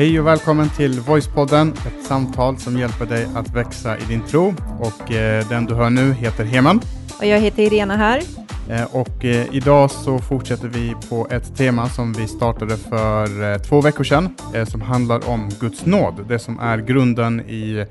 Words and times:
Hej 0.00 0.20
och 0.20 0.26
välkommen 0.26 0.68
till 0.70 1.00
Voicepodden, 1.00 1.72
ett 1.72 2.06
samtal 2.06 2.58
som 2.58 2.78
hjälper 2.78 3.06
dig 3.06 3.26
att 3.34 3.54
växa 3.54 3.98
i 3.98 4.00
din 4.08 4.22
tro. 4.22 4.54
Och 4.78 5.12
eh, 5.12 5.48
den 5.48 5.66
du 5.66 5.74
hör 5.74 5.90
nu 5.90 6.12
heter 6.12 6.44
Heman. 6.44 6.80
Och 7.18 7.26
jag 7.26 7.40
heter 7.40 7.62
Irena 7.62 7.96
här. 7.96 8.22
Eh, 8.70 8.96
och 8.96 9.24
eh, 9.24 9.46
idag 9.54 9.90
så 9.90 10.18
fortsätter 10.18 10.68
vi 10.68 10.94
på 11.08 11.26
ett 11.30 11.56
tema 11.56 11.88
som 11.88 12.12
vi 12.12 12.26
startade 12.26 12.76
för 12.76 13.58
två 13.58 13.80
veckor 13.80 14.04
sedan, 14.04 14.34
som 14.68 14.80
handlar 14.80 15.28
om 15.28 15.50
Guds 15.60 15.86
nåd. 15.86 16.24
Det 16.28 16.38
som 16.38 16.58
är 16.58 16.78
grunden 16.78 17.40
i 17.40 17.86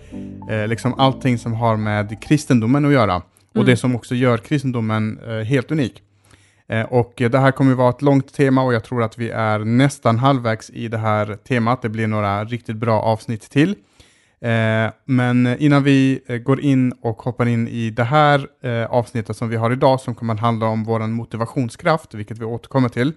liksom 0.68 0.94
allting 1.00 1.38
som 1.38 1.54
har 1.54 1.78
med 1.78 2.22
kristendomen 2.24 2.86
att 2.86 2.92
göra. 2.94 3.16
Och 3.16 3.56
Mm. 3.56 3.66
det 3.66 3.78
som 3.78 3.96
också 3.96 4.16
gör 4.16 4.38
kristendomen 4.38 5.20
helt 5.46 5.72
unik. 5.72 6.04
Eh, 6.70 6.86
och 6.86 7.14
det 7.16 7.40
här 7.40 7.52
kommer 7.52 7.72
att 7.72 7.78
vara 7.78 7.90
ett 7.90 8.02
långt 8.02 8.34
tema 8.34 8.64
och 8.64 8.74
jag 8.74 8.84
tror 8.84 9.04
att 9.04 9.18
vi 9.18 9.30
är 9.30 9.60
nästan 9.60 10.18
halvvägs 10.18 10.70
i 10.70 10.88
det 10.88 10.98
här 10.98 11.36
temat. 11.36 11.82
Det 11.82 11.90
blir 11.90 12.08
några 12.08 12.46
riktigt 12.46 12.76
bra 12.76 13.02
avsnitt 13.02 13.50
till. 13.50 13.76
Eh, 14.42 14.92
men 15.06 15.58
innan 15.60 15.84
vi 15.84 16.22
eh, 16.28 16.38
går 16.38 16.62
in 16.62 16.94
och 17.02 17.22
hoppar 17.22 17.46
in 17.46 17.68
i 17.68 17.90
det 17.90 18.04
här 18.04 18.48
avsnittet 18.90 19.38
som 19.38 19.50
vi 19.50 19.56
har 19.56 19.72
idag, 19.72 20.00
som 20.00 20.16
kommer 20.16 20.34
att 20.34 20.40
handla 20.40 20.68
om 20.68 20.84
vår 20.84 21.00
motivationskraft, 21.00 22.14
vilket 22.14 22.38
vi 22.38 22.46
återkommer 22.46 22.90
till, 22.90 23.14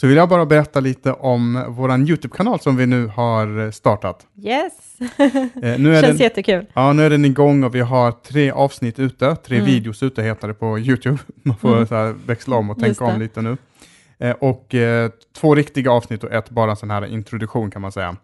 så 0.00 0.06
vill 0.06 0.16
jag 0.16 0.28
bara 0.28 0.46
berätta 0.46 0.80
lite 0.80 1.12
om 1.12 1.64
vår 1.68 1.98
YouTube-kanal 1.98 2.60
som 2.60 2.76
vi 2.76 2.86
nu 2.86 3.06
har 3.06 3.64
eh, 3.64 3.70
startat. 3.70 4.26
Yes! 4.42 4.72
Eh, 5.18 5.78
Nu 5.78 5.96
är 5.96 6.02
Känns 6.02 6.06
den, 6.06 6.16
jättekul. 6.16 6.66
ja, 6.74 6.92
nu 6.92 7.02
är 7.06 7.10
den 7.10 7.24
igång 7.24 7.64
och 7.64 7.74
vi 7.74 7.80
har 7.80 8.12
tre 8.12 8.50
avsnitt 8.50 8.98
ute, 8.98 9.36
tre 9.36 9.56
Mm. 9.56 9.66
videos 9.70 10.02
ute 10.02 10.22
heter 10.22 10.48
det 10.48 10.54
på 10.54 10.78
YouTube. 10.78 11.18
Man 11.42 11.56
får 11.56 11.72
Mm. 11.74 11.86
så 11.86 11.94
här 11.94 12.14
växla 12.26 12.56
om 12.56 12.70
och 12.70 12.78
tänka 12.78 13.04
om 13.04 13.20
lite 13.20 13.42
nu. 13.42 13.56
Eh, 14.18 14.30
och 14.40 14.74
eh, 14.74 15.10
två 15.40 15.54
riktiga 15.54 15.90
avsnitt 15.90 16.24
och 16.24 16.32
ett 16.32 16.50
bara 16.50 16.70
en 16.70 16.76
sån 16.76 16.90
här 16.90 17.06
introduktion 17.06 17.70
kan 17.70 17.82
man 17.82 17.92
säga. 17.92 18.16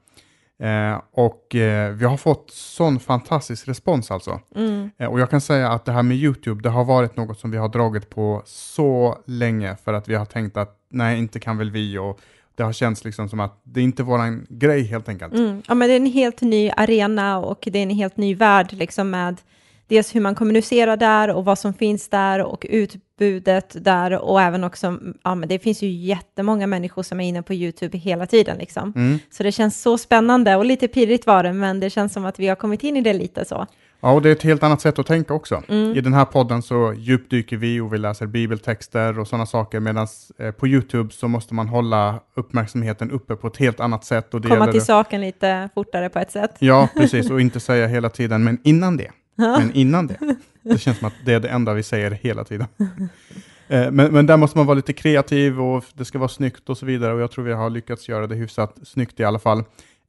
Eh, 0.63 1.01
och 1.13 1.55
eh, 1.55 1.93
vi 1.93 2.05
har 2.05 2.17
fått 2.17 2.51
sån 2.51 3.01
fantastisk 3.01 3.69
respons 3.69 4.11
alltså. 4.11 4.41
Mm. 4.55 4.91
Eh, 4.99 5.09
och 5.09 5.21
jag 5.21 5.31
kan 5.31 5.41
säga 5.41 5.69
att 5.69 5.85
det 5.85 5.93
här 5.93 6.03
med 6.03 6.17
YouTube, 6.17 6.63
det 6.63 6.69
har 6.69 6.85
varit 6.85 7.17
något 7.17 7.39
som 7.39 7.51
vi 7.51 7.57
har 7.57 7.69
dragit 7.69 8.11
på 8.11 8.43
så 8.47 9.19
länge 9.27 9.77
för 9.85 9.93
att 9.93 10.09
vi 10.09 10.15
har 10.15 10.25
tänkt 10.25 10.57
att 10.57 10.79
nej, 10.91 11.19
inte 11.19 11.41
kan 11.41 11.59
väl 11.59 11.71
vi 11.71 11.99
och 11.99 12.21
det 12.55 12.63
har 12.63 12.73
känts 12.73 13.05
liksom 13.05 13.29
som 13.29 13.41
att 13.41 13.61
det 13.65 13.81
är 13.81 13.85
inte 13.85 14.03
våran 14.03 14.47
grej 14.49 14.83
helt 14.83 15.09
enkelt. 15.09 15.35
Mm. 15.35 15.63
Ja, 15.69 15.75
men 15.75 15.89
det 15.89 15.95
är 15.95 15.97
en 15.97 16.07
helt 16.07 16.41
ny 16.41 16.71
arena 16.77 17.39
och 17.39 17.69
det 17.73 17.79
är 17.79 17.83
en 17.83 17.91
helt 17.91 18.17
ny 18.17 18.35
värld 18.35 18.73
liksom 18.73 19.11
med 19.11 19.41
dels 19.89 20.15
hur 20.15 20.21
man 20.21 20.35
kommunicerar 20.35 20.97
där 20.97 21.31
och 21.31 21.45
vad 21.45 21.59
som 21.59 21.75
finns 21.75 22.09
där 22.09 22.43
och 22.43 22.67
utbudet 22.71 23.85
där 23.85 24.19
och 24.19 24.41
även 24.43 24.65
också, 24.65 24.99
ja 25.25 25.35
men 25.35 25.49
det 25.49 25.59
finns 25.59 25.83
ju 25.83 25.89
jättemånga 25.89 26.67
människor 26.67 27.03
som 27.03 27.21
är 27.21 27.29
inne 27.29 27.43
på 27.43 27.55
YouTube 27.55 27.99
hela 27.99 28.27
tiden 28.27 28.59
liksom. 28.59 28.93
Mm. 28.97 29.19
Så 29.31 29.43
det 29.43 29.53
känns 29.53 29.83
så 29.83 29.99
spännande 29.99 30.57
och 30.57 30.65
lite 30.65 30.89
pirrigt 30.89 31.27
var 31.27 31.43
det, 31.43 31.53
men 31.53 31.81
det 31.81 31.91
känns 31.91 32.13
som 32.13 32.25
att 32.25 32.39
vi 32.39 32.49
har 32.49 32.57
kommit 32.57 32.83
in 32.85 32.97
i 32.97 33.01
det 33.01 33.13
lite 33.13 33.45
så. 33.45 33.67
Ja, 34.05 34.13
och 34.13 34.23
det 34.23 34.29
är 34.29 34.33
ett 34.33 34.43
helt 34.43 34.63
annat 34.63 34.81
sätt 34.81 34.99
att 34.99 35.07
tänka 35.07 35.35
också. 35.35 35.63
Mm. 35.69 35.97
I 35.97 36.01
den 36.01 36.13
här 36.13 36.25
podden 36.25 36.63
så 36.63 36.95
djupdyker 36.97 37.57
vi 37.57 37.81
och 37.81 37.93
vi 37.95 37.99
läser 37.99 38.27
bibeltexter 38.27 39.19
och 39.19 39.29
sådana 39.29 39.47
saker, 39.47 39.81
medan 39.81 40.07
eh, 40.39 40.51
på 40.51 40.69
YouTube 40.69 41.13
så 41.13 41.29
måste 41.29 41.55
man 41.55 41.69
hålla 41.69 42.21
uppmärksamheten 42.37 43.11
uppe 43.11 43.37
på 43.37 43.47
ett 43.47 43.57
helt 43.57 43.81
annat 43.81 44.05
sätt. 44.05 44.35
Och 44.35 44.41
det 44.41 44.49
Komma 44.49 44.67
till 44.67 44.75
det- 44.81 44.87
saken 44.87 45.21
lite 45.21 45.69
fortare 45.75 46.09
på 46.09 46.19
ett 46.19 46.31
sätt. 46.31 46.55
Ja, 46.59 46.89
precis, 46.97 47.31
och 47.31 47.41
inte 47.41 47.61
säga 47.61 47.87
hela 47.87 48.09
tiden, 48.09 48.45
men 48.45 48.59
innan 48.65 48.97
det. 48.97 49.11
Men 49.43 49.73
innan 49.75 50.07
det. 50.07 50.19
Det 50.63 50.79
känns 50.79 50.99
som 50.99 51.07
att 51.09 51.15
det 51.25 51.33
är 51.35 51.41
det 51.41 51.49
enda 51.49 51.75
vi 51.75 51.83
säger 51.83 52.11
hela 52.11 52.45
tiden. 52.45 52.67
Eh, 53.69 53.91
Men, 53.91 54.13
men 54.13 54.27
där 54.27 54.37
måste 54.37 54.59
man 54.59 54.67
vara 54.67 54.75
lite 54.77 54.93
kreativ 54.93 55.61
och 55.61 55.85
det 55.95 56.05
ska 56.05 56.19
vara 56.19 56.29
snyggt 56.29 56.69
och 56.69 56.79
så 56.79 56.87
vidare 56.87 57.15
och 57.15 57.21
jag 57.21 57.31
tror 57.31 57.45
vi 57.45 57.53
har 57.53 57.71
lyckats 57.71 58.09
göra 58.09 58.27
det 58.27 58.35
hyfsat 58.35 58.77
snyggt 58.85 59.21
i 59.21 59.25
alla 59.25 59.39
fall. 59.39 59.59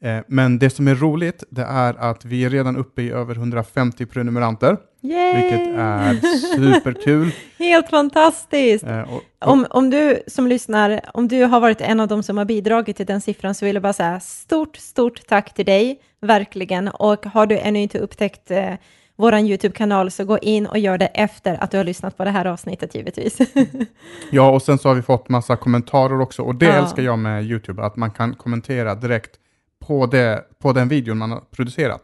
Eh, 0.03 0.17
Men 0.27 0.59
det 0.59 0.69
som 0.69 0.87
är 0.87 0.95
roligt, 0.95 1.43
det 1.49 1.61
är 1.63 1.93
att 1.93 2.25
vi 2.25 2.45
är 2.45 2.49
redan 2.49 2.77
uppe 2.77 3.01
i 3.01 3.11
över 3.11 3.35
150 3.35 4.05
prenumeranter, 4.05 4.77
Yay! 5.01 5.33
vilket 5.41 5.77
är 5.77 6.13
superkul. 6.57 7.31
Helt 7.59 7.89
fantastiskt! 7.89 8.83
Eh, 8.83 9.01
och- 9.01 9.13
och- 9.15 9.23
Om, 9.51 9.65
om 9.69 9.89
du 9.89 10.19
som 10.27 10.47
lyssnar, 10.47 11.01
om 11.13 11.27
du 11.27 11.43
har 11.43 11.59
varit 11.59 11.81
en 11.81 11.99
av 11.99 12.07
dem 12.07 12.23
som 12.23 12.37
har 12.37 12.45
bidragit 12.45 12.97
till 12.97 13.05
den 13.05 13.21
siffran 13.21 13.55
så 13.55 13.65
vill 13.65 13.75
jag 13.75 13.83
bara 13.83 13.93
säga 13.93 14.19
stort, 14.19 14.75
stort 14.75 15.27
tack 15.27 15.53
till 15.53 15.65
dig, 15.65 15.99
verkligen. 16.21 16.87
Och 16.87 17.25
har 17.25 17.45
du 17.45 17.57
ännu 17.57 17.79
inte 17.79 17.99
upptäckt 17.99 18.51
eh, 18.51 18.73
vår 19.15 19.35
YouTube-kanal 19.35 20.11
så 20.11 20.25
gå 20.25 20.37
in 20.39 20.65
och 20.65 20.77
gör 20.77 20.97
det 20.97 21.05
efter 21.05 21.63
att 21.63 21.71
du 21.71 21.77
har 21.77 21.83
lyssnat 21.83 22.17
på 22.17 22.23
det 22.23 22.29
här 22.31 22.45
avsnittet 22.45 22.95
givetvis. 22.95 23.37
Ja, 24.31 24.49
och 24.51 24.61
sen 24.61 24.77
så 24.77 24.87
har 24.89 24.95
vi 24.95 25.01
fått 25.01 25.29
massa 25.29 25.55
kommentarer 25.55 26.21
också 26.21 26.41
och 26.41 26.55
det 26.55 26.65
Ja. 26.65 26.71
älskar 26.71 27.03
jag 27.03 27.19
med 27.19 27.43
YouTube, 27.43 27.83
att 27.83 27.95
man 27.95 28.11
kan 28.11 28.33
kommentera 28.35 28.95
direkt 28.95 29.31
på, 29.87 30.05
det, 30.05 30.43
på 30.61 30.73
den 30.73 30.87
videon 30.87 31.17
man 31.17 31.31
har 31.31 31.41
producerat. 31.55 32.01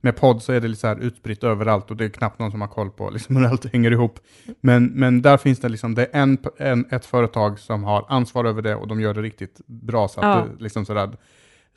Med 0.00 0.16
podd 0.16 0.42
så 0.42 0.52
är 0.52 0.60
det 0.60 0.68
lite 0.68 0.80
så 0.80 0.86
här 0.86 0.96
utspritt 0.96 1.44
överallt 1.44 1.90
och 1.90 1.96
det 1.96 2.04
är 2.04 2.08
knappt 2.08 2.38
någon 2.38 2.50
som 2.50 2.60
har 2.60 2.68
koll 2.68 2.90
på 2.90 3.10
liksom 3.10 3.36
hur 3.36 3.46
allt 3.46 3.72
hänger 3.72 3.90
ihop. 3.90 4.18
Men, 4.60 4.84
men 4.86 5.22
där 5.22 5.36
finns 5.36 5.60
det 5.60 5.68
liksom, 5.68 5.94
det 5.94 6.02
är 6.12 6.22
en, 6.22 6.38
en, 6.58 6.84
ett 6.90 7.06
företag 7.06 7.58
som 7.58 7.84
har 7.84 8.04
ansvar 8.08 8.44
över 8.44 8.62
det 8.62 8.74
och 8.74 8.88
de 8.88 9.00
gör 9.00 9.14
det 9.14 9.22
riktigt 9.22 9.60
bra 9.66 10.08
så 10.08 10.20
att, 10.20 10.26
Ja. 10.26 10.44
det, 10.56 10.62
liksom 10.62 10.84
så 10.86 10.94
där, 10.94 11.10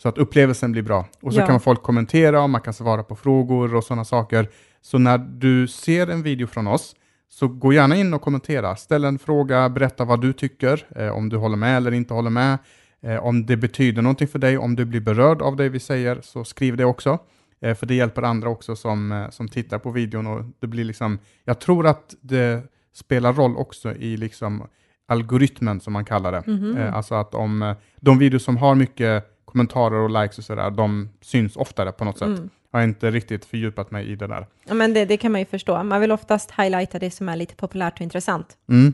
så 0.02 0.10
att 0.10 0.18
upplevelsen 0.18 0.72
blir 0.72 0.82
bra. 0.82 1.06
Och 1.22 1.34
så 1.34 1.40
Ja. 1.40 1.48
kan 1.48 1.60
folk 1.60 1.82
kommentera 1.84 2.42
och 2.44 2.50
man 2.50 2.62
kan 2.62 2.74
svara 2.74 3.04
på 3.04 3.16
frågor 3.16 3.76
och 3.76 3.84
sådana 3.84 4.06
saker. 4.06 4.50
Så 4.82 4.98
när 4.98 5.18
du 5.18 5.68
ser 5.68 6.08
en 6.08 6.24
video 6.24 6.48
från 6.48 6.68
oss, 6.68 6.96
så 7.30 7.48
gå 7.48 7.74
gärna 7.74 7.96
in 7.96 8.14
och 8.14 8.22
kommentera. 8.22 8.76
Ställ 8.76 9.04
en 9.04 9.20
fråga, 9.20 9.70
berätta 9.70 10.06
vad 10.06 10.22
du 10.22 10.34
tycker, 10.34 10.86
eh, 10.96 11.10
om 11.10 11.30
du 11.30 11.38
håller 11.38 11.58
med 11.58 11.78
eller 11.78 11.92
inte 11.92 12.14
håller 12.14 12.30
med. 12.30 12.58
Eh, 13.02 13.26
om 13.26 13.46
det 13.46 13.58
betyder 13.58 14.02
någonting 14.02 14.28
för 14.28 14.40
dig, 14.40 14.58
om 14.58 14.76
du 14.76 14.86
blir 14.86 15.02
berörd 15.02 15.42
av 15.42 15.56
det 15.56 15.70
vi 15.70 15.80
säger, 15.80 16.20
så 16.24 16.44
skriv 16.44 16.78
det 16.78 16.86
också. 16.86 17.20
Eh, 17.62 17.76
för 17.76 17.86
det 17.86 17.96
hjälper 17.96 18.22
andra 18.22 18.50
också 18.50 18.76
som, 18.76 19.12
eh, 19.12 19.30
som 19.30 19.48
tittar 19.48 19.80
på 19.80 19.92
videon. 19.92 20.28
Och 20.28 20.46
det 20.60 20.68
blir 20.68 20.84
liksom, 20.84 21.20
jag 21.46 21.60
tror 21.60 21.88
att 21.88 22.16
det 22.22 22.64
spelar 22.94 23.34
roll 23.34 23.58
också 23.58 23.96
i 23.96 24.18
liksom 24.18 24.68
algoritmen 25.08 25.80
som 25.80 25.94
man 25.94 26.06
kallar 26.06 26.32
det. 26.32 26.44
Mhm. 26.48 26.78
Eh, 26.78 26.96
alltså 26.96 27.16
att 27.16 27.36
om 27.36 27.62
eh, 27.62 27.76
de 28.00 28.20
videos 28.20 28.44
som 28.44 28.58
har 28.58 28.76
mycket 28.76 29.46
kommentarer 29.46 30.00
och 30.00 30.22
likes 30.22 30.38
och 30.38 30.44
sådär, 30.44 30.70
de 30.70 31.10
syns 31.22 31.56
oftare 31.56 31.92
på 31.92 32.06
något 32.06 32.18
sätt. 32.18 32.28
Mm. 32.28 32.50
Jag 32.72 32.80
har 32.80 32.84
inte 32.84 33.12
riktigt 33.12 33.46
fördjupat 33.46 33.92
mig 33.92 34.08
i 34.12 34.16
det 34.16 34.28
där. 34.28 34.48
Ja, 34.66 34.74
men 34.74 34.94
det, 34.94 35.06
det 35.06 35.18
kan 35.18 35.32
man 35.32 35.42
ju 35.42 35.46
förstå. 35.46 35.84
Man 35.84 36.02
vill 36.02 36.12
oftast 36.12 36.52
highlighta 36.52 37.00
det 37.00 37.12
som 37.12 37.30
är 37.30 37.36
lite 37.36 37.56
populärt 37.56 37.94
och 37.94 38.02
intressant. 38.02 38.58
Mm. 38.70 38.94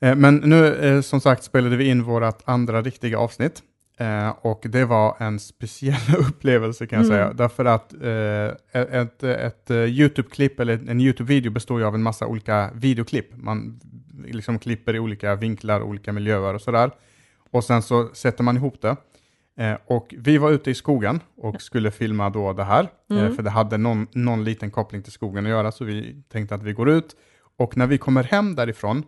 Eh, 0.00 0.14
Men 0.14 0.36
nu, 0.36 0.74
eh, 0.74 1.00
som 1.00 1.20
sagt, 1.20 1.44
spelade 1.44 1.76
vi 1.76 1.88
in 1.88 2.02
vårt 2.02 2.42
andra 2.44 2.82
riktiga 2.82 3.18
avsnitt. 3.18 3.62
Eh, 3.98 4.28
och 4.28 4.62
det 4.68 4.84
var 4.84 5.16
en 5.18 5.38
speciell 5.38 6.16
upplevelse 6.18 6.86
kan 6.86 6.96
jag 6.98 7.06
Mm. 7.06 7.16
säga. 7.16 7.32
Därför 7.32 7.64
att 7.64 7.92
ett, 8.72 9.22
ett, 9.22 9.70
YouTube-klipp 9.70 10.60
eller 10.60 10.90
en 10.90 11.00
YouTube-video 11.00 11.52
består 11.52 11.80
ju 11.80 11.86
av 11.86 11.94
en 11.94 12.02
massa 12.02 12.26
olika 12.26 12.70
videoklipp. 12.74 13.36
Man 13.36 13.80
liksom 14.24 14.58
klipper 14.58 14.94
i 14.96 14.98
olika 14.98 15.34
vinklar, 15.34 15.82
olika 15.82 16.12
miljöer 16.12 16.54
och 16.54 16.60
sådär. 16.60 16.90
Och 17.50 17.64
sen 17.64 17.82
så 17.82 18.08
sätter 18.14 18.44
man 18.44 18.56
ihop 18.56 18.82
det. 18.82 18.96
Eh, 19.58 19.76
och 19.86 20.14
vi 20.18 20.38
var 20.38 20.50
ute 20.50 20.70
i 20.70 20.74
skogen 20.74 21.20
och 21.36 21.62
skulle 21.62 21.90
filma 21.90 22.30
då 22.30 22.52
det 22.52 22.64
här. 22.64 22.88
Eh, 23.10 23.18
Mm. 23.18 23.34
för 23.36 23.42
det 23.42 23.50
hade 23.50 23.76
någon, 23.78 24.06
någon 24.12 24.44
liten 24.44 24.70
koppling 24.70 25.02
till 25.02 25.12
skogen 25.12 25.44
att 25.46 25.50
göra, 25.50 25.72
så 25.72 25.84
vi 25.84 26.22
tänkte 26.32 26.54
att 26.54 26.62
vi 26.62 26.72
går 26.72 26.90
ut. 26.90 27.16
Och 27.58 27.76
när 27.76 27.86
vi 27.86 27.98
kommer 27.98 28.22
hem 28.24 28.54
därifrån, 28.54 29.02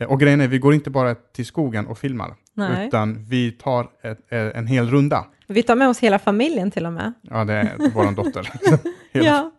eh, 0.00 0.08
och 0.08 0.20
grejen 0.20 0.40
är, 0.40 0.48
vi 0.48 0.58
går 0.58 0.74
inte 0.74 0.90
bara 0.90 1.14
till 1.14 1.46
skogen 1.46 1.86
och 1.86 1.98
filmar, 1.98 2.34
Nej. 2.54 2.86
utan 2.86 3.24
vi 3.24 3.50
tar 3.52 3.88
ett, 4.02 4.18
en 4.56 4.66
hel 4.66 4.90
runda. 4.90 5.24
Vi 5.46 5.62
tar 5.62 5.76
med 5.76 5.88
oss 5.88 5.98
hela 5.98 6.18
familjen 6.18 6.70
till 6.70 6.86
och 6.86 6.92
med. 6.92 7.12
Ja, 7.22 7.44
det 7.44 7.52
är 7.54 7.90
vår 7.94 8.12
dotter. 8.12 8.50
Hela- 9.12 9.26
Ja. 9.26 9.50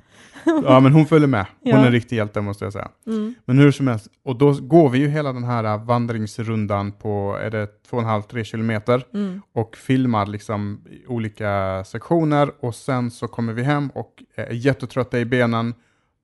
ja, 0.63 0.79
men 0.79 0.93
hon 0.93 1.05
följer 1.05 1.27
med. 1.27 1.45
Hon 1.61 1.71
Ja. 1.71 1.77
är 1.77 1.85
en 1.85 1.91
riktig 1.91 2.15
hjälte 2.15 2.41
måste 2.41 2.63
jag 2.65 2.73
säga. 2.73 2.89
Mm. 3.07 3.33
Men 3.45 3.57
hur 3.57 3.71
som 3.71 3.87
helst, 3.87 4.07
och 4.23 4.37
då 4.37 4.53
går 4.61 4.89
vi 4.89 4.97
ju 4.99 5.07
hela 5.07 5.33
den 5.33 5.43
här 5.43 5.63
äh, 5.63 5.85
vandringsrundan 5.85 6.91
på, 6.91 7.37
är 7.41 7.49
det 7.49 7.67
2,5-3 7.91 8.43
kilometer 8.43 9.05
Mm. 9.13 9.41
och 9.53 9.75
filmar 9.75 10.25
liksom 10.25 10.81
olika 11.07 11.83
sektioner 11.83 12.51
och 12.59 12.75
sen 12.75 13.11
så 13.11 13.27
kommer 13.27 13.53
vi 13.53 13.63
hem 13.63 13.89
och 13.89 14.23
är 14.35 14.53
jättetrötta 14.53 15.19
i 15.19 15.25
benen 15.25 15.73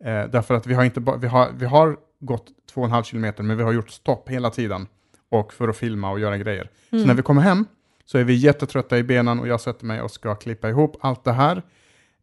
eh, 0.04 0.24
därför 0.32 0.54
att 0.56 0.68
vi 0.68 0.74
har, 0.74 0.84
inte 0.84 1.00
vi, 1.22 1.28
har, 1.28 1.50
vi 1.58 1.66
har 1.66 1.98
gått 2.20 2.46
2,5 2.76 3.04
kilometer 3.04 3.44
men 3.44 3.58
vi 3.58 3.64
har 3.64 3.72
gjort 3.72 3.90
stopp 3.90 4.30
hela 4.30 4.50
tiden 4.50 4.88
och 5.32 5.54
för 5.54 5.68
att 5.68 5.78
filma 5.78 6.12
och 6.12 6.20
göra 6.20 6.38
grejer. 6.38 6.70
Mm. 6.92 7.02
Så 7.04 7.08
när 7.08 7.14
vi 7.14 7.22
kommer 7.22 7.42
hem 7.42 7.66
så 8.06 8.18
är 8.18 8.24
vi 8.24 8.34
jättetrötta 8.34 8.98
i 8.98 9.04
benen 9.04 9.40
och 9.40 9.48
jag 9.48 9.62
sätter 9.62 9.86
mig 9.86 10.02
och 10.02 10.12
ska 10.12 10.36
klippa 10.36 10.70
ihop 10.70 10.98
allt 11.02 11.24
det 11.24 11.32
här. 11.32 11.62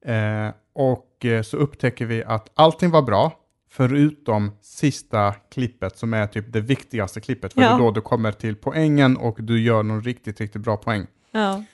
Eh, 0.07 0.53
och 0.73 1.06
eh, 1.25 1.43
så 1.43 1.57
upptäcker 1.57 2.07
vi 2.07 2.25
att 2.25 2.51
allting 2.55 2.91
var 2.91 3.03
bra 3.03 3.33
förutom 3.71 4.51
sista 4.61 5.33
klippet 5.33 5.99
som 5.99 6.15
är 6.15 6.27
typ 6.27 6.53
det 6.53 6.61
viktigaste 6.61 7.21
klippet. 7.21 7.53
För 7.55 7.61
Ja. 7.61 7.69
det 7.69 7.75
är 7.75 7.79
då 7.79 7.91
du 7.91 8.01
kommer 8.01 8.33
till 8.33 8.57
poängen 8.57 9.17
och 9.17 9.37
du 9.41 9.61
gör 9.61 9.83
någon 9.83 10.03
riktigt, 10.03 10.41
riktigt 10.41 10.63
bra 10.63 10.77
poäng. 10.77 11.07
Ja. 11.33 11.65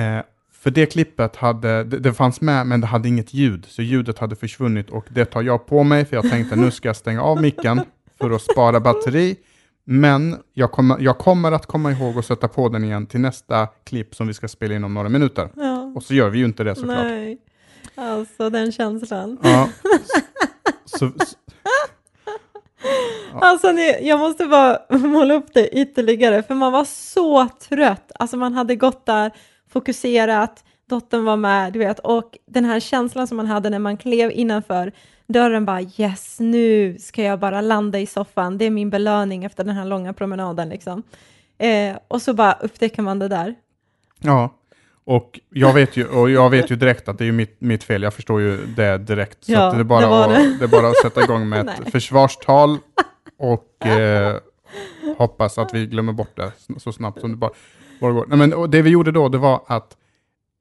Eh, 0.00 0.22
för 0.52 0.70
det 0.70 0.86
klippet 0.86 1.36
hade, 1.36 1.84
det, 1.84 1.98
det 1.98 2.12
fanns 2.14 2.40
med 2.40 2.66
men 2.66 2.80
det 2.80 2.86
hade 2.86 3.08
inget 3.08 3.34
ljud, 3.34 3.66
så 3.68 3.82
ljudet 3.82 4.18
hade 4.18 4.36
försvunnit 4.36 4.90
och 4.90 5.06
det 5.10 5.24
tar 5.24 5.42
jag 5.42 5.66
på 5.66 5.82
mig 5.82 6.04
för 6.04 6.16
jag 6.16 6.30
tänkte 6.30 6.56
nu 6.56 6.70
ska 6.70 6.88
jag 6.88 6.96
stänga 6.96 7.22
av 7.22 7.42
micken 7.42 7.80
för 8.20 8.30
att 8.30 8.42
spara 8.42 8.80
batteri. 8.80 9.36
Men 9.84 10.36
jag 10.54 10.72
kommer, 10.72 10.96
jag 11.00 11.18
kommer 11.18 11.52
att 11.52 11.66
komma 11.66 11.92
ihåg 11.92 12.18
att 12.18 12.24
sätta 12.24 12.48
på 12.48 12.68
den 12.68 12.84
igen 12.84 13.06
till 13.06 13.20
nästa 13.20 13.66
klipp 13.84 14.14
som 14.14 14.26
vi 14.26 14.34
ska 14.34 14.48
spela 14.48 14.74
in 14.74 14.84
om 14.84 14.94
några 14.94 15.08
minuter. 15.08 15.48
Ja. 15.56 15.92
Och 15.96 16.02
så 16.02 16.14
gör 16.14 16.30
vi 16.30 16.38
ju 16.38 16.44
inte 16.44 16.64
det 16.64 16.74
såklart. 16.74 16.96
Nej, 17.04 17.38
alltså 18.00 18.50
den 18.50 18.72
känslan. 18.72 19.38
Ja. 19.42 19.68
Så, 20.84 20.98
så, 20.98 21.36
Alltså 23.32 23.72
ni, 23.72 24.08
jag 24.08 24.18
måste 24.18 24.46
bara 24.46 24.78
måla 24.98 25.34
upp 25.34 25.54
det 25.54 25.68
ytterligare, 25.68 26.42
för 26.42 26.54
man 26.54 26.72
var 26.72 26.84
så 26.84 27.48
trött. 27.48 28.12
Alltså 28.14 28.36
man 28.36 28.54
hade 28.54 28.76
gått 28.76 29.06
där, 29.06 29.30
fokuserat, 29.72 30.64
dottern 30.88 31.24
var 31.24 31.36
med, 31.36 31.72
du 31.72 31.78
vet, 31.78 31.98
och 31.98 32.38
den 32.46 32.64
här 32.64 32.80
känslan 32.80 33.26
som 33.26 33.36
man 33.36 33.46
hade 33.46 33.70
när 33.70 33.78
man 33.78 33.96
klev 33.96 34.30
innanför 34.30 34.92
dörren 35.26 35.64
bara 35.64 35.80
yes, 35.80 36.40
nu 36.40 36.98
ska 36.98 37.22
jag 37.22 37.38
bara 37.40 37.60
landa 37.60 37.98
i 37.98 38.06
soffan, 38.06 38.58
det 38.58 38.64
är 38.64 38.70
min 38.70 38.90
belöning 38.90 39.44
efter 39.44 39.64
den 39.64 39.76
här 39.76 39.84
långa 39.84 40.12
promenaden 40.12 40.68
liksom. 40.68 41.02
Eh, 41.58 41.96
och 42.08 42.22
så 42.22 42.34
bara 42.34 42.52
upptäcker 42.52 43.02
man 43.02 43.18
det 43.18 43.28
där. 43.28 43.54
ja. 44.20 44.56
Och 45.10 45.40
jag 45.50 45.72
vet 45.72 45.96
ju, 45.96 46.06
och 46.06 46.30
jag 46.30 46.50
vet 46.50 46.70
ju 46.70 46.76
direkt 46.76 47.08
att 47.08 47.18
det 47.18 47.24
är 47.24 47.32
mitt, 47.32 47.60
mitt 47.60 47.84
fel, 47.84 48.02
jag 48.02 48.14
förstår 48.14 48.40
ju 48.40 48.66
det 48.66 48.98
direkt. 48.98 49.44
Så 49.44 49.52
Ja, 49.52 49.72
det, 49.72 49.80
är 49.80 49.84
bara 49.84 50.00
det 50.08 50.24
att, 50.24 50.30
det. 50.30 50.58
det 50.60 50.68
bara 50.68 50.88
att 50.88 50.96
sätta 50.96 51.22
igång 51.22 51.48
med 51.48 51.68
ett 51.86 51.92
försvarstal 51.92 52.78
och 53.38 53.86
eh, 53.86 54.36
hoppas 55.16 55.58
att 55.58 55.74
vi 55.74 55.86
glömmer 55.86 56.12
bort 56.12 56.36
det 56.36 56.52
så 56.78 56.92
snabbt 56.92 57.20
som 57.20 57.30
det 57.30 57.36
bara, 57.36 57.50
bara 58.00 58.12
går. 58.12 58.26
Nej, 58.28 58.38
men, 58.38 58.52
och 58.52 58.70
det 58.70 58.82
vi 58.82 58.90
gjorde 58.90 59.12
då, 59.12 59.28
det 59.28 59.38
var 59.38 59.62
att 59.66 59.96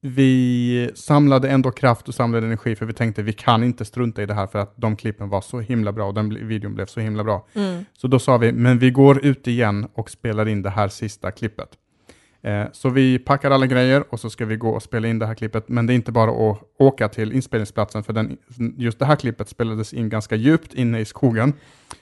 vi 0.02 0.92
samlade 0.96 1.50
ändå 1.50 1.72
kraft 1.72 2.08
och 2.08 2.16
samlade 2.16 2.46
energi, 2.46 2.76
för 2.76 2.86
vi 2.86 2.94
tänkte 2.94 3.22
vi 3.22 3.34
kan 3.34 3.64
inte 3.64 3.86
strunta 3.86 4.24
i 4.24 4.26
det 4.26 4.34
här, 4.34 4.48
för 4.48 4.60
att 4.60 4.74
de 4.78 4.96
klippen 4.96 5.30
var 5.30 5.42
så 5.42 5.60
himla 5.60 5.92
bra 5.92 6.08
och 6.08 6.14
den 6.14 6.48
videon 6.48 6.76
blev 6.76 6.86
så 6.86 7.00
himla 7.00 7.24
bra. 7.24 7.48
Mm. 7.54 7.86
Så 7.94 8.08
då 8.08 8.20
sa 8.20 8.38
vi, 8.38 8.52
men 8.52 8.80
vi 8.80 8.92
går 8.92 9.26
ut 9.26 9.48
igen 9.48 9.88
och 9.94 10.10
spelar 10.10 10.48
in 10.48 10.62
det 10.62 10.70
här 10.70 10.88
sista 10.88 11.32
klippet. 11.32 11.70
Eh, 12.42 12.66
så 12.72 12.90
vi 12.90 13.20
packar 13.20 13.52
alla 13.52 13.66
grejer 13.66 14.04
och 14.10 14.20
så 14.20 14.30
ska 14.30 14.46
vi 14.46 14.56
gå 14.56 14.70
och 14.70 14.84
spela 14.84 15.08
in 15.08 15.20
det 15.20 15.26
här 15.26 15.34
klippet, 15.36 15.70
men 15.70 15.86
det 15.88 15.94
är 15.94 15.96
inte 15.96 16.12
bara 16.12 16.52
att 16.52 16.62
åka 16.80 17.10
till 17.10 17.32
inspelningsplatsen, 17.34 18.04
för 18.04 18.14
den, 18.14 18.38
just 18.78 19.00
det 19.00 19.06
här 19.06 19.16
klippet 19.16 19.50
spelades 19.50 19.94
in 19.94 20.10
ganska 20.10 20.36
djupt 20.36 20.74
inne 20.74 21.00
i 21.00 21.06
skogen. 21.06 21.54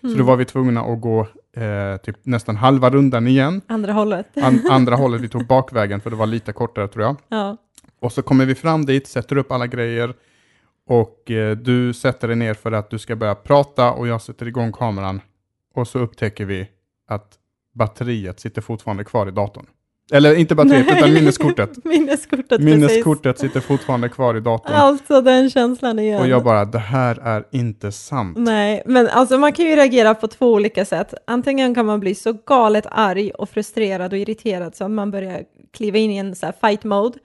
Så 0.01 0.07
Mm. 0.07 0.17
då 0.19 0.23
var 0.23 0.35
vi 0.35 0.45
tvungna 0.45 0.81
att 0.81 1.01
gå 1.01 1.27
eh, 1.57 1.97
typ 2.03 2.15
nästan 2.23 2.55
halva 2.55 2.89
rundan 2.89 3.27
igen. 3.27 3.61
Andra 3.67 3.93
hållet. 3.93 4.27
An, 4.37 4.61
andra 4.71 4.95
hållet, 4.95 5.21
vi 5.21 5.29
tog 5.29 5.47
bakvägen 5.47 6.01
för 6.01 6.09
det 6.09 6.15
var 6.15 6.25
lite 6.25 6.53
kortare 6.53 6.87
tror 6.87 7.05
jag. 7.05 7.15
Ja. 7.27 7.57
Och 7.99 8.11
så 8.11 8.21
kommer 8.21 8.45
vi 8.45 8.55
fram 8.55 8.85
dit, 8.85 9.07
sätter 9.07 9.37
upp 9.37 9.51
alla 9.51 9.67
grejer 9.67 10.13
och 10.87 11.31
eh, 11.31 11.57
du 11.57 11.93
sätter 11.93 12.27
dig 12.27 12.37
ner 12.37 12.53
för 12.53 12.71
att 12.71 12.89
du 12.89 12.99
ska 12.99 13.15
börja 13.15 13.35
prata 13.35 13.91
och 13.91 14.07
jag 14.07 14.21
sätter 14.21 14.47
igång 14.47 14.71
kameran. 14.71 15.21
Och 15.75 15.87
så 15.87 15.99
upptäcker 15.99 16.45
vi 16.45 16.67
att 17.07 17.33
batteriet 17.75 18.39
sitter 18.39 18.61
fortfarande 18.61 19.03
kvar 19.03 19.27
i 19.27 19.31
datorn. 19.31 19.65
Eller 20.11 20.35
inte 20.35 20.55
batteriet, 20.55 20.97
utan 20.97 21.13
minneskortet. 21.13 21.69
minneskortet, 21.83 22.49
precis. 22.49 22.65
Minneskortet 22.65 23.39
sitter 23.39 23.59
fortfarande 23.59 24.09
kvar 24.09 24.37
i 24.37 24.39
datorn. 24.39 24.73
Alltså 24.73 25.21
den 25.21 25.49
känslan 25.49 25.99
igen. 25.99 26.21
Och 26.21 26.27
jag 26.27 26.43
bara, 26.43 26.65
det 26.65 26.79
här 26.79 27.19
är 27.23 27.43
inte 27.51 27.91
sant. 27.91 28.37
Nej, 28.37 28.83
men 28.85 29.07
alltså 29.07 29.37
man 29.37 29.53
kan 29.53 29.65
ju 29.65 29.75
reagera 29.75 30.15
på 30.15 30.27
två 30.27 30.53
olika 30.53 30.85
sätt. 30.85 31.13
Antingen 31.27 31.75
kan 31.75 31.85
man 31.85 31.99
bli 31.99 32.15
så 32.15 32.33
galet 32.33 32.85
arg 32.91 33.31
och 33.31 33.49
frustrerad 33.49 34.13
och 34.13 34.19
irriterad 34.19 34.75
så 34.75 34.83
att 34.83 34.91
man 34.91 35.11
börjar 35.11 35.43
kliva 35.73 35.97
in 35.97 36.11
i 36.11 36.17
en 36.17 36.35
så 36.35 36.45
här 36.45 36.53
fight 36.61 36.83
mode. 36.83 37.19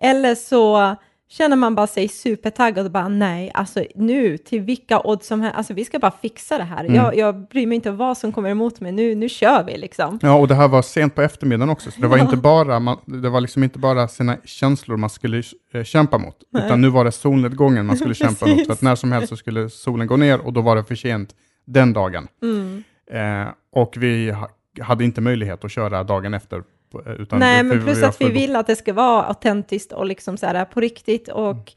Eller 0.00 0.34
så 0.34 0.96
känner 1.28 1.56
man 1.56 1.74
bara 1.74 1.86
sig 1.86 2.08
supertaggad 2.08 2.86
och 2.86 2.92
bara 2.92 3.08
nej, 3.08 3.50
alltså 3.54 3.84
nu 3.94 4.38
till 4.38 4.60
vilka 4.60 5.00
odds 5.00 5.26
som 5.26 5.40
helst, 5.40 5.56
alltså 5.56 5.74
vi 5.74 5.84
ska 5.84 5.98
bara 5.98 6.10
fixa 6.22 6.58
det 6.58 6.64
här. 6.64 6.84
Mm. 6.84 6.94
Jag, 6.94 7.16
jag 7.16 7.48
bryr 7.48 7.66
mig 7.66 7.76
inte 7.76 7.90
vad 7.90 8.18
som 8.18 8.32
kommer 8.32 8.50
emot 8.50 8.80
mig, 8.80 8.92
nu, 8.92 9.14
nu 9.14 9.28
kör 9.28 9.64
vi 9.64 9.78
liksom. 9.78 10.18
Ja, 10.22 10.34
och 10.34 10.48
det 10.48 10.54
här 10.54 10.68
var 10.68 10.82
sent 10.82 11.14
på 11.14 11.22
eftermiddagen 11.22 11.70
också, 11.70 11.90
så 11.90 12.00
det 12.00 12.06
var 12.06 12.16
Ja. 12.16 12.22
inte 12.24 12.36
bara, 12.36 12.80
man, 12.80 12.98
det 13.04 13.28
var 13.28 13.40
liksom 13.40 13.62
inte 13.62 13.78
bara 13.78 14.08
sina 14.08 14.36
känslor 14.44 14.96
man 14.96 15.10
skulle 15.10 15.42
eh, 15.72 15.84
kämpa 15.84 16.18
mot, 16.18 16.36
Nej. 16.50 16.66
utan 16.66 16.80
nu 16.80 16.88
var 16.88 17.04
det 17.04 17.12
solnedgången 17.12 17.86
man 17.86 17.96
skulle 17.96 18.14
kämpa 18.24 18.46
mot, 18.46 18.66
för 18.66 18.72
att 18.72 18.82
när 18.82 18.94
som 18.94 19.12
helst 19.12 19.28
så 19.28 19.36
skulle 19.36 19.70
solen 19.70 20.06
gå 20.06 20.16
ner 20.16 20.40
och 20.40 20.52
då 20.52 20.60
var 20.60 20.76
det 20.76 20.84
för 20.84 20.94
sent 20.94 21.34
den 21.66 21.92
dagen. 21.92 22.28
Mm. 22.42 22.82
Eh, 23.10 23.48
och 23.72 23.94
vi 23.96 24.30
ha, 24.30 24.48
hade 24.80 25.04
inte 25.04 25.20
möjlighet 25.20 25.64
att 25.64 25.70
köra 25.72 26.04
dagen 26.04 26.34
efter. 26.34 26.62
Eh, 26.94 27.12
Utan 27.12 27.38
Nej, 27.38 27.62
men 27.62 27.82
plus 27.84 28.02
att 28.02 28.20
vi 28.20 28.30
vill 28.30 28.56
att 28.56 28.66
det 28.66 28.76
ska 28.76 28.92
vara 28.92 29.24
autentiskt 29.24 29.92
och 29.92 30.06
liksom 30.06 30.36
så 30.36 30.46
här 30.46 30.64
på 30.64 30.80
riktigt 30.80 31.28
och 31.28 31.72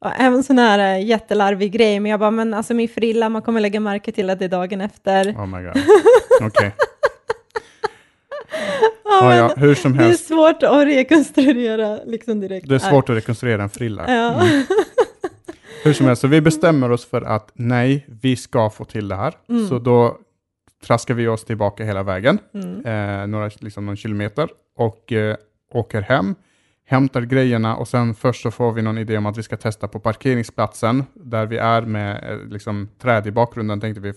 ja, 0.00 0.12
även 0.18 0.42
sån 0.42 0.58
här 0.58 0.98
äh, 0.98 1.06
jättelarvig 1.06 1.72
grej. 1.72 2.00
Men 2.00 2.10
jag 2.10 2.20
bara, 2.20 2.30
men 2.30 2.54
alltså 2.54 2.74
min 2.74 2.88
frilla, 2.88 3.28
man 3.28 3.42
kommer 3.42 3.60
lägga 3.60 3.80
märke 3.80 4.12
till 4.12 4.30
att 4.30 4.38
det 4.38 4.44
är 4.44 4.48
dagen 4.48 4.80
efter. 4.80 5.30
Oh 5.32 5.46
my 5.46 5.62
god. 5.62 5.82
Okej. 6.48 6.74
Ja, 9.04 9.34
Ja, 9.34 9.36
ja, 9.36 9.54
hur 9.56 9.74
som 9.74 9.96
Det 9.96 10.04
är 10.04 10.08
helst. 10.08 10.26
svårt 10.28 10.62
att 10.62 10.86
rekonstruera 10.86 11.98
liksom 12.06 12.40
direkt. 12.40 12.68
Det 12.68 12.74
är 12.74 12.78
svårt 12.78 13.08
att 13.10 13.16
rekonstruera 13.16 13.62
en 13.62 13.70
frilla. 13.70 14.04
Ja. 14.08 14.42
Mm. 14.42 14.64
Hur 15.84 15.92
som 15.92 16.06
helst, 16.06 16.22
så 16.22 16.28
vi 16.28 16.40
bestämmer 16.40 16.90
oss 16.90 17.04
för 17.06 17.22
att 17.22 17.50
nej, 17.54 18.06
vi 18.22 18.36
ska 18.36 18.70
få 18.70 18.84
till 18.84 19.08
det 19.08 19.16
här. 19.16 19.34
Mm. 19.48 19.68
Så 19.68 19.78
då 19.78 20.18
traskar 20.86 21.14
vi 21.14 21.28
oss 21.28 21.44
tillbaka 21.44 21.84
hela 21.84 22.02
vägen, 22.02 22.38
Mm. 22.54 22.86
eh, 23.20 23.26
några, 23.26 23.50
liksom 23.60 23.86
någon 23.86 23.96
kilometer, 23.96 24.48
och 24.78 25.12
eh, 25.12 25.36
åker 25.74 26.00
hem, 26.02 26.34
hämtar 26.86 27.22
grejerna 27.22 27.76
och 27.76 27.88
sen 27.88 28.14
först 28.14 28.42
så 28.42 28.50
får 28.50 28.72
vi 28.72 28.82
någon 28.82 28.98
idé 28.98 29.16
om 29.18 29.26
att 29.26 29.38
vi 29.38 29.42
ska 29.42 29.56
testa 29.56 29.88
på 29.88 30.00
parkeringsplatsen, 30.00 31.04
där 31.14 31.46
vi 31.46 31.56
är 31.56 31.82
med 31.82 32.24
eh, 32.30 32.48
liksom, 32.52 32.88
träd 33.02 33.26
i 33.26 33.30
bakgrunden, 33.30 33.80
tänkte 33.80 34.00
vi 34.00 34.12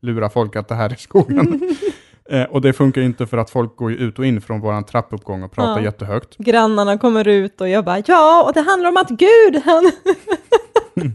lura 0.00 0.28
folk 0.30 0.56
att 0.56 0.68
det 0.68 0.74
här 0.74 0.90
är 0.90 0.94
skogen. 0.96 1.60
eh, 2.30 2.42
och 2.44 2.60
det 2.60 2.72
funkar 2.72 3.00
inte 3.02 3.26
för 3.26 3.38
att 3.38 3.50
folk 3.50 3.76
går 3.76 3.92
ut 3.92 4.18
och 4.18 4.26
in 4.26 4.40
från 4.40 4.60
våran 4.60 4.84
trappuppgång 4.84 5.42
och 5.42 5.52
pratar 5.52 5.78
Ja. 5.78 5.84
jättehögt. 5.84 6.36
Grannarna 6.38 6.98
kommer 6.98 7.28
ut 7.28 7.60
och 7.60 7.68
jag 7.68 7.84
bara, 7.84 8.02
ja, 8.06 8.44
och 8.46 8.52
det 8.52 8.60
handlar 8.60 8.88
om 8.90 8.96
att 8.96 9.08
Gud, 9.10 9.62
han... 9.64 9.92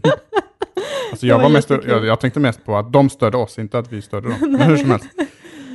Alltså 1.16 1.26
jag, 1.26 1.38
var 1.38 1.48
mest, 1.48 1.70
jag, 1.70 2.04
jag 2.06 2.20
tänkte 2.20 2.40
mest 2.40 2.64
på 2.64 2.76
att 2.76 2.92
de 2.92 3.10
stödde 3.10 3.36
oss, 3.36 3.58
inte 3.58 3.78
att 3.78 3.92
vi 3.92 4.02
stödde 4.02 4.28
dem. 4.28 4.38
Men 4.40 4.60
hur 4.70 4.76
som 4.76 4.90
helst. 4.90 5.06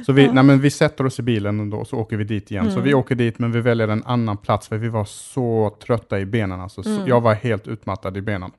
Så 0.05 0.13
vi, 0.13 0.27
nej, 0.31 0.43
men 0.43 0.59
vi 0.61 0.69
sätter 0.69 1.05
oss 1.05 1.19
i 1.19 1.21
bilen 1.21 1.59
och 1.59 1.67
då, 1.67 1.85
så 1.85 1.97
åker 1.97 2.17
vi 2.17 2.23
dit 2.23 2.51
igen. 2.51 2.65
Så 2.65 2.71
Mm. 2.71 2.83
vi 2.83 2.93
åker 2.93 3.15
dit, 3.15 3.39
men 3.39 3.51
vi 3.51 3.61
väljer 3.61 3.87
en 3.87 4.03
annan 4.05 4.37
plats, 4.37 4.67
för 4.67 4.77
vi 4.77 4.89
var 4.89 5.05
så 5.05 5.75
trötta 5.85 6.19
i 6.19 6.25
benen. 6.25 6.61
Alltså, 6.61 6.83
så, 6.83 6.89
Mm. 6.89 7.07
jag 7.07 7.21
var 7.21 7.33
helt 7.33 7.67
utmattad 7.67 8.17
i 8.17 8.21
benen. 8.21 8.51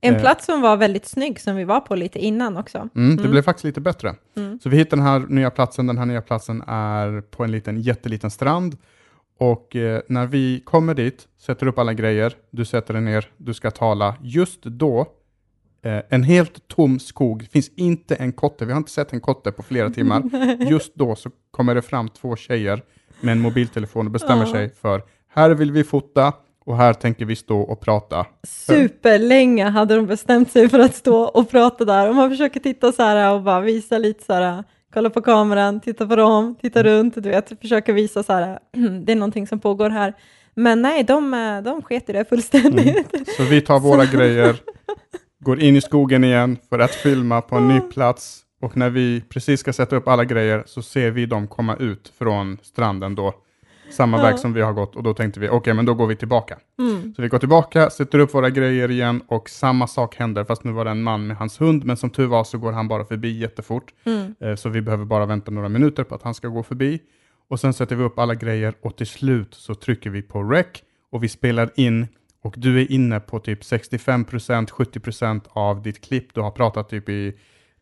En 0.00 0.14
Eh. 0.14 0.20
plats 0.20 0.46
som 0.46 0.60
var 0.60 0.76
väldigt 0.76 1.06
snygg 1.06 1.40
som 1.40 1.56
vi 1.56 1.64
var 1.64 1.80
på 1.80 1.94
lite 1.94 2.18
innan 2.18 2.56
också. 2.56 2.78
Mm, 2.78 3.16
det 3.16 3.22
Mm. 3.22 3.30
blev 3.30 3.42
faktiskt 3.42 3.64
lite 3.64 3.80
bättre. 3.80 4.14
Mm. 4.36 4.58
Så 4.62 4.68
vi 4.68 4.76
hittar 4.76 4.96
den 4.96 5.06
här 5.06 5.18
nya 5.28 5.50
platsen. 5.50 5.86
Den 5.86 5.98
här 5.98 6.06
nya 6.06 6.22
platsen 6.22 6.62
är 6.66 7.20
på 7.20 7.44
en 7.44 7.50
liten, 7.50 7.80
jätteliten 7.80 8.30
strand. 8.30 8.76
Och 9.40 9.76
eh, 9.76 10.00
när 10.08 10.26
vi 10.26 10.60
kommer 10.64 10.94
dit, 10.94 11.28
sätter 11.38 11.66
upp 11.66 11.78
alla 11.78 11.92
grejer, 11.92 12.32
du 12.50 12.64
sätter 12.64 12.94
dig 12.94 13.02
ner, 13.02 13.26
du 13.36 13.54
ska 13.54 13.70
tala. 13.70 14.14
Just 14.22 14.62
då, 14.62 15.06
en 15.82 16.22
helt 16.22 16.68
tom 16.68 16.98
skog, 16.98 17.42
det 17.42 17.48
finns 17.50 17.70
inte 17.76 18.14
en 18.14 18.32
kotte, 18.32 18.64
vi 18.64 18.72
har 18.72 18.78
inte 18.78 18.90
sett 18.90 19.12
en 19.12 19.20
kotte 19.20 19.52
på 19.52 19.62
flera 19.62 19.90
timmar. 19.90 20.22
Just 20.70 20.94
då 20.94 21.16
så 21.16 21.30
kommer 21.50 21.74
det 21.74 21.82
fram 21.82 22.08
två 22.08 22.36
tjejer 22.36 22.82
med 23.20 23.32
en 23.32 23.40
mobiltelefon 23.40 24.06
och 24.06 24.12
bestämmer 24.12 24.46
Ja. 24.46 24.52
sig 24.52 24.74
för, 24.74 25.02
här 25.34 25.50
vill 25.50 25.72
vi 25.72 25.84
fota 25.84 26.32
och 26.64 26.76
här 26.76 26.92
tänker 26.92 27.24
vi 27.24 27.36
stå 27.36 27.60
och 27.60 27.80
prata. 27.80 28.26
Superlänge 28.46 29.64
hade 29.64 29.96
de 29.96 30.06
bestämt 30.06 30.50
sig 30.50 30.68
för 30.68 30.78
att 30.78 30.94
stå 30.94 31.16
och 31.22 31.50
prata 31.50 31.84
där 31.84 32.08
och 32.08 32.14
man 32.14 32.30
försöker 32.30 32.60
titta 32.60 32.92
så 32.92 33.02
här 33.02 33.34
och 33.34 33.42
bara 33.42 33.60
visa 33.60 33.98
lite 33.98 34.24
så 34.24 34.32
här, 34.32 34.64
kolla 34.94 35.10
på 35.10 35.20
kameran, 35.22 35.80
titta 35.80 36.06
på 36.06 36.16
dem, 36.16 36.54
titta 36.62 36.82
runt, 36.82 37.14
du 37.14 37.20
vet, 37.28 37.60
försöka 37.60 37.92
visa 37.92 38.22
så 38.22 38.32
här, 38.32 38.58
det 39.04 39.12
är 39.12 39.16
någonting 39.16 39.46
som 39.46 39.60
pågår 39.60 39.90
här. 39.90 40.14
Men 40.54 40.82
nej, 40.82 41.04
de, 41.04 41.34
eh, 41.34 41.62
de 41.62 41.82
sket 41.82 42.08
i 42.08 42.12
det 42.12 42.24
fullständigt. 42.28 43.28
Så 43.36 43.42
vi 43.42 43.60
tar 43.60 43.80
våra 43.80 44.04
grejer, 44.12 44.56
går 45.40 45.60
in 45.60 45.76
i 45.76 45.80
skogen 45.80 46.24
igen 46.24 46.56
för 46.68 46.78
att 46.78 46.94
filma 46.94 47.40
på 47.40 47.56
en 47.56 47.68
ny 47.68 47.80
plats. 47.80 48.44
Och 48.60 48.76
när 48.76 48.90
vi 48.90 49.22
precis 49.28 49.60
ska 49.60 49.72
sätta 49.72 49.96
upp 49.96 50.08
alla 50.08 50.24
grejer 50.24 50.62
så 50.66 50.82
ser 50.82 51.10
vi 51.10 51.26
dem 51.26 51.46
komma 51.46 51.76
ut 51.76 52.12
från 52.18 52.58
stranden 52.62 53.14
då. 53.14 53.34
Samma 53.90 54.22
väg 54.22 54.38
som 54.38 54.52
vi 54.52 54.60
har 54.60 54.72
gått 54.72 54.96
och 54.96 55.02
då 55.02 55.14
tänkte 55.14 55.40
vi 55.40 55.48
okej 55.48 55.74
men 55.74 55.86
då 55.86 55.94
går 55.94 56.06
vi 56.06 56.16
tillbaka. 56.16 56.58
Mm. 56.78 57.14
Så 57.14 57.22
vi 57.22 57.28
går 57.28 57.38
tillbaka, 57.38 57.90
sätter 57.90 58.18
upp 58.18 58.34
våra 58.34 58.50
grejer 58.50 58.90
igen 58.90 59.22
och 59.28 59.48
samma 59.50 59.86
sak 59.86 60.16
händer 60.16 60.44
fast 60.44 60.64
nu 60.64 60.72
var 60.72 60.84
det 60.84 60.90
en 60.90 61.02
man 61.02 61.26
med 61.26 61.36
hans 61.36 61.60
hund 61.60 61.84
men 61.84 61.96
som 61.96 62.10
tur 62.10 62.26
var 62.26 62.44
så 62.44 62.58
går 62.58 62.72
han 62.72 62.88
bara 62.88 63.04
förbi 63.04 63.38
jättefort. 63.38 63.94
Mm. 64.04 64.34
Eh, 64.40 64.54
Så 64.54 64.68
vi 64.68 64.80
behöver 64.80 65.04
bara 65.04 65.26
vänta 65.26 65.50
några 65.50 65.68
minuter 65.68 66.04
på 66.04 66.14
att 66.14 66.22
han 66.22 66.34
ska 66.34 66.48
gå 66.48 66.62
förbi. 66.62 67.00
Och 67.50 67.60
sen 67.60 67.72
sätter 67.72 67.96
vi 67.96 68.04
upp 68.04 68.18
alla 68.18 68.34
grejer 68.34 68.74
och 68.82 68.96
till 68.96 69.06
slut 69.06 69.54
så 69.54 69.74
trycker 69.74 70.10
vi 70.10 70.22
på 70.22 70.42
rec 70.42 70.66
och 71.12 71.24
vi 71.24 71.28
spelar 71.28 71.70
in 71.76 72.06
och 72.42 72.54
du 72.56 72.80
är 72.80 72.92
inne 72.92 73.20
på 73.20 73.38
typ 73.38 73.62
65%, 73.62 74.68
70% 74.70 75.40
av 75.50 75.82
ditt 75.82 76.04
klipp. 76.04 76.34
Du 76.34 76.40
har 76.40 76.50
pratat 76.50 76.88
typ 76.88 77.08
i 77.08 77.34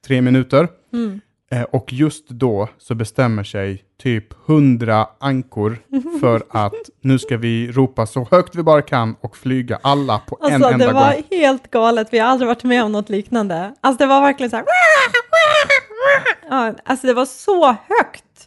tre 0.07 0.21
minuter. 0.23 0.69
Mm. 0.93 1.21
Eh, 1.51 1.63
och 1.63 1.93
just 1.93 2.29
då 2.29 2.69
så 2.79 2.95
bestämmer 2.95 3.45
sig 3.45 3.85
typ 4.03 4.49
100 4.49 5.09
ankor 5.21 5.79
för 6.21 6.43
att 6.51 6.73
nu 7.01 7.19
ska 7.19 7.37
vi 7.37 7.73
ropa 7.73 8.07
så 8.07 8.29
högt 8.31 8.55
vi 8.55 8.63
bara 8.63 8.83
kan 8.83 9.17
och 9.21 9.37
flyga 9.37 9.79
alla 9.83 10.19
på 10.19 10.39
en 10.41 10.55
Alltså 10.55 10.69
enda 10.73 10.87
det 10.87 10.93
var 10.93 11.15
gång. 11.15 11.23
helt 11.31 11.71
galet, 11.71 12.09
vi 12.11 12.19
har 12.19 12.29
aldrig 12.29 12.49
varit 12.49 12.65
med 12.65 12.85
om 12.85 12.93
något 12.93 13.09
liknande. 13.09 13.75
Alltså 13.81 14.05
det 14.05 14.07
var 14.07 14.21
verkligen 14.21 14.51
så 14.51 14.57
här, 14.57 14.65
ja, 16.51 16.75
alltså 16.85 17.07
det 17.07 17.15
var 17.15 17.27
så 17.27 17.67
högt. 17.67 18.46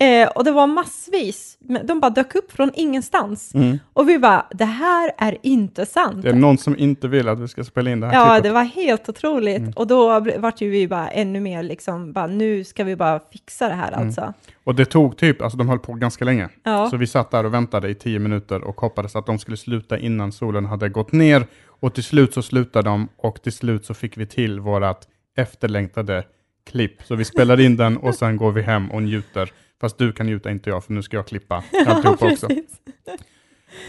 Eh, 0.00 0.28
och 0.28 0.44
det 0.44 0.52
var 0.52 0.66
massvis, 0.66 1.58
de 1.84 2.00
bara 2.00 2.10
dök 2.10 2.34
upp 2.34 2.52
från 2.52 2.70
ingenstans. 2.74 3.54
Mm. 3.54 3.78
Och 3.92 4.08
vi 4.08 4.18
bara, 4.18 4.46
det 4.50 4.64
här 4.64 5.12
är 5.18 5.38
inte 5.42 5.86
sant. 5.86 6.22
Det 6.22 6.28
är 6.28 6.34
någon 6.34 6.58
som 6.58 6.78
inte 6.78 7.08
vill 7.08 7.28
att 7.28 7.40
vi 7.40 7.48
ska 7.48 7.64
spela 7.64 7.90
in 7.90 8.00
det 8.00 8.06
här 8.06 8.14
Ja, 8.14 8.26
klippet. 8.26 8.42
det 8.42 8.50
var 8.50 8.62
helt 8.64 9.08
otroligt. 9.08 9.58
Mm. 9.58 9.72
Och 9.76 9.86
då 9.86 10.20
vart 10.38 10.60
ju 10.60 10.70
vi 10.70 10.88
bara 10.88 11.08
ännu 11.08 11.40
mer 11.40 11.62
liksom, 11.62 12.12
bara, 12.12 12.26
nu 12.26 12.64
ska 12.64 12.84
vi 12.84 12.96
bara 12.96 13.20
fixa 13.32 13.68
det 13.68 13.74
här 13.74 13.92
Mm. 13.92 14.06
alltså. 14.06 14.32
Och 14.64 14.74
det 14.74 14.84
tog 14.84 15.16
typ, 15.16 15.42
alltså 15.42 15.58
de 15.58 15.68
höll 15.68 15.78
på 15.78 15.92
ganska 15.94 16.24
länge. 16.24 16.48
Ja. 16.62 16.90
Så 16.90 16.96
vi 16.96 17.06
satt 17.06 17.30
där 17.30 17.44
och 17.46 17.54
väntade 17.54 17.88
i 17.88 17.94
tio 17.94 18.18
minuter 18.18 18.64
och 18.64 18.80
hoppades 18.80 19.16
att 19.16 19.26
de 19.26 19.38
skulle 19.38 19.56
sluta 19.56 19.98
innan 19.98 20.32
solen 20.32 20.66
hade 20.66 20.88
gått 20.88 21.12
ner. 21.12 21.46
Och 21.66 21.94
till 21.94 22.04
slut 22.04 22.34
så 22.34 22.42
slutade 22.42 22.88
de 22.90 23.08
och 23.16 23.42
till 23.42 23.52
slut 23.52 23.84
så 23.86 23.94
fick 23.94 24.16
vi 24.16 24.26
till 24.26 24.60
vårat 24.60 25.08
efterlängtade 25.36 26.24
klipp. 26.70 27.02
Så 27.04 27.14
vi 27.14 27.24
spelar 27.24 27.60
in 27.60 27.76
den 27.76 27.96
och 27.96 28.14
sen 28.14 28.36
går 28.36 28.52
vi 28.52 28.62
hem 28.62 28.90
och 28.90 29.02
njuter. 29.02 29.52
Fast 29.80 29.98
du 29.98 30.12
kan 30.12 30.26
njuta, 30.26 30.50
inte 30.50 30.70
jag, 30.70 30.84
för 30.84 30.92
nu 30.92 31.02
ska 31.02 31.16
jag 31.16 31.26
klippa 31.26 31.62
alltihopa 31.86 32.32
också. 32.32 32.48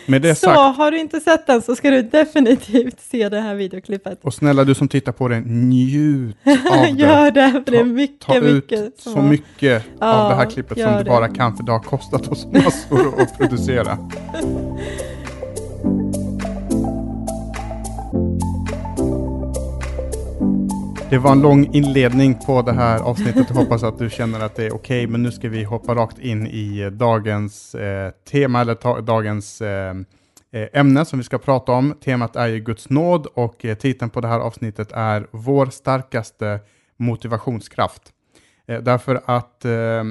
Med 0.06 0.22
det 0.22 0.36
Så 0.36 0.46
sagt, 0.46 0.78
har 0.78 0.92
du 0.92 1.00
inte 1.00 1.20
sett 1.20 1.48
den 1.48 1.62
så 1.62 1.76
ska 1.76 1.90
du 1.92 2.02
definitivt 2.02 3.00
se 3.00 3.30
det 3.30 3.40
här 3.42 3.56
videoklippet. 3.56 4.20
och 4.24 4.34
snälla 4.34 4.64
du 4.64 4.76
som 4.76 4.88
tittar 4.88 5.12
på 5.12 5.28
det, 5.28 5.40
njut 5.46 6.36
av 6.72 6.82
det. 6.82 6.90
Gör 6.90 7.32
det, 7.32 7.52
för 7.66 7.72
det 7.72 7.78
är 7.78 7.84
Ta- 7.84 7.86
mycket, 7.86 8.20
Ta 8.28 8.38
ut 8.38 8.54
mycket. 8.56 9.00
som 9.00 9.14
så 9.14 9.22
mycket 9.22 9.84
av 10.00 10.08
Ja, 10.24 10.30
det 10.30 10.36
här 10.36 10.50
klippet 10.50 10.80
som 10.82 10.92
du 10.98 11.04
det. 11.04 11.10
bara 11.10 11.28
kan, 11.30 11.58
för 11.58 11.64
det 11.64 11.72
har 11.72 11.80
kostat 11.80 12.28
oss 12.28 12.46
massor 12.52 13.22
att 13.22 13.38
producera. 13.38 13.98
Det 21.12 21.18
var 21.18 21.32
en 21.32 21.42
lång 21.42 21.76
inledning 21.76 22.40
på 22.46 22.62
det 22.62 22.72
här 22.72 23.00
avsnittet. 23.00 23.46
Jag 23.50 23.56
hoppas 23.56 23.84
att 23.84 24.00
du 24.00 24.10
känner 24.10 24.40
att 24.40 24.56
det 24.56 24.66
är 24.66 24.76
okej, 24.76 25.08
men 25.08 25.24
nu 25.24 25.32
ska 25.32 25.50
vi 25.50 25.64
hoppa 25.64 25.96
rakt 25.96 26.20
in 26.20 26.48
i 26.48 26.80
eh, 26.80 26.88
dagens 26.88 27.76
eh, 27.76 28.12
tema, 28.32 28.62
eller 28.62 28.76
ta, 28.76 29.02
dagens 29.02 29.62
eh, 29.62 29.96
eh, 30.54 30.68
ämne 30.74 31.06
som 31.06 31.20
vi 31.20 31.24
ska 31.24 31.38
prata 31.38 31.72
om. 31.72 31.94
Temat 32.04 32.36
är 32.36 32.48
ju 32.48 32.60
Guds 32.60 32.90
nåd 32.90 33.26
och 33.26 33.66
eh, 33.66 33.78
titeln 33.78 34.10
på 34.10 34.22
det 34.22 34.28
här 34.28 34.40
avsnittet 34.40 34.92
är 34.92 35.28
Vår 35.32 35.66
starkaste 35.66 36.60
motivationskraft. 36.98 38.02
Eh, 38.68 38.82
därför 38.82 39.22
att 39.26 39.66
eh, 39.66 40.04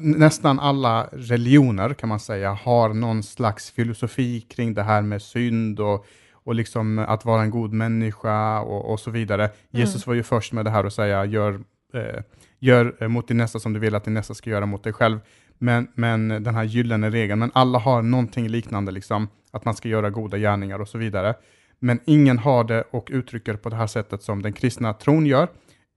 nästan 0.00 0.60
alla 0.60 1.08
religioner 1.12 1.94
kan 1.94 2.08
man 2.08 2.20
säga 2.20 2.52
har 2.52 2.94
någon 2.94 3.22
slags 3.22 3.70
filosofi 3.70 4.40
kring 4.40 4.74
det 4.74 4.82
här 4.82 5.02
med 5.02 5.22
synd 5.22 5.80
och, 5.80 6.06
och 6.48 6.54
liksom 6.54 6.98
att 6.98 7.24
vara 7.24 7.42
en 7.42 7.50
god 7.50 7.72
människa 7.72 8.60
och, 8.60 8.92
och 8.92 9.00
så 9.00 9.10
vidare. 9.10 9.50
Jesus 9.70 10.06
var 10.06 10.14
ju 10.14 10.22
först 10.22 10.52
med 10.52 10.64
det 10.64 10.70
här 10.70 10.84
att 10.84 10.92
säga 10.92 11.24
gör, 11.24 11.60
eh, 11.94 12.22
gör 12.58 12.96
eh, 13.00 13.08
mot 13.08 13.28
din 13.28 13.36
nästa 13.36 13.58
som 13.58 13.72
du 13.72 13.80
vill 13.80 13.94
att 13.94 14.04
din 14.04 14.14
nästa 14.14 14.34
ska 14.34 14.50
göra 14.50 14.66
mot 14.66 14.84
dig 14.84 14.92
själv. 14.92 15.20
Men, 15.58 15.88
men 15.94 16.28
den 16.28 16.54
här 16.54 16.64
gyllene 16.64 17.10
regeln, 17.10 17.38
men 17.38 17.50
alla 17.54 17.78
har 17.78 18.02
någonting 18.02 18.48
liknande, 18.48 18.92
liksom, 18.92 19.28
att 19.50 19.64
man 19.64 19.74
ska 19.74 19.88
göra 19.88 20.10
goda 20.10 20.38
gärningar 20.38 20.78
och 20.78 20.88
så 20.88 20.98
vidare. 20.98 21.34
Men 21.78 22.00
ingen 22.04 22.38
har 22.38 22.64
det 22.64 22.84
och 22.90 23.08
uttrycker 23.12 23.54
på 23.54 23.68
det 23.68 23.76
här 23.76 23.86
sättet 23.86 24.22
som 24.22 24.42
den 24.42 24.52
kristna 24.52 24.92
tron 24.92 25.26
gör. 25.26 25.48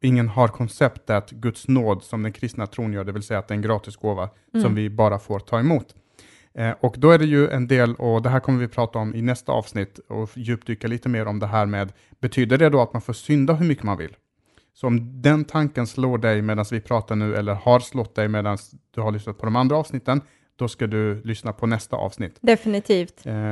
Ingen 0.02 0.28
har 0.28 0.48
konceptet 0.48 1.32
Guds 1.32 1.68
nåd 1.68 2.04
som 2.04 2.24
den 2.24 2.34
kristna 2.34 2.68
tron 2.68 2.94
gör, 2.94 3.04
det 3.04 3.12
vill 3.12 3.24
säga 3.24 3.40
att 3.40 3.48
det 3.48 3.54
är 3.54 3.56
en 3.56 3.62
gratis 3.62 3.96
gåva 3.96 4.30
som 4.62 4.76
vi 4.76 4.90
bara 4.90 5.20
får 5.20 5.40
ta 5.40 5.60
emot. 5.60 5.96
Eh, 6.54 6.74
och 6.80 6.96
då 6.98 7.12
är 7.12 7.18
det 7.18 7.26
ju 7.26 7.50
en 7.50 7.68
del, 7.68 7.96
och 7.96 8.22
det 8.22 8.30
här 8.30 8.40
kommer 8.40 8.60
vi 8.60 8.68
prata 8.68 9.00
om 9.00 9.16
i 9.16 9.22
nästa 9.22 9.52
avsnitt, 9.52 10.00
och 10.10 10.30
djupdyka 10.36 10.88
lite 10.88 11.10
mer 11.10 11.26
om 11.26 11.40
det 11.40 11.48
här 11.48 11.66
med, 11.66 11.94
betyder 12.20 12.58
det 12.58 12.70
då 12.70 12.82
att 12.82 12.94
man 12.94 13.02
får 13.02 13.14
synda 13.14 13.54
hur 13.54 13.66
mycket 13.66 13.84
man 13.84 13.98
vill? 13.98 14.16
Så 14.74 14.88
om 14.88 15.22
den 15.22 15.46
tanken 15.46 15.88
slår 15.88 16.18
dig 16.18 16.42
medan 16.42 16.66
vi 16.72 16.82
pratar 16.82 17.16
nu, 17.16 17.36
eller 17.36 17.54
har 17.54 17.80
slått 17.80 18.16
dig 18.16 18.28
medan 18.28 18.58
du 18.96 19.02
har 19.02 19.12
lyssnat 19.12 19.38
på 19.38 19.46
de 19.46 19.56
andra 19.56 19.76
avsnitten, 19.76 20.22
då 20.56 20.68
ska 20.68 20.88
du 20.88 21.22
lyssna 21.24 21.54
på 21.54 21.68
nästa 21.68 21.96
avsnitt. 21.96 22.38
Definitivt. 22.42 23.26
Eh, 23.26 23.52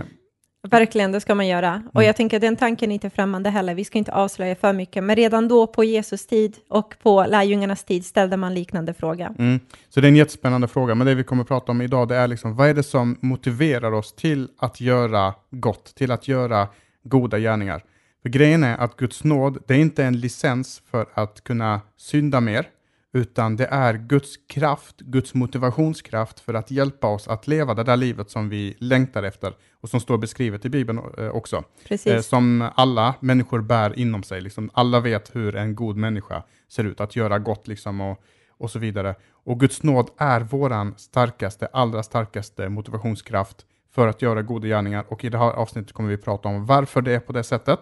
Verkligen, 0.68 1.12
det 1.12 1.22
ska 1.22 1.36
man 1.36 1.48
göra. 1.48 1.74
Mm. 1.74 1.90
Och 1.94 2.04
jag 2.04 2.16
tänker 2.16 2.38
att 2.38 2.42
den 2.42 2.56
tanken 2.56 2.92
är 2.92 2.94
inte 2.94 3.10
främmande 3.10 3.50
heller. 3.50 3.76
Vi 3.76 3.86
ska 3.86 3.98
inte 3.98 4.12
avslöja 4.12 4.56
för 4.56 4.74
mycket, 4.74 5.04
men 5.04 5.16
redan 5.16 5.48
då 5.48 5.68
på 5.68 5.84
Jesus 5.84 6.28
tid 6.28 6.58
och 6.70 6.96
på 7.04 7.26
lärjungarnas 7.30 7.84
tid 7.84 8.06
ställde 8.06 8.38
man 8.38 8.54
liknande 8.54 8.94
fråga. 8.94 9.34
Mm. 9.40 9.60
Så 9.90 10.02
det 10.02 10.08
är 10.08 10.10
en 10.10 10.16
jättespännande 10.16 10.68
fråga, 10.68 10.96
men 10.96 11.08
det 11.08 11.16
vi 11.16 11.24
kommer 11.24 11.42
att 11.42 11.48
prata 11.48 11.72
om 11.72 11.82
idag, 11.82 12.08
det 12.08 12.16
är 12.16 12.28
liksom, 12.28 12.56
vad 12.56 12.70
är 12.70 12.74
det 12.74 12.84
som 12.84 13.18
motiverar 13.22 13.92
oss 13.92 14.16
till 14.16 14.50
att 14.58 14.82
göra 14.82 15.34
gott, 15.52 15.96
till 15.96 16.12
att 16.12 16.28
göra 16.28 16.68
goda 17.04 17.40
gärningar? 17.40 17.84
För 18.22 18.30
grejen 18.30 18.64
är 18.64 18.78
att 18.78 18.98
Guds 18.98 19.24
nåd, 19.24 19.58
det 19.68 19.74
är 19.74 19.78
inte 19.78 20.04
en 20.04 20.20
licens 20.20 20.82
för 20.92 21.06
att 21.14 21.44
kunna 21.44 21.82
synda 21.98 22.42
mer, 22.42 22.68
utan 23.14 23.56
det 23.56 23.66
är 23.66 23.94
Guds 23.94 24.38
kraft, 24.48 25.00
Guds 25.00 25.34
motivationskraft 25.34 26.40
för 26.40 26.54
att 26.54 26.72
hjälpa 26.72 27.08
oss 27.08 27.28
att 27.28 27.48
leva 27.48 27.74
det 27.74 27.84
där 27.84 27.98
livet 27.98 28.30
som 28.30 28.50
vi 28.50 28.76
längtar 28.80 29.24
efter 29.24 29.54
och 29.82 29.90
som 29.90 30.00
står 30.00 30.18
beskrivet 30.18 30.66
i 30.66 30.70
Bibeln 30.70 31.00
eh, 31.18 31.28
också. 31.28 31.56
Eh, 31.56 31.64
Precis. 31.88 32.28
som 32.28 32.70
alla 32.76 33.16
människor 33.20 33.62
bär 33.62 34.00
inom 34.00 34.24
sig. 34.24 34.42
Liksom, 34.42 34.70
alla 34.74 35.00
vet 35.00 35.36
hur 35.36 35.56
en 35.56 35.76
god 35.76 35.98
människa 35.98 36.44
ser 36.68 36.84
ut, 36.84 37.02
att 37.02 37.16
göra 37.16 37.40
gott 37.40 37.68
liksom, 37.68 38.02
och, 38.02 38.24
och 38.58 38.72
så 38.72 38.80
vidare. 38.80 39.16
Och 39.32 39.60
Guds 39.60 39.84
nåd 39.84 40.10
är 40.18 40.42
våran 40.42 40.94
starkaste, 40.98 41.66
allra 41.66 42.04
starkaste 42.04 42.70
motivationskraft 42.70 43.66
för 43.92 44.08
att 44.08 44.22
göra 44.22 44.42
goda 44.42 44.68
gärningar. 44.68 45.06
Och 45.08 45.24
i 45.24 45.30
det 45.30 45.38
här 45.38 45.52
avsnittet 45.52 45.94
kommer 45.94 46.10
vi 46.10 46.18
prata 46.18 46.50
om 46.50 46.66
varför 46.66 47.02
det 47.02 47.16
är 47.16 47.20
på 47.20 47.34
det 47.34 47.44
sättet 47.44 47.80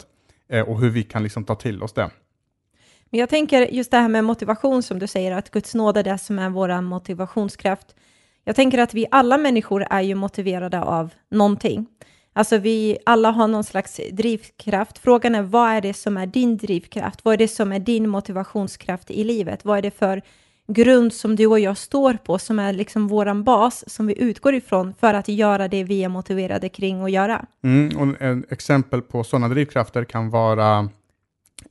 eh, 0.49 0.69
och 0.69 0.79
hur 0.79 0.89
vi 0.89 1.03
kan 1.03 1.23
liksom 1.23 1.43
ta 1.43 1.55
till 1.55 1.83
oss 1.83 1.93
det. 1.93 2.09
Men 3.09 3.19
jag 3.19 3.29
tänker 3.29 3.61
just 3.61 3.91
det 3.91 3.97
här 3.97 4.09
med 4.09 4.23
motivation 4.23 4.83
som 4.83 4.99
du 4.99 5.07
säger, 5.07 5.31
att 5.31 5.51
Guds 5.51 5.75
nåd 5.75 5.97
är 5.97 6.03
det 6.03 6.17
som 6.17 6.39
är 6.39 6.49
vår 6.49 6.81
motivationskraft. 6.81 7.95
Jag 8.43 8.55
tänker 8.55 8.77
att 8.77 8.93
vi 8.93 9.05
alla 9.11 9.37
människor 9.37 9.85
är 9.89 10.01
ju 10.01 10.15
motiverade 10.15 10.81
av 10.81 11.13
någonting. 11.31 11.87
Alltså 12.33 12.57
vi 12.57 12.97
alla 13.05 13.31
har 13.31 13.47
någon 13.47 13.63
slags 13.63 14.01
drivkraft. 14.11 14.97
Frågan 14.97 15.35
är 15.35 15.41
vad 15.41 15.69
är 15.69 15.81
det 15.81 15.93
som 15.93 16.17
är 16.17 16.27
din 16.27 16.57
drivkraft? 16.57 17.19
Vad 17.25 17.33
är 17.33 17.37
det 17.37 17.47
som 17.47 17.71
är 17.71 17.79
din 17.79 18.09
motivationskraft 18.09 19.11
i 19.11 19.23
livet? 19.23 19.65
Vad 19.65 19.77
är 19.77 19.81
det 19.81 19.91
för 19.91 20.21
grund 20.67 21.13
som 21.13 21.35
du 21.35 21.47
och 21.47 21.59
jag 21.59 21.77
står 21.77 22.13
på 22.13 22.39
som 22.39 22.59
är 22.59 22.73
liksom 22.73 23.07
våran 23.07 23.43
bas 23.43 23.89
som 23.89 24.07
vi 24.07 24.21
utgår 24.21 24.55
ifrån 24.55 24.93
för 24.99 25.13
att 25.13 25.27
göra 25.27 25.67
det 25.67 25.83
vi 25.83 26.03
är 26.03 26.09
motiverade 26.09 26.69
kring 26.69 27.01
att 27.01 27.11
göra? 27.11 27.45
Mm, 27.63 27.97
och 27.97 28.15
exempel 28.51 29.01
på 29.01 29.23
sådana 29.23 29.49
drivkrafter 29.49 30.03
kan 30.03 30.29
vara 30.29 30.89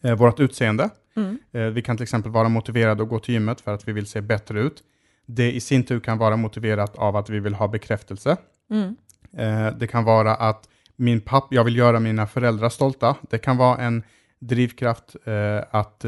eh, 0.02 0.14
vårt 0.14 0.40
utseende. 0.40 0.90
Mm. 1.16 1.38
Eh, 1.52 1.62
vi 1.62 1.82
kan 1.82 1.96
till 1.96 2.02
exempel 2.02 2.32
vara 2.32 2.48
motiverade 2.48 3.02
att 3.02 3.08
gå 3.08 3.18
till 3.18 3.34
gymmet 3.34 3.60
för 3.60 3.74
att 3.74 3.88
vi 3.88 3.92
vill 3.92 4.06
se 4.06 4.20
bättre 4.20 4.60
ut. 4.60 4.82
Det 5.26 5.52
i 5.52 5.60
sin 5.60 5.84
tur 5.84 6.00
kan 6.00 6.18
vara 6.18 6.36
motiverat 6.36 6.96
av 6.96 7.16
att 7.16 7.30
vi 7.30 7.40
vill 7.40 7.54
ha 7.54 7.68
bekräftelse. 7.68 8.36
Mm. 8.70 8.96
Eh, 9.36 9.78
det 9.78 9.86
kan 9.86 10.04
vara 10.04 10.34
att 10.34 10.68
min 10.96 11.20
papp, 11.20 11.46
jag 11.50 11.64
vill 11.64 11.76
göra 11.76 12.00
mina 12.00 12.26
föräldrar 12.26 12.68
stolta. 12.68 13.16
Det 13.30 13.38
kan 13.38 13.56
vara 13.56 13.78
en 13.78 14.02
drivkraft 14.38 15.16
eh, 15.24 15.64
att 15.70 16.04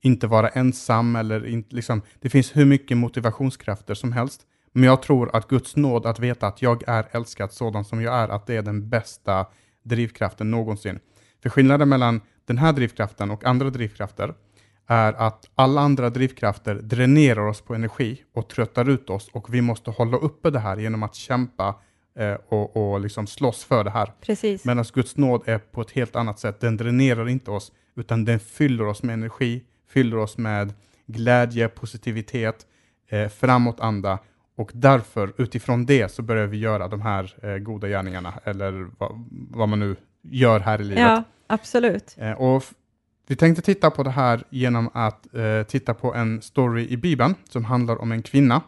inte 0.00 0.26
vara 0.26 0.48
ensam 0.48 1.16
eller 1.16 1.46
in, 1.46 1.64
liksom, 1.68 2.02
det 2.20 2.30
finns 2.30 2.56
hur 2.56 2.64
mycket 2.64 2.96
motivationskrafter 2.96 3.94
som 3.94 4.12
helst. 4.12 4.46
Men 4.72 4.84
jag 4.84 5.02
tror 5.02 5.36
att 5.36 5.48
Guds 5.48 5.76
nåd 5.76 6.06
att 6.06 6.18
veta 6.18 6.46
att 6.46 6.62
jag 6.62 6.82
är 6.86 7.06
älskad 7.10 7.52
sådan 7.52 7.84
som 7.84 8.02
jag 8.02 8.14
är, 8.14 8.28
att 8.28 8.46
det 8.46 8.56
är 8.56 8.62
den 8.62 8.88
bästa 8.88 9.46
drivkraften 9.82 10.50
någonsin. 10.50 10.98
För 11.42 11.50
skillnaden 11.50 11.88
mellan 11.88 12.20
den 12.46 12.58
här 12.58 12.72
drivkraften 12.72 13.30
och 13.30 13.44
andra 13.44 13.70
drivkrafter 13.70 14.34
är 14.86 15.12
att 15.12 15.50
alla 15.54 15.80
andra 15.80 16.10
drivkrafter 16.10 16.74
dränerar 16.74 17.46
oss 17.46 17.60
på 17.60 17.74
energi 17.74 18.22
och 18.34 18.48
tröttar 18.48 18.88
ut 18.88 19.10
oss 19.10 19.30
och 19.32 19.54
vi 19.54 19.60
måste 19.60 19.90
hålla 19.90 20.16
uppe 20.16 20.50
det 20.50 20.58
här 20.58 20.76
genom 20.76 21.02
att 21.02 21.14
kämpa 21.14 21.74
eh, 22.18 22.34
och, 22.48 22.76
och 22.76 23.00
liksom 23.00 23.26
slåss 23.26 23.64
för 23.64 23.84
det 23.84 23.90
här. 23.90 24.12
Precis. 24.20 24.64
Medan 24.64 24.84
Guds 24.94 25.16
nåd 25.16 25.42
är 25.46 25.58
på 25.58 25.80
ett 25.80 25.90
helt 25.90 26.16
annat 26.16 26.38
sätt. 26.38 26.60
Den 26.60 26.76
dränerar 26.76 27.28
inte 27.28 27.50
oss, 27.50 27.72
utan 27.96 28.24
den 28.24 28.40
fyller 28.40 28.86
oss 28.86 29.02
med 29.02 29.14
energi, 29.14 29.62
fyller 29.88 30.16
oss 30.16 30.38
med 30.38 30.74
glädje, 31.06 31.68
positivitet, 31.68 32.66
eh, 33.08 33.28
framåtanda. 33.28 34.18
Och 34.56 34.70
därför, 34.74 35.32
utifrån 35.36 35.86
det, 35.86 36.12
så 36.12 36.22
börjar 36.22 36.46
vi 36.46 36.58
göra 36.58 36.88
de 36.88 37.00
här 37.00 37.34
eh, 37.42 37.58
goda 37.58 37.88
gärningarna, 37.88 38.34
eller 38.44 38.90
vad, 38.98 39.24
vad 39.50 39.68
man 39.68 39.80
nu 39.80 39.96
gör 40.22 40.60
här 40.60 40.80
i 40.80 40.84
livet. 40.84 41.02
Ja, 41.02 41.24
absolut. 41.46 42.16
Eh, 42.18 42.32
och 42.32 42.64
vi 43.28 43.36
tänkte 43.36 43.62
titta 43.62 43.90
på 43.90 44.02
det 44.02 44.10
här 44.10 44.42
genom 44.50 44.90
att 44.94 45.34
eh, 45.34 45.62
titta 45.62 45.94
på 45.94 46.14
en 46.14 46.42
story 46.42 46.88
i 46.88 46.96
Bibeln 46.96 47.34
som 47.48 47.64
handlar 47.64 48.00
om 48.00 48.12
en 48.12 48.22
kvinna 48.22 48.60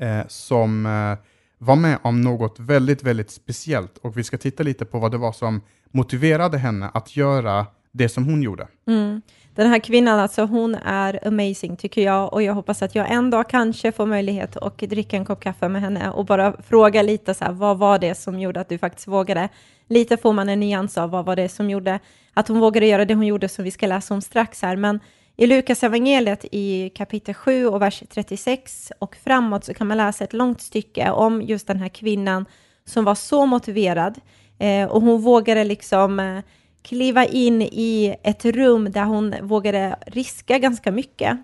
eh, 0.00 0.26
som 0.28 0.86
eh, 0.86 1.26
var 1.58 1.76
med 1.76 1.98
om 2.02 2.20
något 2.20 2.60
väldigt, 2.60 3.02
väldigt 3.02 3.30
speciellt. 3.30 3.98
Och 3.98 4.18
vi 4.18 4.24
ska 4.24 4.38
titta 4.38 4.62
lite 4.62 4.84
på 4.84 4.98
vad 4.98 5.10
det 5.10 5.18
var 5.18 5.32
som 5.32 5.60
motiverade 5.90 6.58
henne 6.58 6.90
att 6.94 7.16
göra 7.16 7.66
det 7.92 8.08
som 8.08 8.24
hon 8.24 8.42
gjorde. 8.42 8.68
Mm. 8.86 9.22
Den 9.54 9.68
här 9.70 9.78
kvinnan, 9.78 10.20
alltså 10.20 10.44
hon 10.44 10.74
är 10.74 11.28
amazing 11.28 11.76
tycker 11.76 12.02
jag 12.02 12.32
och 12.32 12.42
jag 12.42 12.54
hoppas 12.54 12.82
att 12.82 12.94
jag 12.94 13.10
en 13.10 13.30
dag 13.30 13.48
kanske 13.48 13.92
får 13.92 14.06
möjlighet 14.06 14.56
att 14.56 14.78
dricka 14.78 15.16
en 15.16 15.24
kopp 15.24 15.40
kaffe 15.40 15.68
med 15.68 15.82
henne 15.82 16.10
och 16.10 16.24
bara 16.24 16.62
fråga 16.62 17.02
lite 17.02 17.34
så 17.34 17.44
här, 17.44 17.52
vad 17.52 17.78
var 17.78 17.98
det 17.98 18.14
som 18.14 18.40
gjorde 18.40 18.60
att 18.60 18.68
du 18.68 18.78
faktiskt 18.78 19.08
vågade? 19.08 19.48
Lite 19.92 20.16
får 20.16 20.32
man 20.32 20.48
en 20.48 20.60
nyans 20.60 20.98
av 20.98 21.10
vad 21.10 21.24
var 21.24 21.36
det 21.36 21.48
som 21.48 21.70
gjorde 21.70 22.00
att 22.34 22.48
hon 22.48 22.60
vågade 22.60 22.86
göra 22.86 23.04
det 23.04 23.14
hon 23.14 23.26
gjorde 23.26 23.48
som 23.48 23.64
vi 23.64 23.70
ska 23.70 23.86
läsa 23.86 24.14
om 24.14 24.20
strax 24.20 24.62
här, 24.62 24.76
men 24.76 25.00
I 25.36 25.46
Lukas 25.46 25.82
evangeliet 25.82 26.44
i 26.52 26.90
kapitel 26.94 27.34
7 27.34 27.66
och 27.66 27.82
vers 27.82 28.02
36 28.10 28.92
och 28.98 29.16
framåt 29.24 29.64
så 29.64 29.74
kan 29.74 29.86
man 29.86 29.96
läsa 29.96 30.24
ett 30.24 30.32
långt 30.32 30.60
stycke 30.60 31.10
om 31.10 31.42
just 31.42 31.66
den 31.66 31.78
här 31.78 31.88
kvinnan 31.88 32.46
som 32.84 33.04
var 33.04 33.14
så 33.14 33.46
motiverad 33.46 34.20
eh, 34.58 34.88
och 34.88 35.02
hon 35.02 35.20
vågade 35.20 35.64
liksom 35.64 36.20
eh, 36.20 36.38
kliva 36.82 37.24
in 37.24 37.62
i 37.62 38.16
ett 38.22 38.44
rum 38.44 38.92
där 38.92 39.04
hon 39.04 39.34
vågade 39.42 39.96
riska 40.06 40.58
ganska 40.58 40.92
mycket. 40.92 41.38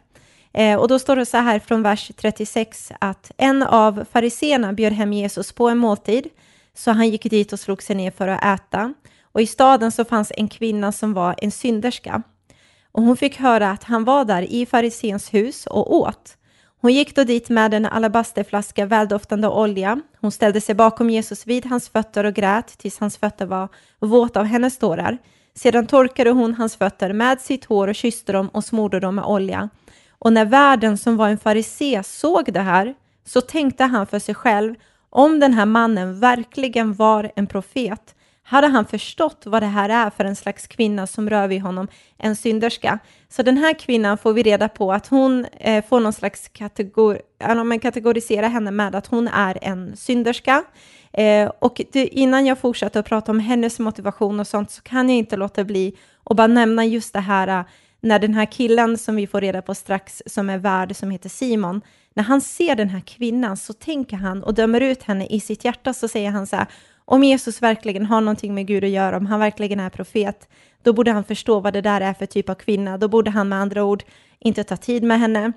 Eh, 0.53 0.77
och 0.77 0.89
då 0.89 0.99
står 0.99 1.17
det 1.17 1.27
så 1.27 1.37
här 1.37 1.59
från 1.59 1.83
vers 1.83 2.11
36 2.17 2.93
att 3.01 3.31
en 3.37 3.63
av 3.63 4.05
fariseerna 4.13 4.73
bjöd 4.73 4.93
hem 4.93 5.13
Jesus 5.13 5.53
på 5.53 5.69
en 5.69 5.79
måltid, 5.79 6.29
så 6.79 6.91
han 6.91 7.09
gick 7.09 7.31
dit 7.31 7.53
och 7.53 7.61
slog 7.61 7.83
sig 7.83 7.97
ner 7.97 8.11
för 8.11 8.29
att 8.29 8.45
äta. 8.45 8.95
Och 9.23 9.41
i 9.41 9.47
staden 9.47 9.93
så 9.93 10.05
fanns 10.05 10.33
en 10.37 10.49
kvinna 10.49 10.93
som 10.93 11.15
var 11.15 11.35
en 11.39 11.51
synderska. 11.51 12.23
Och 12.93 13.03
hon 13.03 13.17
fick 13.17 13.37
höra 13.37 13.71
att 13.71 13.85
han 13.85 14.05
var 14.05 14.25
där 14.25 14.43
i 14.43 14.67
farisens 14.67 15.35
hus 15.35 15.67
och 15.67 15.97
åt. 15.97 16.37
Hon 16.81 16.93
gick 16.93 17.17
då 17.17 17.25
dit 17.25 17.49
med 17.49 17.75
en 17.75 17.87
alabasterflaska 17.87 18.87
väldoftande 18.87 19.49
olja. 19.49 20.01
Hon 20.21 20.33
ställde 20.33 20.61
sig 20.61 20.75
bakom 20.75 21.11
Jesus 21.11 21.47
vid 21.47 21.67
hans 21.67 21.89
fötter 21.89 22.25
och 22.25 22.35
grät 22.35 22.79
tills 22.79 22.99
hans 22.99 23.17
fötter 23.17 23.47
var 23.47 23.69
våta 23.99 24.41
av 24.41 24.47
hennes 24.47 24.79
tårar. 24.79 25.19
Sedan 25.55 25.87
torkade 25.87 26.31
hon 26.31 26.55
hans 26.55 26.77
fötter 26.77 27.13
med 27.13 27.41
sitt 27.41 27.65
hår 27.65 27.89
och 27.89 27.95
kysste 27.95 28.33
dem 28.33 28.49
och 28.49 28.65
smorde 28.65 29.01
dem 29.01 29.15
med 29.15 29.25
olja. 29.25 29.69
Och 30.19 30.33
när 30.33 30.45
värden 30.45 30.99
som 30.99 31.17
var 31.17 31.29
en 31.29 31.39
farisé 31.39 32.03
såg 32.03 32.53
det 32.53 32.61
här 32.61 32.95
så 33.25 33.41
tänkte 33.41 33.85
han 33.85 34.07
för 34.07 34.19
sig 34.19 34.35
själv 34.35 34.75
om 35.11 35.41
den 35.41 35.55
här 35.55 35.67
mannen 35.67 36.21
verkligen 36.21 36.95
var 36.95 37.31
en 37.37 37.47
profet 37.47 38.15
hade 38.49 38.67
han 38.67 38.85
förstått 38.85 39.43
vad 39.47 39.63
det 39.63 39.67
här 39.67 39.89
är 39.89 40.11
för 40.11 40.25
en 40.25 40.37
slags 40.37 40.67
kvinna 40.67 41.07
som 41.07 41.31
rör 41.31 41.49
vid 41.49 41.63
honom, 41.63 41.89
en 42.19 42.37
synderska. 42.37 42.99
Så 43.29 43.43
den 43.43 43.57
här 43.57 43.79
kvinnan 43.79 44.19
får 44.19 44.33
vi 44.33 44.43
reda 44.43 44.69
på 44.69 44.93
att 44.93 45.07
hon 45.07 45.45
eh, 45.45 45.85
får 45.85 46.01
någon 46.01 46.13
slags 46.13 46.49
kategor, 46.49 47.21
ja, 47.39 47.65
man 47.65 47.81
kategorisera 47.81 48.49
henne 48.49 48.71
med 48.71 48.95
att 48.95 49.07
hon 49.07 49.29
är 49.29 49.59
en 49.63 49.97
synderska. 49.97 50.65
Eh, 51.13 51.51
och 51.59 51.81
det, 51.93 52.07
innan 52.07 52.47
jag 52.47 52.59
fortsätter 52.59 53.01
att 53.01 53.07
prata 53.07 53.33
om 53.33 53.41
hennes 53.41 53.79
motivation 53.79 54.41
och 54.41 54.47
sånt 54.47 54.71
så 54.71 54.83
kan 54.83 55.09
jag 55.09 55.19
inte 55.19 55.37
låta 55.37 55.65
bli 55.65 55.97
att 56.25 56.37
bara 56.37 56.47
nämna 56.47 56.85
just 56.85 57.13
det 57.13 57.21
här 57.21 57.49
eh, 57.49 57.65
när 58.01 58.19
den 58.19 58.35
här 58.35 58.47
killen 58.47 58.99
som 58.99 59.17
vi 59.17 59.27
får 59.27 59.41
reda 59.41 59.63
på 59.63 59.75
strax, 59.75 60.23
som 60.27 60.51
är 60.51 60.59
värd, 60.59 60.97
som 60.97 61.11
heter 61.11 61.29
Simon, 61.29 61.81
när 62.19 62.25
han 62.25 62.41
ser 62.41 62.75
den 62.75 62.89
här 62.89 63.01
kvinnan 63.01 63.57
så 63.57 63.73
tänker 63.73 64.17
han 64.17 64.43
och 64.43 64.55
dömer 64.55 64.81
ut 64.81 65.03
henne 65.03 65.27
i 65.27 65.41
sitt 65.41 65.65
hjärta, 65.65 65.95
så 65.95 66.09
säger 66.09 66.31
han 66.31 66.47
så 66.47 66.57
här, 66.57 66.67
om 67.05 67.25
Jesus 67.25 67.63
verkligen 67.63 68.07
har 68.07 68.21
någonting 68.21 68.55
med 68.55 68.67
Gud 68.67 68.85
att 68.85 68.91
göra, 68.91 69.17
om 69.17 69.27
han 69.27 69.41
verkligen 69.41 69.81
är 69.81 69.91
profet, 69.91 70.49
då 70.83 70.93
borde 70.93 71.11
han 71.13 71.25
förstå 71.25 71.61
vad 71.61 71.73
det 71.73 71.81
där 71.81 72.01
är 72.01 72.15
för 72.15 72.27
typ 72.27 72.49
av 72.49 72.55
kvinna. 72.55 72.99
Då 72.99 73.09
borde 73.09 73.31
han 73.31 73.49
med 73.49 73.59
andra 73.59 73.85
ord 73.85 74.05
inte 74.39 74.65
ta 74.65 74.77
tid 74.77 75.03
med 75.03 75.21
henne. 75.21 75.53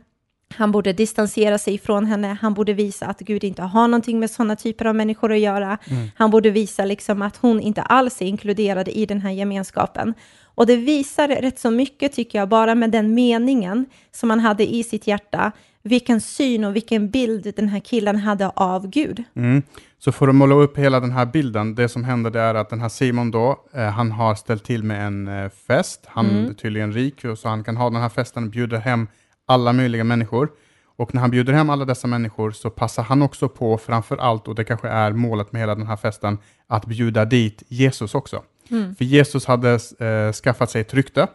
Han 0.53 0.72
borde 0.72 0.94
distansera 0.94 1.58
sig 1.58 1.77
från 1.77 2.06
henne. 2.06 2.38
Han 2.41 2.53
borde 2.53 2.74
visa 2.74 3.06
att 3.06 3.20
Gud 3.20 3.44
inte 3.44 3.62
har 3.62 3.88
någonting 3.88 4.20
med 4.20 4.32
sådana 4.32 4.56
typer 4.56 4.86
av 4.86 4.96
människor 4.96 5.32
att 5.32 5.39
göra. 5.39 5.77
Mm. 5.86 6.08
Han 6.15 6.32
borde 6.32 6.50
visa 6.50 6.86
liksom 6.86 7.22
att 7.22 7.38
hon 7.38 7.62
inte 7.62 7.82
alls 7.82 8.22
är 8.22 8.25
inkluderad 8.25 8.88
i 8.88 9.06
den 9.06 9.22
här 9.22 9.32
gemenskapen. 9.32 10.13
Och 10.44 10.65
det 10.65 10.75
visar 10.75 11.27
rätt 11.27 11.60
så 11.60 11.72
mycket, 11.72 12.13
tycker 12.13 12.39
jag, 12.39 12.50
bara 12.50 12.75
med 12.75 12.91
den 12.91 13.13
meningen 13.13 13.86
som 14.12 14.30
han 14.30 14.39
hade 14.39 14.74
i 14.74 14.84
sitt 14.84 15.08
hjärta, 15.08 15.51
vilken 15.84 16.22
syn 16.22 16.64
och 16.64 16.76
vilken 16.76 17.10
bild 17.10 17.54
den 17.56 17.70
här 17.70 17.80
killen 17.80 18.16
hade 18.16 18.50
av 18.50 18.88
Gud. 18.88 19.24
Mm. 19.36 19.64
Så 20.00 20.12
för 20.12 20.28
att 20.28 20.36
måla 20.36 20.56
upp 20.56 20.78
hela 20.78 21.00
den 21.00 21.12
här 21.12 21.26
bilden, 21.26 21.76
det 21.76 21.90
som 21.90 22.04
händer 22.04 22.36
är 22.36 22.56
att 22.56 22.70
den 22.70 22.82
här 22.82 22.90
Simon 22.90 23.32
då, 23.32 23.66
eh, 23.74 23.84
han 23.84 24.12
har 24.12 24.36
ställt 24.36 24.64
till 24.64 24.84
med 24.84 25.08
en 25.08 25.28
eh, 25.28 25.50
fest, 25.68 26.04
han 26.06 26.30
mm. 26.30 26.50
är 26.50 26.54
tydligen 26.54 26.94
rik, 26.94 27.22
så 27.38 27.50
han 27.50 27.64
kan 27.64 27.78
ha 27.78 27.90
den 27.90 28.02
här 28.02 28.10
festen 28.10 28.44
och 28.44 28.50
bjuder 28.50 28.78
hem 28.78 29.08
alla 29.46 29.74
möjliga 29.74 30.04
människor. 30.04 30.50
Och 30.96 31.14
när 31.14 31.22
han 31.22 31.32
bjuder 31.32 31.54
hem 31.54 31.70
alla 31.70 31.86
dessa 31.86 32.08
människor 32.08 32.52
så 32.52 32.70
passar 32.70 33.04
han 33.04 33.22
också 33.22 33.50
på, 33.50 33.78
framför 33.78 34.17
allt, 34.17 34.48
och 34.48 34.56
det 34.56 34.63
kanske 34.63 34.88
är 34.88 35.12
målet 35.12 35.52
med 35.52 35.62
hela 35.62 35.76
den 35.76 35.88
här 35.88 35.96
festen, 35.96 36.38
att 36.67 36.86
bjuda 36.86 37.26
dit 37.26 37.63
Jesus 37.67 38.15
också. 38.15 38.44
Mm. 38.72 38.96
För 38.96 39.06
Jesus 39.06 39.46
hade 39.46 39.80
eh, 40.00 40.34
skaffat 40.34 40.72
sig 40.72 40.82
ett 40.82 40.94
rykte 40.94 41.28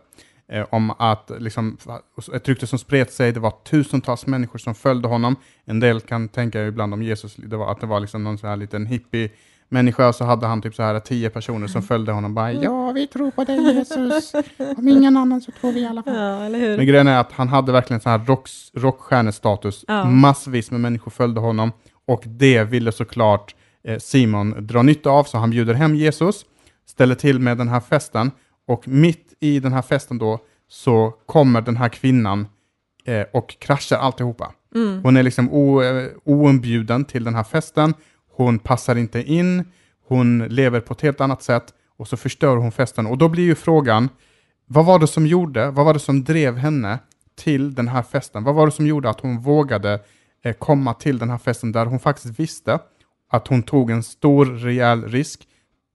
eh, 0.48 0.66
om 0.70 0.90
att, 0.90 1.30
liksom, 1.38 1.76
ett 2.34 2.48
rykte 2.48 2.66
som 2.66 2.78
spred 2.78 3.10
sig, 3.10 3.32
det 3.32 3.40
var 3.40 3.50
tusentals 3.50 4.26
människor 4.26 4.58
som 4.58 4.74
följde 4.74 5.08
honom. 5.08 5.36
En 5.64 5.80
del 5.80 6.00
kan 6.00 6.28
tänka 6.28 6.66
ibland 6.66 6.94
om 6.94 7.02
Jesus, 7.02 7.36
det 7.36 7.56
var, 7.56 7.72
att 7.72 7.80
det 7.80 7.86
var 7.86 8.00
liksom 8.00 8.24
någon 8.24 8.38
sån 8.38 8.48
här 8.48 8.56
liten 8.56 8.86
hippie 8.86 9.30
människa 9.68 10.12
så 10.12 10.24
hade 10.24 10.46
han 10.46 10.62
typ 10.62 10.74
så 10.74 10.82
här 10.82 11.00
tio 11.00 11.30
personer 11.30 11.66
som 11.66 11.82
följde 11.82 12.12
honom 12.12 12.34
bara 12.34 12.52
ja 12.52 12.92
vi 12.92 13.06
tror 13.06 13.30
på 13.30 13.44
dig 13.44 13.74
Jesus, 13.74 14.32
om 14.76 14.88
ingen 14.88 15.16
annan 15.16 15.40
så 15.40 15.52
tror 15.52 15.72
vi 15.72 15.80
i 15.80 15.86
alla 15.86 16.02
fall. 16.02 16.14
Ja, 16.14 16.48
Men 16.48 16.86
grejen 16.86 17.08
är 17.08 17.20
att 17.20 17.32
han 17.32 17.48
hade 17.48 17.72
verkligen 17.72 18.00
så 18.00 18.08
här 18.08 18.18
rock, 18.18 18.48
rockstjärnestatus, 18.74 19.84
ja. 19.88 20.04
massvis 20.04 20.70
med 20.70 20.80
människor 20.80 21.10
följde 21.10 21.40
honom 21.40 21.72
och 22.06 22.22
det 22.26 22.64
ville 22.64 22.92
såklart 22.92 23.54
eh, 23.84 23.98
Simon 23.98 24.66
dra 24.66 24.82
nytta 24.82 25.10
av 25.10 25.24
så 25.24 25.38
han 25.38 25.50
bjuder 25.50 25.74
hem 25.74 25.94
Jesus, 25.94 26.44
ställer 26.86 27.14
till 27.14 27.38
med 27.38 27.58
den 27.58 27.68
här 27.68 27.80
festen 27.80 28.30
och 28.66 28.88
mitt 28.88 29.34
i 29.40 29.60
den 29.60 29.72
här 29.72 29.82
festen 29.82 30.18
då 30.18 30.38
så 30.68 31.14
kommer 31.26 31.60
den 31.60 31.76
här 31.76 31.88
kvinnan 31.88 32.46
eh, 33.04 33.26
och 33.32 33.58
kraschar 33.58 33.96
alltihopa. 33.96 34.52
Mm. 34.74 35.00
Hon 35.02 35.16
är 35.16 35.22
liksom 35.22 35.52
o, 35.52 35.82
eh, 35.82 36.08
oinbjuden 36.24 37.04
till 37.04 37.24
den 37.24 37.34
här 37.34 37.44
festen 37.44 37.94
hon 38.36 38.58
passar 38.58 38.96
inte 38.96 39.22
in, 39.22 39.64
hon 40.08 40.38
lever 40.38 40.80
på 40.80 40.92
ett 40.92 41.00
helt 41.00 41.20
annat 41.20 41.42
sätt 41.42 41.74
och 41.96 42.08
så 42.08 42.16
förstör 42.16 42.56
hon 42.56 42.72
festen. 42.72 43.06
Och 43.06 43.18
då 43.18 43.28
blir 43.28 43.44
ju 43.44 43.54
frågan, 43.54 44.08
vad 44.66 44.84
var 44.84 44.98
det 44.98 45.06
som 45.06 45.26
gjorde, 45.26 45.70
vad 45.70 45.86
var 45.86 45.94
det 45.94 46.00
som 46.00 46.24
drev 46.24 46.56
henne 46.56 46.98
till 47.36 47.74
den 47.74 47.88
här 47.88 48.02
festen? 48.02 48.44
Vad 48.44 48.54
var 48.54 48.66
det 48.66 48.72
som 48.72 48.86
gjorde 48.86 49.10
att 49.10 49.20
hon 49.20 49.40
vågade 49.40 50.00
eh, 50.44 50.52
komma 50.52 50.94
till 50.94 51.18
den 51.18 51.30
här 51.30 51.38
festen 51.38 51.72
där 51.72 51.86
hon 51.86 52.00
faktiskt 52.00 52.40
visste 52.40 52.78
att 53.30 53.48
hon 53.48 53.62
tog 53.62 53.90
en 53.90 54.02
stor 54.02 54.46
rejäl 54.46 55.04
risk 55.04 55.48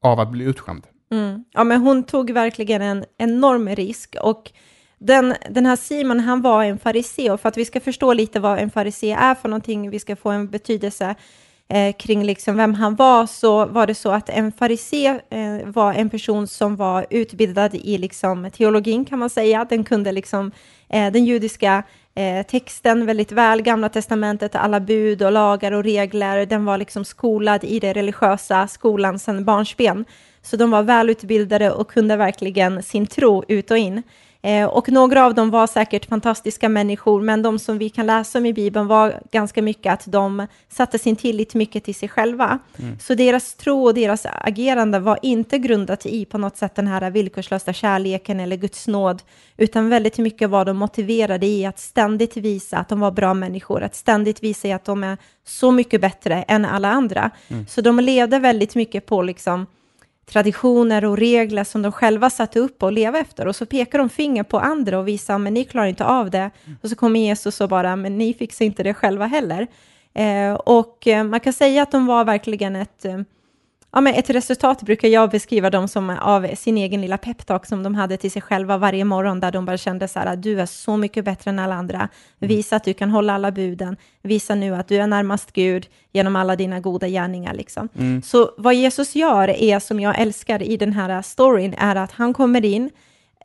av 0.04 0.20
att 0.20 0.32
bli 0.32 0.46
utskämd? 0.46 0.88
Mm. 1.12 1.46
Ja, 1.52 1.64
men 1.64 1.82
hon 1.82 2.04
tog 2.04 2.32
verkligen 2.32 2.82
en 2.82 3.06
enorm 3.18 3.70
risk 3.70 4.16
och 4.22 4.52
den, 4.98 5.36
den 5.50 5.66
här 5.66 5.76
Simon, 5.76 6.20
han 6.20 6.42
var 6.42 6.64
en 6.64 6.80
farisé 6.80 7.32
och 7.32 7.42
för 7.42 7.50
att 7.50 7.58
vi 7.58 7.66
ska 7.66 7.80
förstå 7.80 8.14
lite 8.14 8.40
vad 8.40 8.60
en 8.60 8.70
farisé 8.70 9.12
är 9.12 9.36
för 9.36 9.50
någonting, 9.50 9.90
vi 9.90 10.00
ska 10.00 10.16
få 10.16 10.30
en 10.30 10.48
betydelse, 10.48 11.16
eh, 11.72 11.94
kring 11.94 12.24
liksom 12.24 12.58
vem 12.58 12.74
han 12.74 12.96
var 12.96 13.26
så 13.26 13.66
var 13.66 13.88
det 13.88 13.96
så 13.96 14.12
att 14.12 14.30
en 14.30 14.52
farisé 14.52 15.08
eh, 15.30 15.66
var 15.66 15.94
en 15.94 16.10
person 16.10 16.48
som 16.48 16.76
var 16.76 17.06
utbildad 17.10 17.76
i 17.76 17.98
liksom 17.98 18.52
teologin 18.52 19.06
kan 19.06 19.20
man 19.20 19.30
säga. 19.30 19.66
Den 19.70 19.84
kunde 19.84 20.12
liksom 20.12 20.52
eh, 20.90 21.12
den 21.12 21.26
judiska 21.26 21.84
eh, 22.16 22.46
texten 22.46 23.06
väldigt 23.06 23.32
väl, 23.32 23.62
Gamla 23.62 23.90
Testamentet, 23.90 24.56
alla 24.56 24.80
bud 24.80 25.22
och 25.22 25.32
lagar 25.32 25.72
och 25.72 25.84
regler. 25.84 26.46
Den 26.46 26.66
var 26.66 26.78
liksom 26.78 27.06
skolad 27.06 27.64
i 27.64 27.80
det 27.80 27.94
religiösa 27.94 28.68
skolan 28.68 29.20
sedan 29.20 29.46
barnsben. 29.46 30.06
Så 30.44 30.58
de 30.58 30.72
var 30.72 30.84
välutbildade 30.84 31.72
och 31.72 31.92
kunde 31.92 32.16
verkligen 32.16 32.84
sin 32.84 33.08
tro 33.08 33.44
ut 33.48 33.72
och 33.72 33.78
in. 33.78 34.04
Eh, 34.44 34.66
och 34.66 34.90
några 34.90 35.26
av 35.26 35.34
dem 35.34 35.50
var 35.50 35.68
säkert 35.68 36.06
fantastiska 36.06 36.70
människor, 36.70 37.22
men 37.22 37.42
de 37.42 37.60
som 37.60 37.78
vi 37.78 37.90
kan 37.90 38.06
läsa 38.06 38.40
om 38.40 38.46
i 38.46 38.54
Bibeln 38.54 38.88
var 38.88 39.22
ganska 39.32 39.62
mycket 39.62 39.94
att 39.94 40.04
de 40.06 40.48
satte 40.70 41.00
sin 41.00 41.16
tillit 41.16 41.54
mycket 41.54 41.84
till 41.84 41.96
sig 41.96 42.10
själva. 42.10 42.60
Mm. 42.80 43.00
Så 43.00 43.16
deras 43.16 43.54
tro 43.54 43.86
och 43.86 43.94
deras 43.94 44.26
agerande 44.26 45.00
var 45.00 45.20
inte 45.22 45.58
grundat 45.58 46.06
i 46.06 46.26
på 46.26 46.38
något 46.38 46.58
sätt 46.58 46.76
den 46.76 46.88
här 46.88 47.12
villkorslösa 47.12 47.74
kärleken 47.74 48.40
eller 48.40 48.56
Guds 48.56 48.88
nåd, 48.88 49.22
utan 49.58 49.90
väldigt 49.90 50.18
mycket 50.18 50.50
var 50.50 50.66
de 50.66 50.78
motiverade 50.78 51.46
i 51.46 51.66
att 51.66 51.80
ständigt 51.80 52.38
visa 52.38 52.78
att 52.78 52.90
de 52.90 53.00
var 53.00 53.12
bra 53.12 53.34
människor, 53.34 53.84
att 53.84 53.96
ständigt 53.96 54.44
visa 54.44 54.76
att 54.76 54.86
de 54.86 55.04
är 55.04 55.18
så 55.46 55.72
mycket 55.72 56.02
bättre 56.02 56.44
än 56.48 56.66
alla 56.66 56.92
andra. 56.92 57.32
Mm. 57.48 57.68
Så 57.68 57.82
de 57.82 58.00
levde 58.00 58.40
väldigt 58.40 58.76
mycket 58.76 59.06
på 59.06 59.22
liksom 59.22 59.66
traditioner 60.32 61.06
och 61.06 61.18
regler 61.18 61.64
som 61.64 61.82
de 61.82 61.92
själva 61.92 62.30
satte 62.30 62.60
upp 62.60 62.84
och 62.84 62.92
leva 62.92 63.20
efter. 63.20 63.48
Och 63.48 63.56
så 63.56 63.66
pekar 63.66 64.00
de 64.00 64.10
finger 64.10 64.44
på 64.44 64.60
andra 64.60 65.00
och 65.00 65.08
visar, 65.08 65.38
men 65.38 65.54
ni 65.54 65.64
klarar 65.64 65.88
inte 65.88 66.06
av 66.06 66.30
det. 66.30 66.52
Och 66.82 66.90
så 66.90 66.96
kommer 66.96 67.20
Jesus 67.20 67.62
och 67.62 67.70
bara, 67.70 67.96
men 67.96 68.18
ni 68.18 68.34
fixar 68.34 68.66
inte 68.66 68.84
det 68.84 68.94
själva 68.94 69.26
heller. 69.26 69.68
Eh, 70.14 70.54
och 70.54 71.08
eh, 71.08 71.24
man 71.24 71.40
kan 71.40 71.54
säga 71.54 71.84
att 71.84 71.92
de 71.92 72.06
var 72.06 72.26
verkligen 72.26 72.76
ett 72.76 73.06
eh, 73.06 73.20
ja, 73.92 74.02
men 74.02 74.14
ett 74.14 74.30
resultat 74.30 74.82
brukar 74.82 75.08
jag 75.08 75.30
beskriva 75.30 75.70
dem 75.70 75.88
som 75.88 76.10
av 76.10 76.56
sin 76.56 76.78
egen 76.78 77.02
lilla 77.02 77.18
peptalk 77.18 77.66
som 77.66 77.84
de 77.84 77.96
hade 77.96 78.18
till 78.18 78.32
sig 78.32 78.42
själva 78.42 78.78
varje 78.78 79.06
morgon, 79.06 79.40
där 79.40 79.52
de 79.52 79.66
bara 79.66 79.78
kände 79.78 80.08
så 80.08 80.20
här, 80.20 80.36
du 80.36 80.62
är 80.62 80.66
så 80.66 80.98
mycket 80.98 81.26
bättre 81.26 81.50
än 81.50 81.60
alla 81.60 81.76
andra. 81.76 82.10
Visa 82.40 82.76
att 82.76 82.84
du 82.84 82.94
kan 82.94 83.10
hålla 83.10 83.34
alla 83.34 83.52
buden. 83.52 83.98
Visa 84.22 84.56
nu 84.56 84.76
att 84.76 84.88
du 84.88 84.98
är 84.98 85.08
närmast 85.08 85.52
Gud 85.52 85.88
genom 86.12 86.36
alla 86.36 86.56
dina 86.56 86.80
goda 86.80 87.08
gärningar. 87.08 87.54
Liksom. 87.54 87.90
Mm. 87.98 88.22
Så 88.22 88.52
vad 88.58 88.76
Jesus 88.76 89.16
gör 89.16 89.48
är, 89.48 89.80
som 89.80 90.00
jag 90.00 90.20
älskar 90.20 90.62
i 90.62 90.78
den 90.78 90.94
här 90.94 91.22
storyn, 91.22 91.74
är 91.78 91.96
att 91.96 92.12
han 92.12 92.34
kommer 92.34 92.66
in, 92.66 92.90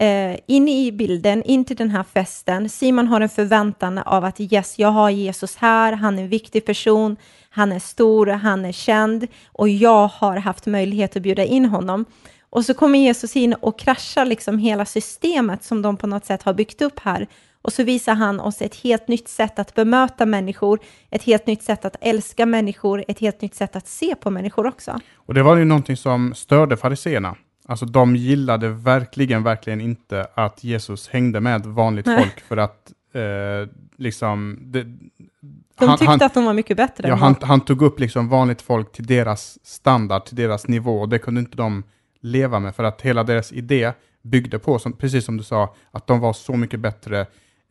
eh, 0.01 0.39
in 0.47 0.69
i 0.69 0.93
bilden, 0.93 1.43
in 1.43 1.65
till 1.65 1.77
den 1.77 1.91
här 1.91 2.03
festen. 2.03 2.69
Simon 2.69 3.09
har 3.09 3.21
en 3.21 3.29
förväntan 3.29 3.99
av 3.99 4.25
att 4.25 4.41
yes, 4.41 4.79
jag 4.79 4.89
har 4.89 5.11
Jesus 5.11 5.57
här, 5.57 5.93
han 5.93 6.19
är 6.19 6.23
en 6.23 6.29
viktig 6.29 6.65
person, 6.65 7.17
han 7.51 7.73
är 7.73 7.79
stor, 7.79 8.27
han 8.27 8.65
är 8.65 8.73
känd 8.73 9.27
och 9.47 9.69
jag 9.69 10.09
har 10.09 10.37
haft 10.37 10.67
möjlighet 10.67 11.17
att 11.17 11.23
bjuda 11.23 11.45
in 11.45 11.65
honom. 11.65 12.05
Och 12.51 12.65
så 12.65 12.75
kommer 12.75 12.99
Jesus 12.99 13.37
in 13.37 13.55
och 13.55 13.79
kraschar 13.79 14.25
liksom 14.25 14.59
hela 14.59 14.85
systemet 14.85 15.65
som 15.65 15.83
de 15.83 15.97
på 15.97 16.07
något 16.07 16.25
sätt 16.25 16.43
har 16.43 16.55
byggt 16.55 16.83
upp 16.83 17.01
här. 17.01 17.27
Och 17.63 17.73
så 17.73 17.85
visar 17.85 18.15
han 18.15 18.41
oss 18.41 18.63
ett 18.63 18.75
helt 18.75 19.09
nytt 19.09 19.29
sätt 19.29 19.59
att 19.59 19.75
bemöta 19.75 20.27
människor, 20.27 20.81
ett 21.11 21.23
helt 21.23 21.47
nytt 21.47 21.63
sätt 21.63 21.85
att 21.85 21.97
älska 22.01 22.47
människor, 22.47 23.05
ett 23.09 23.19
helt 23.19 23.41
nytt 23.41 23.55
sätt 23.55 23.77
att 23.77 23.89
se 23.89 24.15
på 24.15 24.31
människor 24.31 24.67
också. 24.67 25.01
Och 25.17 25.35
det 25.35 25.43
var 25.43 25.57
ju 25.57 25.65
någonting 25.65 25.97
som 25.97 26.35
störde 26.35 26.77
fariseerna. 26.77 27.37
Alltså 27.69 27.87
de 27.87 28.17
gillade 28.17 28.69
verkligen, 28.69 29.43
verkligen 29.43 29.81
inte 29.81 30.27
att 30.35 30.65
Jesus 30.65 31.09
hängde 31.09 31.41
med 31.41 31.67
vanligt 31.67 32.07
Nej. 32.07 32.19
folk 32.19 32.41
för 32.41 32.57
att 32.57 32.93
eh, 33.13 33.69
liksom... 33.97 34.59
Det, 34.61 34.83
De 34.83 35.89
han- 35.89 35.99
tyckte 35.99 36.11
han- 36.11 36.23
att 36.23 36.35
de 36.35 36.45
var 36.45 36.55
mycket 36.55 36.77
bättre 36.77 37.09
Ja, 37.09 37.15
han, 37.15 37.35
han 37.41 37.61
tog 37.61 37.83
upp 37.83 38.01
liksom 38.01 38.29
vanligt 38.29 38.63
folk 38.63 38.93
till 38.93 39.07
deras 39.07 39.59
standard, 39.63 40.25
till 40.25 40.37
deras 40.37 40.69
nivå 40.69 41.01
och 41.01 41.09
det 41.09 41.19
kunde 41.19 41.41
inte 41.41 41.57
de 41.57 41.83
leva 42.21 42.61
med 42.61 42.75
för 42.77 42.85
att 42.85 43.03
hela 43.03 43.23
deras 43.25 43.53
idé 43.53 43.93
byggde 44.23 44.59
på, 44.59 44.79
som, 44.79 44.93
precis 44.93 45.25
som 45.25 45.37
du 45.37 45.43
sa, 45.45 45.75
att 45.91 46.07
de 46.07 46.21
var 46.21 46.33
så 46.33 46.57
mycket 46.57 46.81
bättre 46.81 47.21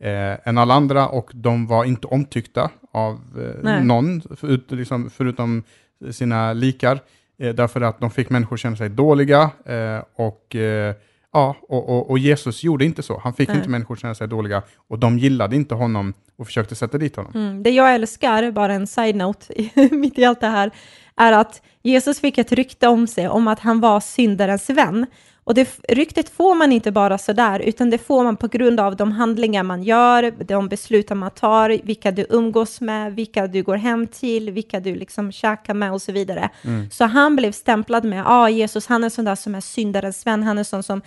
eh, 0.00 0.48
än 0.48 0.58
alla 0.58 0.74
andra 0.74 1.08
och 1.08 1.30
de 1.34 1.66
var 1.66 1.84
inte 1.84 2.06
omtyckta 2.06 2.70
av 2.92 3.20
eh, 3.64 3.82
någon, 3.84 4.20
förut, 4.36 4.66
liksom, 4.68 5.10
förutom 5.10 5.62
sina 6.10 6.52
likar, 6.52 7.00
eh, 7.38 7.54
därför 7.54 7.80
att 7.80 8.00
de 8.00 8.10
fick 8.10 8.30
människor 8.30 8.56
känna 8.56 8.76
sig 8.76 8.88
dåliga 8.88 9.50
eh, 9.64 10.02
och 10.16 10.56
eh, 10.56 10.94
Ja, 11.36 11.56
och, 11.68 11.88
och, 11.88 12.10
och 12.10 12.18
Jesus 12.18 12.64
gjorde 12.64 12.84
inte 12.84 13.02
så. 13.02 13.20
Han 13.24 13.34
fick 13.34 13.48
Nej. 13.48 13.56
inte 13.56 13.68
människor 13.68 13.96
känna 13.96 14.14
sig 14.14 14.28
dåliga 14.28 14.62
och 14.88 14.98
de 14.98 15.18
gillade 15.18 15.56
inte 15.56 15.74
honom 15.74 16.14
och 16.38 16.46
försökte 16.46 16.74
sätta 16.74 16.98
dit 16.98 17.16
honom. 17.16 17.32
Mm. 17.34 17.62
Det 17.62 17.70
jag 17.70 17.94
älskar, 17.94 18.50
bara 18.50 18.74
en 18.74 18.86
side-note 18.86 19.54
mitt 19.90 20.18
i 20.18 20.24
allt 20.24 20.40
det 20.40 20.46
här, 20.46 20.70
är 21.16 21.32
att 21.32 21.62
Jesus 21.82 22.20
fick 22.20 22.38
ett 22.38 22.52
rykte 22.52 22.88
om 22.88 23.06
sig 23.06 23.28
om 23.28 23.48
att 23.48 23.60
han 23.60 23.80
var 23.80 24.00
syndarens 24.00 24.70
vän. 24.70 25.06
Och 25.46 25.54
det 25.54 25.68
ryktet 25.88 26.28
får 26.28 26.54
man 26.54 26.72
inte 26.72 26.92
bara 26.92 27.18
sådär, 27.18 27.60
utan 27.60 27.90
det 27.90 27.98
får 27.98 28.24
man 28.24 28.36
på 28.36 28.48
grund 28.48 28.80
av 28.80 28.96
de 28.96 29.12
handlingar 29.12 29.62
man 29.62 29.82
gör, 29.82 30.30
de 30.44 30.68
beslut 30.68 31.10
man 31.10 31.30
tar, 31.30 31.80
vilka 31.84 32.10
du 32.10 32.26
umgås 32.30 32.80
med, 32.80 33.14
vilka 33.14 33.46
du 33.46 33.62
går 33.62 33.76
hem 33.76 34.06
till, 34.06 34.50
vilka 34.50 34.80
du 34.80 34.94
liksom 34.94 35.32
käkar 35.32 35.74
med 35.74 35.92
och 35.92 36.02
så 36.02 36.12
vidare. 36.12 36.50
Så 36.90 37.04
han 37.04 37.36
blev 37.36 37.52
stämplad 37.52 38.04
med, 38.04 38.18
ja 38.18 38.24
ah, 38.26 38.48
Jesus 38.48 38.86
han 38.86 39.04
är 39.04 39.08
sån 39.08 39.24
där 39.24 39.34
som 39.34 39.54
är 39.54 39.60
syndarens 39.60 40.26
vän, 40.26 40.42
han 40.42 40.58
är 40.58 40.64
sån 40.64 40.82
som 40.82 41.02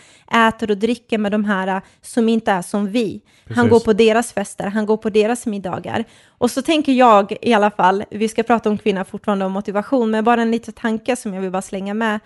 äter 0.48 0.72
och 0.72 0.78
dricker 0.78 1.18
med 1.18 1.32
de 1.32 1.46
här 1.46 1.68
äh, 1.68 1.82
som 2.02 2.30
inte 2.30 2.52
är 2.52 2.62
som 2.62 2.88
vi. 2.88 3.22
Han 3.48 3.56
Precis. 3.56 3.70
går 3.70 3.80
på 3.80 3.94
deras 3.94 4.34
fester, 4.34 4.68
han 4.68 4.86
går 4.86 4.98
på 4.98 5.10
deras 5.10 5.46
middagar. 5.46 6.06
Och 6.28 6.52
så 6.52 6.62
tänker 6.62 6.92
jag 6.92 7.38
i 7.42 7.54
alla 7.54 7.72
fall, 7.72 8.04
vi 8.10 8.28
ska 8.28 8.44
prata 8.44 8.70
om 8.70 8.78
kvinnor 8.78 9.04
fortfarande 9.04 9.46
om 9.46 9.52
motivation, 9.52 10.12
men 10.12 10.24
bara 10.24 10.42
en 10.42 10.52
liten 10.52 10.74
tanke 10.74 11.16
som 11.16 11.34
jag 11.34 11.42
vill 11.42 11.52
bara 11.52 11.62
slänga 11.62 11.94
med, 11.94 12.20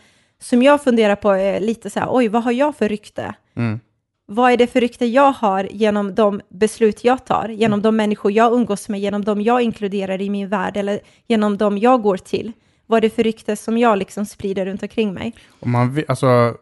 som 0.43 0.63
jag 0.63 0.83
funderar 0.83 1.15
på 1.15 1.31
är 1.31 1.59
lite 1.59 1.89
så 1.89 1.99
här, 1.99 2.07
oj, 2.11 2.27
vad 2.27 2.43
har 2.43 2.51
jag 2.51 2.75
för 2.75 2.89
rykte? 2.89 3.35
Mm. 3.55 3.79
Vad 4.25 4.51
är 4.51 4.57
det 4.57 4.67
för 4.67 4.81
rykte 4.81 5.05
jag 5.05 5.31
har 5.31 5.63
genom 5.71 6.15
de 6.15 6.41
beslut 6.49 7.03
jag 7.03 7.25
tar, 7.25 7.49
genom 7.49 7.81
de 7.81 7.95
människor 7.95 8.31
jag 8.31 8.53
umgås 8.53 8.89
med, 8.89 8.99
genom 8.99 9.23
de 9.23 9.41
jag 9.41 9.61
inkluderar 9.61 10.21
i 10.21 10.29
min 10.29 10.49
värld 10.49 10.77
eller 10.77 10.99
genom 11.27 11.57
de 11.57 11.77
jag 11.77 12.01
går 12.01 12.17
till? 12.17 12.51
Vad 12.85 12.97
är 12.97 13.01
det 13.01 13.09
för 13.09 13.23
rykte 13.23 13.55
som 13.55 13.77
jag 13.77 13.97
liksom 13.97 14.25
sprider 14.25 14.65
runt 14.65 14.83
omkring 14.83 15.13
mig? 15.13 15.35
Och 15.59 15.67
man 15.67 15.93
vill, 15.93 16.05
alltså, 16.07 16.57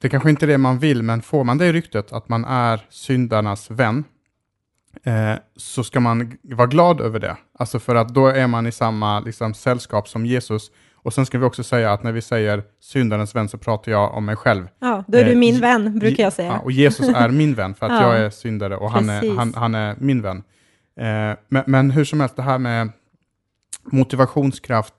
det 0.00 0.08
kanske 0.08 0.30
inte 0.30 0.44
är 0.44 0.48
det 0.48 0.58
man 0.58 0.78
vill, 0.78 1.02
men 1.02 1.22
får 1.22 1.44
man 1.44 1.58
det 1.58 1.72
ryktet 1.72 2.12
att 2.12 2.28
man 2.28 2.44
är 2.44 2.80
syndarnas 2.90 3.70
vän, 3.70 4.04
eh, 5.04 5.34
så 5.56 5.84
ska 5.84 6.00
man 6.00 6.38
vara 6.42 6.66
glad 6.66 7.00
över 7.00 7.18
det. 7.18 7.36
Alltså 7.58 7.78
för 7.78 7.94
att 7.94 8.08
då 8.08 8.26
är 8.26 8.46
man 8.46 8.66
i 8.66 8.72
samma 8.72 9.20
liksom, 9.20 9.54
sällskap 9.54 10.08
som 10.08 10.26
Jesus. 10.26 10.70
Och 11.02 11.12
sen 11.14 11.26
ska 11.26 11.38
vi 11.38 11.44
också 11.44 11.62
säga 11.64 11.92
att 11.92 12.02
när 12.02 12.12
vi 12.12 12.20
säger 12.22 12.62
syndarens 12.80 13.34
vän 13.34 13.48
så 13.48 13.58
pratar 13.58 13.92
jag 13.92 14.14
om 14.14 14.24
mig 14.24 14.36
själv. 14.36 14.68
Ja, 14.78 15.04
då 15.08 15.18
är 15.18 15.24
du 15.24 15.30
Eh, 15.32 15.36
min 15.38 15.60
vän, 15.60 15.98
brukar 15.98 16.22
jag 16.22 16.32
säga. 16.32 16.48
Ja, 16.52 16.58
och 16.58 16.72
Jesus 16.72 17.08
är 17.08 17.28
min 17.28 17.54
vän 17.54 17.74
för 17.74 17.86
att 17.86 17.92
Ja. 18.02 18.02
jag 18.14 18.24
är 18.24 18.30
syndare 18.30 18.76
och 18.76 18.90
han 18.90 19.08
är, 19.08 19.36
han, 19.36 19.54
han 19.54 19.74
är 19.74 19.96
min 19.98 20.22
vän. 20.22 20.36
Eh, 21.00 21.36
men, 21.48 21.62
men 21.66 21.90
hur 21.90 22.04
som 22.04 22.20
helst, 22.20 22.36
det 22.36 22.42
här 22.42 22.58
med 22.58 22.90
motivationskraft. 23.92 24.94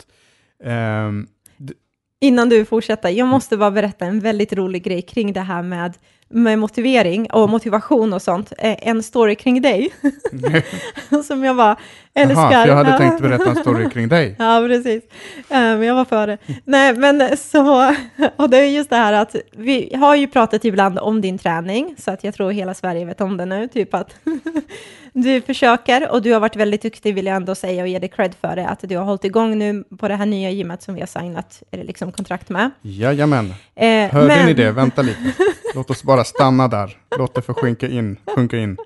d- 1.58 1.74
Innan 2.22 2.50
du 2.50 2.66
fortsätter, 2.66 3.10
jag 3.10 3.28
måste 3.28 3.58
bara 3.58 3.72
berätta 3.72 4.06
en 4.06 4.20
väldigt 4.20 4.54
rolig 4.54 4.84
grej 4.84 5.02
kring 5.02 5.34
det 5.34 5.42
här 5.42 5.62
med, 5.64 5.98
med 6.30 6.60
motivering 6.60 7.32
och 7.32 7.50
motivation 7.50 8.14
och 8.14 8.22
sånt. 8.22 8.54
Eh, 8.58 8.88
En 8.88 9.04
story 9.04 9.36
kring 9.36 9.62
dig, 9.62 9.94
som 11.28 11.44
jag 11.44 11.56
bara 11.58 11.78
älskar. 12.22 12.52
Jaha, 12.52 12.62
för 12.64 12.70
jag 12.70 12.76
hade 12.76 12.90
Ja. 12.90 12.98
tänkt 12.98 13.22
berätta 13.22 13.50
en 13.50 13.56
story 13.56 13.90
kring 13.90 14.08
dig. 14.10 14.36
Ja, 14.40 14.64
precis. 14.68 15.04
Eh, 15.50 15.50
Men 15.50 15.84
jag 15.84 15.96
var 15.96 16.06
före. 16.06 16.38
Nej, 16.66 16.94
men 16.96 17.38
så, 17.38 17.96
och 18.36 18.50
det 18.50 18.58
är 18.58 18.66
just 18.66 18.90
det 18.90 18.96
här 18.96 19.14
att 19.14 19.36
vi 19.58 19.96
har 20.00 20.16
ju 20.16 20.28
pratat 20.28 20.66
ibland 20.66 21.00
om 21.00 21.22
din 21.22 21.38
träning, 21.38 21.96
så 21.98 22.12
att 22.12 22.24
jag 22.24 22.34
tror 22.34 22.52
hela 22.52 22.74
Sverige 22.74 23.06
vet 23.06 23.22
om 23.22 23.38
det 23.38 23.46
nu, 23.46 23.68
typ 23.68 23.94
att 23.94 24.16
du 25.14 25.42
försöker 25.42 26.10
och 26.12 26.22
du 26.22 26.34
har 26.34 26.40
varit 26.40 26.56
väldigt 26.56 26.82
duktig 26.82 27.16
vill 27.16 27.26
jag 27.26 27.36
ändå 27.36 27.56
säga 27.56 27.82
och 27.84 27.88
ge 27.88 28.00
dig 28.00 28.10
cred 28.10 28.36
för 28.42 28.56
det, 28.56 28.68
att 28.68 28.80
du 28.82 28.98
har 28.98 29.06
hållit 29.06 29.24
igång 29.24 29.58
nu 29.60 29.84
på 30.00 30.08
det 30.08 30.16
här 30.16 30.26
nya 30.26 30.50
gymmet 30.50 30.82
som 30.82 30.94
vi 30.96 31.00
har 31.00 31.08
signat 31.08 31.64
eller 31.72 31.84
liksom 31.84 32.12
kontrakt 32.12 32.50
med. 32.50 32.72
Jajamän. 32.82 33.54
Eh, 33.76 33.88
Hörde 34.12 34.28
men- 34.28 34.46
ni 34.46 34.54
det? 34.54 34.72
Vänta 34.72 35.02
lite. 35.02 35.20
Låt 35.76 35.90
oss 35.90 36.04
bara 36.04 36.24
stanna 36.24 36.68
där. 36.68 36.98
Låt 37.18 37.36
det 37.36 37.42
få 37.42 37.54
sjunka 37.54 37.88
in. 37.88 38.18
Sjunka 38.36 38.58
in. 38.58 38.78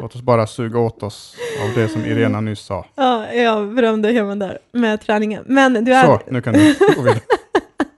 Låt 0.00 0.14
oss 0.14 0.22
bara 0.22 0.46
suga 0.46 0.78
åt 0.78 1.02
oss 1.02 1.36
av 1.62 1.74
det 1.74 1.88
som 1.88 2.04
Irena 2.04 2.40
nyss 2.40 2.60
sa. 2.60 2.86
Ja, 2.94 3.32
jag 3.32 3.74
berömde 3.74 4.12
hemma 4.12 4.34
där 4.34 4.58
med 4.72 5.00
träningen. 5.00 5.44
Men 5.46 5.84
du 5.84 5.94
är, 5.94 6.04
Så, 6.06 6.20
nu 6.28 6.42
kan 6.42 6.52
du 6.54 6.74
gå 6.96 7.02
vidare. 7.02 7.20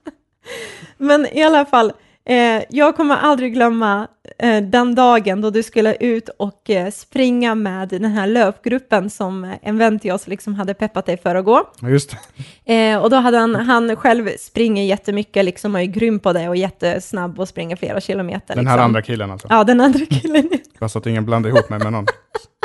Men 0.97 1.27
i 1.27 1.43
alla 1.43 1.65
fall, 1.67 1.93
eh, 2.29 2.63
jag 2.69 2.97
kommer 2.97 3.17
aldrig 3.17 3.55
glömma 3.55 4.09
eh, 4.39 4.63
den 4.63 4.95
dagen 4.95 5.41
då 5.41 5.51
du 5.51 5.63
skulle 5.63 5.95
ut 5.95 6.29
och 6.29 6.71
eh, 6.71 6.91
springa 6.91 7.55
med 7.55 7.89
den 7.89 8.05
här 8.05 8.27
löpgruppen 8.27 9.11
som 9.11 9.55
en 9.63 9.79
vän 9.79 9.99
till 9.99 10.13
oss 10.13 10.27
liksom 10.27 10.55
hade 10.55 10.75
peppat 10.75 11.07
dig 11.07 11.17
för 11.17 11.35
att 11.35 11.45
gå. 11.45 11.71
Just. 11.83 12.17
Eh, 12.65 12.99
och 12.99 13.11
då 13.11 13.17
hade 13.17 13.39
han, 13.39 13.55
han 13.55 13.97
själv 13.97 14.29
springer 14.39 14.85
jättemycket, 14.85 15.45
liksom 15.45 15.75
och 15.75 15.81
är 15.81 15.85
grym 15.85 16.21
på 16.21 16.33
det 16.33 16.49
och 16.49 16.57
jättesnabb 16.57 17.41
och 17.41 17.49
springer 17.49 17.77
flera 17.77 18.01
kilometer. 18.01 18.55
Den 18.55 18.67
här 18.67 18.75
liksom. 18.77 18.85
andra 18.85 19.03
killen 19.03 19.31
alltså. 19.31 19.49
Ja, 19.51 19.65
den 19.65 19.81
andra 19.81 20.07
killen. 20.07 20.51
Bara 20.79 20.89
så 20.89 20.99
att 20.99 21.07
ingen 21.07 21.25
blandar 21.25 21.51
ihop 21.51 21.71
mig 21.71 21.79
med 21.79 21.93
någon 21.93 22.07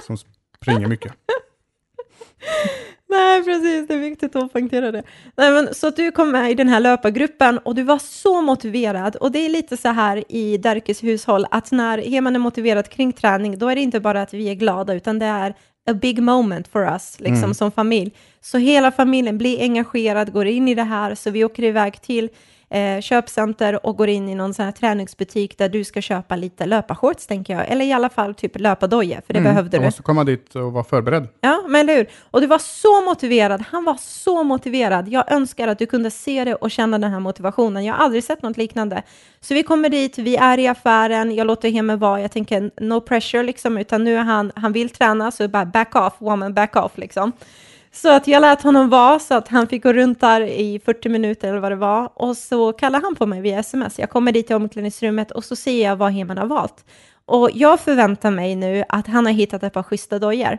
som 0.07 0.17
springer 0.61 0.87
mycket. 0.87 1.13
Nej, 3.09 3.43
precis, 3.43 3.87
det 3.87 3.93
är 3.93 3.97
viktigt 3.99 4.35
att 4.35 4.53
poängtera 4.53 4.91
det. 4.91 5.03
Nej, 5.37 5.51
men, 5.51 5.73
så 5.73 5.87
att 5.87 5.95
du 5.95 6.11
kom 6.11 6.31
med 6.31 6.51
i 6.51 6.53
den 6.55 6.67
här 6.67 6.79
löpargruppen 6.79 7.57
och 7.57 7.75
du 7.75 7.83
var 7.83 7.97
så 7.99 8.41
motiverad. 8.41 9.15
Och 9.15 9.31
det 9.31 9.45
är 9.45 9.49
lite 9.49 9.77
så 9.77 9.89
här 9.89 10.23
i 10.29 10.57
Derkes 10.57 11.03
hushåll, 11.03 11.45
att 11.51 11.71
när 11.71 11.97
Heman 11.97 12.35
är 12.35 12.39
motiverad 12.39 12.89
kring 12.89 13.13
träning, 13.13 13.57
då 13.57 13.69
är 13.69 13.75
det 13.75 13.81
inte 13.81 13.99
bara 13.99 14.21
att 14.21 14.33
vi 14.33 14.49
är 14.49 14.53
glada, 14.55 14.93
utan 14.93 15.19
det 15.19 15.25
är 15.25 15.53
a 15.89 15.93
big 15.93 16.21
moment 16.21 16.67
for 16.67 16.83
us, 16.93 17.19
liksom 17.19 17.43
Mm. 17.43 17.53
som 17.53 17.71
familj. 17.71 18.11
Så 18.41 18.57
hela 18.57 18.91
familjen 18.91 19.37
blir 19.37 19.61
engagerad, 19.61 20.33
går 20.33 20.47
in 20.47 20.67
i 20.67 20.75
det 20.75 20.83
här, 20.83 21.15
så 21.15 21.29
vi 21.31 21.43
åker 21.45 21.63
iväg 21.63 22.01
till 22.01 22.29
eh, 22.69 23.01
köpcenter 23.01 23.85
och 23.85 23.97
går 23.97 24.09
in 24.09 24.29
i 24.29 24.35
någon 24.35 24.53
sån 24.53 24.65
här 24.65 24.71
träningsbutik 24.71 25.57
där 25.57 25.69
du 25.69 25.83
ska 25.83 26.01
köpa 26.01 26.35
lite 26.35 26.65
löparshorts, 26.65 27.27
tänker 27.27 27.53
jag. 27.53 27.67
Eller 27.69 27.85
i 27.85 27.93
alla 27.93 28.09
fall 28.09 28.33
typ 28.35 28.59
löpardojor, 28.59 29.21
för 29.27 29.33
det 29.33 29.39
Mm, 29.39 29.51
behövde 29.51 29.77
jag 29.77 29.81
du. 29.83 29.87
måste 29.87 30.01
komma 30.03 30.23
dit 30.23 30.55
och 30.55 30.73
vara 30.73 30.83
förberedd. 30.83 31.27
Ja, 31.41 31.63
men 31.67 31.81
eller 31.81 31.95
hur? 31.95 32.07
Och 32.31 32.41
du 32.41 32.47
var 32.47 32.57
så 32.59 33.01
motiverad. 33.01 33.63
Han 33.71 33.83
var 33.83 33.97
så 34.01 34.43
motiverad. 34.43 35.07
Jag 35.07 35.31
önskar 35.31 35.67
att 35.67 35.79
du 35.79 35.85
kunde 35.85 36.11
se 36.11 36.43
det 36.45 36.55
och 36.55 36.71
känna 36.71 36.99
den 36.99 37.11
här 37.11 37.19
motivationen. 37.19 37.85
Jag 37.85 37.93
har 37.93 38.03
aldrig 38.05 38.23
sett 38.23 38.41
något 38.41 38.57
liknande. 38.57 39.03
Så 39.41 39.53
vi 39.53 39.63
kommer 39.63 39.89
dit, 39.89 40.17
vi 40.17 40.35
är 40.35 40.57
i 40.57 40.67
affären, 40.67 41.35
jag 41.35 41.47
låter 41.47 41.69
hemma 41.71 41.95
vara, 41.95 42.21
jag 42.21 42.31
tänker 42.31 42.71
no 42.81 43.01
pressure 43.01 43.43
liksom, 43.43 43.77
utan 43.77 44.03
nu 44.03 44.15
är 44.15 44.21
han, 44.23 44.51
han 44.55 44.73
vill 44.73 44.89
träna, 44.89 45.31
så 45.31 45.47
bara 45.47 45.65
back 45.65 45.95
off, 45.95 46.13
woman, 46.17 46.53
back 46.53 46.75
off 46.75 46.91
liksom. 46.97 47.31
Så 47.91 48.09
att 48.09 48.27
jag 48.27 48.41
lät 48.41 48.61
honom 48.61 48.89
vara 48.89 49.19
så 49.19 49.33
att 49.33 49.47
han 49.47 49.67
fick 49.67 49.83
gå 49.83 49.93
runt 49.93 50.19
där 50.19 50.41
i 50.41 50.79
40 50.85 51.09
minuter 51.09 51.49
eller 51.49 51.59
vad 51.59 51.71
det 51.71 51.75
var. 51.75 52.11
Och 52.15 52.37
så 52.37 52.73
kallar 52.73 53.01
han 53.01 53.15
på 53.15 53.25
mig 53.25 53.41
via 53.41 53.59
sms. 53.59 53.99
Jag 53.99 54.09
kommer 54.09 54.31
dit 54.31 54.47
till 54.47 54.55
omklädningsrummet 54.55 55.31
och 55.31 55.45
så 55.45 55.55
ser 55.55 55.83
jag 55.83 55.95
vad 55.95 56.11
Heman 56.11 56.37
har 56.37 56.45
valt. 56.45 56.85
Och 57.25 57.49
jag 57.53 57.79
förväntar 57.79 58.31
mig 58.31 58.55
nu 58.55 58.83
att 58.89 59.07
han 59.07 59.25
har 59.25 59.33
hittat 59.33 59.63
ett 59.63 59.73
par 59.73 59.83
schyssta 59.83 60.19
dojor. 60.19 60.57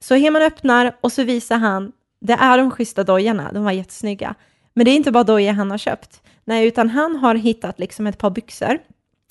Så 0.00 0.14
Heman 0.14 0.42
öppnar 0.42 0.96
och 1.00 1.12
så 1.12 1.22
visar 1.24 1.56
han, 1.56 1.92
det 2.20 2.32
är 2.32 2.58
de 2.58 2.70
schyssta 2.70 3.04
dojorna, 3.04 3.52
de 3.52 3.64
var 3.64 3.72
jättesnygga. 3.72 4.34
Men 4.74 4.84
det 4.84 4.90
är 4.90 4.96
inte 4.96 5.12
bara 5.12 5.24
dojor 5.24 5.52
han 5.52 5.70
har 5.70 5.78
köpt. 5.78 6.22
Nej, 6.44 6.66
utan 6.66 6.90
han 6.90 7.16
har 7.16 7.34
hittat 7.34 7.78
liksom 7.78 8.06
ett 8.06 8.18
par 8.18 8.30
byxor. 8.30 8.78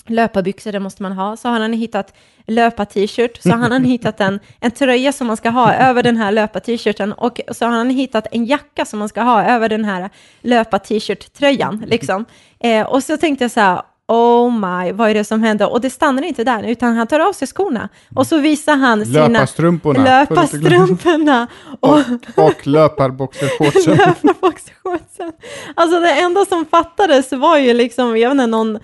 Löparbyxor, 0.06 0.72
det 0.72 0.80
måste 0.80 1.02
man 1.02 1.12
ha. 1.12 1.36
Så 1.36 1.48
har 1.48 1.60
han 1.60 1.72
hittat 1.72 2.14
löpar-t-shirt. 2.46 3.42
Så 3.42 3.50
har 3.50 3.70
han 3.70 3.84
hittat 3.84 4.20
en, 4.20 4.40
en 4.60 4.70
tröja 4.70 5.12
som 5.12 5.26
man 5.26 5.36
ska 5.36 5.50
ha 5.50 5.74
över 5.74 6.02
den 6.02 6.16
här 6.16 6.32
löpar-t-shirten. 6.32 7.12
Och 7.12 7.40
så 7.50 7.64
har 7.64 7.72
han 7.72 7.90
hittat 7.90 8.26
en 8.30 8.46
jacka 8.46 8.84
som 8.84 8.98
man 8.98 9.08
ska 9.08 9.22
ha 9.22 9.44
över 9.44 9.68
den 9.68 9.84
här 9.84 10.10
löpar-t-shirt-tröjan. 10.40 11.84
Liksom. 11.86 12.24
Eh, 12.60 12.86
och 12.86 13.02
så 13.02 13.16
tänkte 13.16 13.44
jag 13.44 13.50
så 13.50 13.60
här, 13.60 13.82
oh 14.08 14.50
my, 14.52 14.92
vad 14.92 15.10
är 15.10 15.14
det 15.14 15.24
som 15.24 15.42
händer? 15.42 15.72
Och 15.72 15.80
det 15.80 15.90
stannar 15.90 16.22
inte 16.22 16.44
där, 16.44 16.62
utan 16.62 16.96
han 16.96 17.06
tar 17.06 17.20
av 17.20 17.32
sig 17.32 17.48
skorna 17.48 17.88
och 18.14 18.26
så 18.26 18.38
visar 18.38 18.76
han 18.76 19.04
sina 19.04 19.28
Löparstrumporna. 19.28 20.04
löparstrumporna 20.04 21.46
och, 21.80 21.98
och 22.36 22.66
löparboxershortsen. 22.66 23.96
löparboxershortsen. 23.96 25.32
Alltså 25.74 26.00
det 26.00 26.12
enda 26.12 26.44
som 26.44 26.66
fattades 26.66 27.32
var 27.32 27.58
ju 27.58 27.74
liksom, 27.74 28.18
jag 28.18 28.28
vet 28.28 28.32
inte, 28.34 28.46
någon 28.46 28.78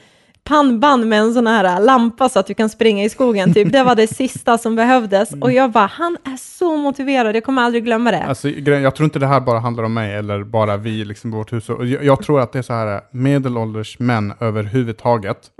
pannband 0.48 1.06
med 1.06 1.18
en 1.20 1.34
sån 1.34 1.46
här 1.46 1.80
lampa 1.80 2.28
så 2.28 2.38
att 2.38 2.46
du 2.46 2.54
kan 2.54 2.68
springa 2.68 3.04
i 3.04 3.08
skogen. 3.08 3.54
Typ. 3.54 3.72
Det 3.72 3.82
var 3.82 3.94
det 3.94 4.06
sista 4.06 4.58
som 4.58 4.76
behövdes. 4.76 5.30
Och 5.40 5.52
jag 5.52 5.70
bara, 5.70 5.86
han 5.86 6.16
är 6.24 6.36
så 6.36 6.76
motiverad, 6.76 7.36
jag 7.36 7.44
kommer 7.44 7.62
aldrig 7.62 7.84
glömma 7.84 8.10
det. 8.10 8.24
Alltså, 8.24 8.48
jag 8.48 8.94
tror 8.94 9.04
inte 9.04 9.18
det 9.18 9.26
här 9.26 9.40
bara 9.40 9.58
handlar 9.58 9.84
om 9.84 9.94
mig 9.94 10.14
eller 10.14 10.44
bara 10.44 10.76
vi 10.76 11.04
liksom, 11.04 11.30
vårt 11.30 11.52
hus. 11.52 11.68
Jag, 11.68 12.04
jag 12.04 12.22
tror 12.22 12.40
att 12.40 12.52
det 12.52 12.58
är 12.58 12.62
så 12.62 12.72
här, 12.72 13.00
medelålders 13.10 13.98
män 13.98 14.32
överhuvudtaget. 14.40 15.38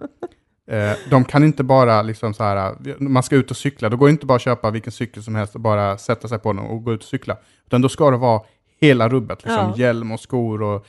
Eh, 0.70 0.92
de 1.10 1.24
kan 1.24 1.44
inte 1.44 1.64
bara 1.64 2.02
liksom 2.02 2.34
så 2.34 2.44
här, 2.44 2.74
man 2.98 3.22
ska 3.22 3.36
ut 3.36 3.50
och 3.50 3.56
cykla, 3.56 3.88
då 3.88 3.96
går 3.96 4.06
det 4.06 4.10
inte 4.10 4.26
bara 4.26 4.36
att 4.36 4.42
köpa 4.42 4.70
vilken 4.70 4.92
cykel 4.92 5.22
som 5.22 5.34
helst 5.34 5.54
och 5.54 5.60
bara 5.60 5.98
sätta 5.98 6.28
sig 6.28 6.38
på 6.38 6.52
den 6.52 6.64
och 6.64 6.84
gå 6.84 6.92
ut 6.92 7.02
och 7.02 7.08
cykla. 7.08 7.36
Utan 7.66 7.82
då 7.82 7.88
ska 7.88 8.10
det 8.10 8.16
vara 8.16 8.40
hela 8.80 9.08
rubbet, 9.08 9.44
liksom 9.44 9.72
ja. 9.76 9.76
hjälm 9.76 10.12
och 10.12 10.20
skor 10.20 10.62
och 10.62 10.86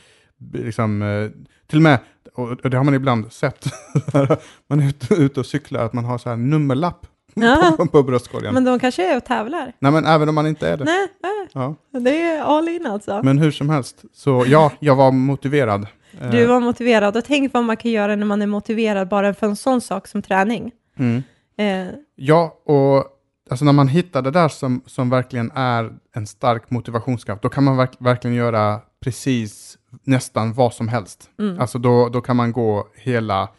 liksom, 0.53 1.01
eh, 1.01 1.29
till 1.67 1.77
och 1.77 1.83
med 1.83 1.99
och 2.39 2.69
det 2.69 2.77
har 2.77 2.83
man 2.83 2.93
ibland 2.93 3.33
sett, 3.33 3.65
man 4.67 4.79
är 4.79 4.89
ute, 4.89 5.13
ute 5.13 5.39
och 5.39 5.45
cyklar, 5.45 5.85
att 5.85 5.93
man 5.93 6.05
har 6.05 6.17
så 6.17 6.29
här 6.29 6.37
nummerlapp 6.37 7.07
ja. 7.33 7.73
på, 7.77 7.85
på 7.85 8.03
bröstkorgen. 8.03 8.53
Men 8.53 8.63
de 8.63 8.79
kanske 8.79 9.11
är 9.13 9.17
och 9.17 9.25
tävlar? 9.25 9.73
Nej, 9.79 9.91
men 9.91 10.05
även 10.05 10.29
om 10.29 10.35
man 10.35 10.47
inte 10.47 10.69
är 10.69 10.77
det. 10.77 10.83
Nej, 10.83 11.07
nej. 11.23 11.47
Ja. 11.53 11.75
det 11.99 12.21
är 12.21 12.41
all 12.41 12.69
in 12.69 12.85
alltså. 12.85 13.21
Men 13.23 13.37
hur 13.37 13.51
som 13.51 13.69
helst, 13.69 14.05
så 14.13 14.45
ja, 14.47 14.71
jag 14.79 14.95
var 14.95 15.11
motiverad. 15.11 15.87
Du 16.31 16.45
var 16.45 16.59
motiverad, 16.59 17.17
och 17.17 17.25
tänk 17.25 17.53
vad 17.53 17.63
man 17.63 17.77
kan 17.77 17.91
göra 17.91 18.15
när 18.15 18.25
man 18.25 18.41
är 18.41 18.47
motiverad 18.47 19.07
bara 19.07 19.33
för 19.33 19.47
en 19.47 19.55
sån 19.55 19.81
sak 19.81 20.07
som 20.07 20.21
träning. 20.21 20.71
Mm. 20.99 21.23
Eh. 21.57 21.93
Ja, 22.15 22.61
och 22.65 23.05
alltså 23.49 23.65
när 23.65 23.73
man 23.73 23.87
hittar 23.87 24.21
det 24.21 24.31
där 24.31 24.47
som, 24.47 24.81
som 24.85 25.09
verkligen 25.09 25.51
är 25.55 25.91
en 26.15 26.27
stark 26.27 26.69
motivationskraft, 26.69 27.41
då 27.41 27.49
kan 27.49 27.63
man 27.63 27.77
verk, 27.77 27.91
verkligen 27.99 28.35
göra 28.35 28.81
precis 29.03 29.77
nästan 30.03 30.53
vad 30.53 30.73
som 30.73 30.87
helst. 30.87 31.29
Mm. 31.39 31.59
Alltså 31.59 31.79
då, 31.79 32.09
då 32.09 32.21
kan 32.21 32.35
man 32.35 32.51
gå 32.51 32.87
hela, 32.95 33.49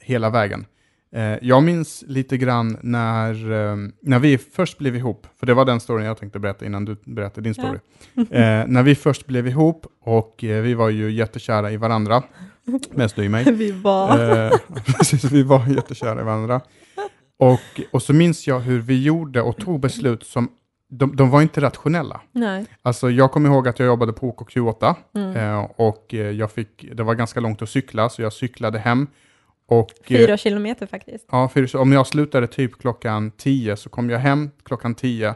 hela 0.00 0.30
vägen. 0.30 0.66
Eh, 1.12 1.38
jag 1.42 1.62
minns 1.62 2.04
lite 2.06 2.36
grann 2.36 2.78
när, 2.82 3.52
eh, 3.52 3.76
när 4.02 4.18
vi 4.18 4.38
först 4.38 4.78
blev 4.78 4.96
ihop, 4.96 5.26
för 5.38 5.46
det 5.46 5.54
var 5.54 5.64
den 5.64 5.80
storyn 5.80 6.06
jag 6.06 6.18
tänkte 6.18 6.38
berätta 6.38 6.66
innan 6.66 6.84
du 6.84 6.96
berättade 7.04 7.40
din 7.40 7.54
story. 7.54 7.78
Ja. 8.14 8.22
eh, 8.30 8.66
när 8.66 8.82
vi 8.82 8.94
först 8.94 9.26
blev 9.26 9.46
ihop 9.48 9.86
och 10.00 10.44
eh, 10.44 10.62
vi 10.62 10.74
var 10.74 10.88
ju 10.88 11.10
jättekära 11.10 11.70
i 11.70 11.76
varandra, 11.76 12.22
mest 12.90 13.16
du 13.16 13.24
i 13.24 13.28
mig. 13.28 13.52
Vi 13.52 13.70
var. 13.70 14.44
Eh, 14.44 14.50
precis, 14.86 15.24
vi 15.24 15.42
var 15.42 15.66
jättekära 15.66 16.20
i 16.20 16.24
varandra. 16.24 16.60
Och, 17.38 17.80
och 17.90 18.02
så 18.02 18.12
minns 18.12 18.46
jag 18.46 18.60
hur 18.60 18.80
vi 18.80 19.02
gjorde 19.02 19.42
och 19.42 19.56
tog 19.56 19.80
beslut 19.80 20.26
som 20.26 20.48
de, 20.90 21.16
de 21.16 21.30
var 21.30 21.42
inte 21.42 21.60
rationella. 21.60 22.20
Nej. 22.32 22.66
Alltså 22.82 23.10
jag 23.10 23.32
kommer 23.32 23.48
ihåg 23.48 23.68
att 23.68 23.78
jag 23.78 23.86
jobbade 23.86 24.12
på 24.12 24.32
OKQ8 24.32 24.94
mm. 25.14 25.36
eh, 25.36 25.70
och 25.76 26.14
eh, 26.14 26.30
jag 26.30 26.50
fick, 26.50 26.86
det 26.92 27.02
var 27.02 27.14
ganska 27.14 27.40
långt 27.40 27.62
att 27.62 27.68
cykla 27.68 28.08
så 28.08 28.22
jag 28.22 28.32
cyklade 28.32 28.78
hem. 28.78 29.06
Och, 29.68 29.90
eh, 29.90 30.18
fyra 30.18 30.36
kilometer 30.36 30.86
faktiskt. 30.86 31.26
Ja, 31.30 31.50
fyra, 31.54 31.80
om 31.80 31.92
jag 31.92 32.06
slutade 32.06 32.46
typ 32.46 32.78
klockan 32.78 33.30
tio 33.30 33.76
så 33.76 33.88
kom 33.88 34.10
jag 34.10 34.18
hem 34.18 34.50
klockan 34.62 34.94
tio 34.94 35.34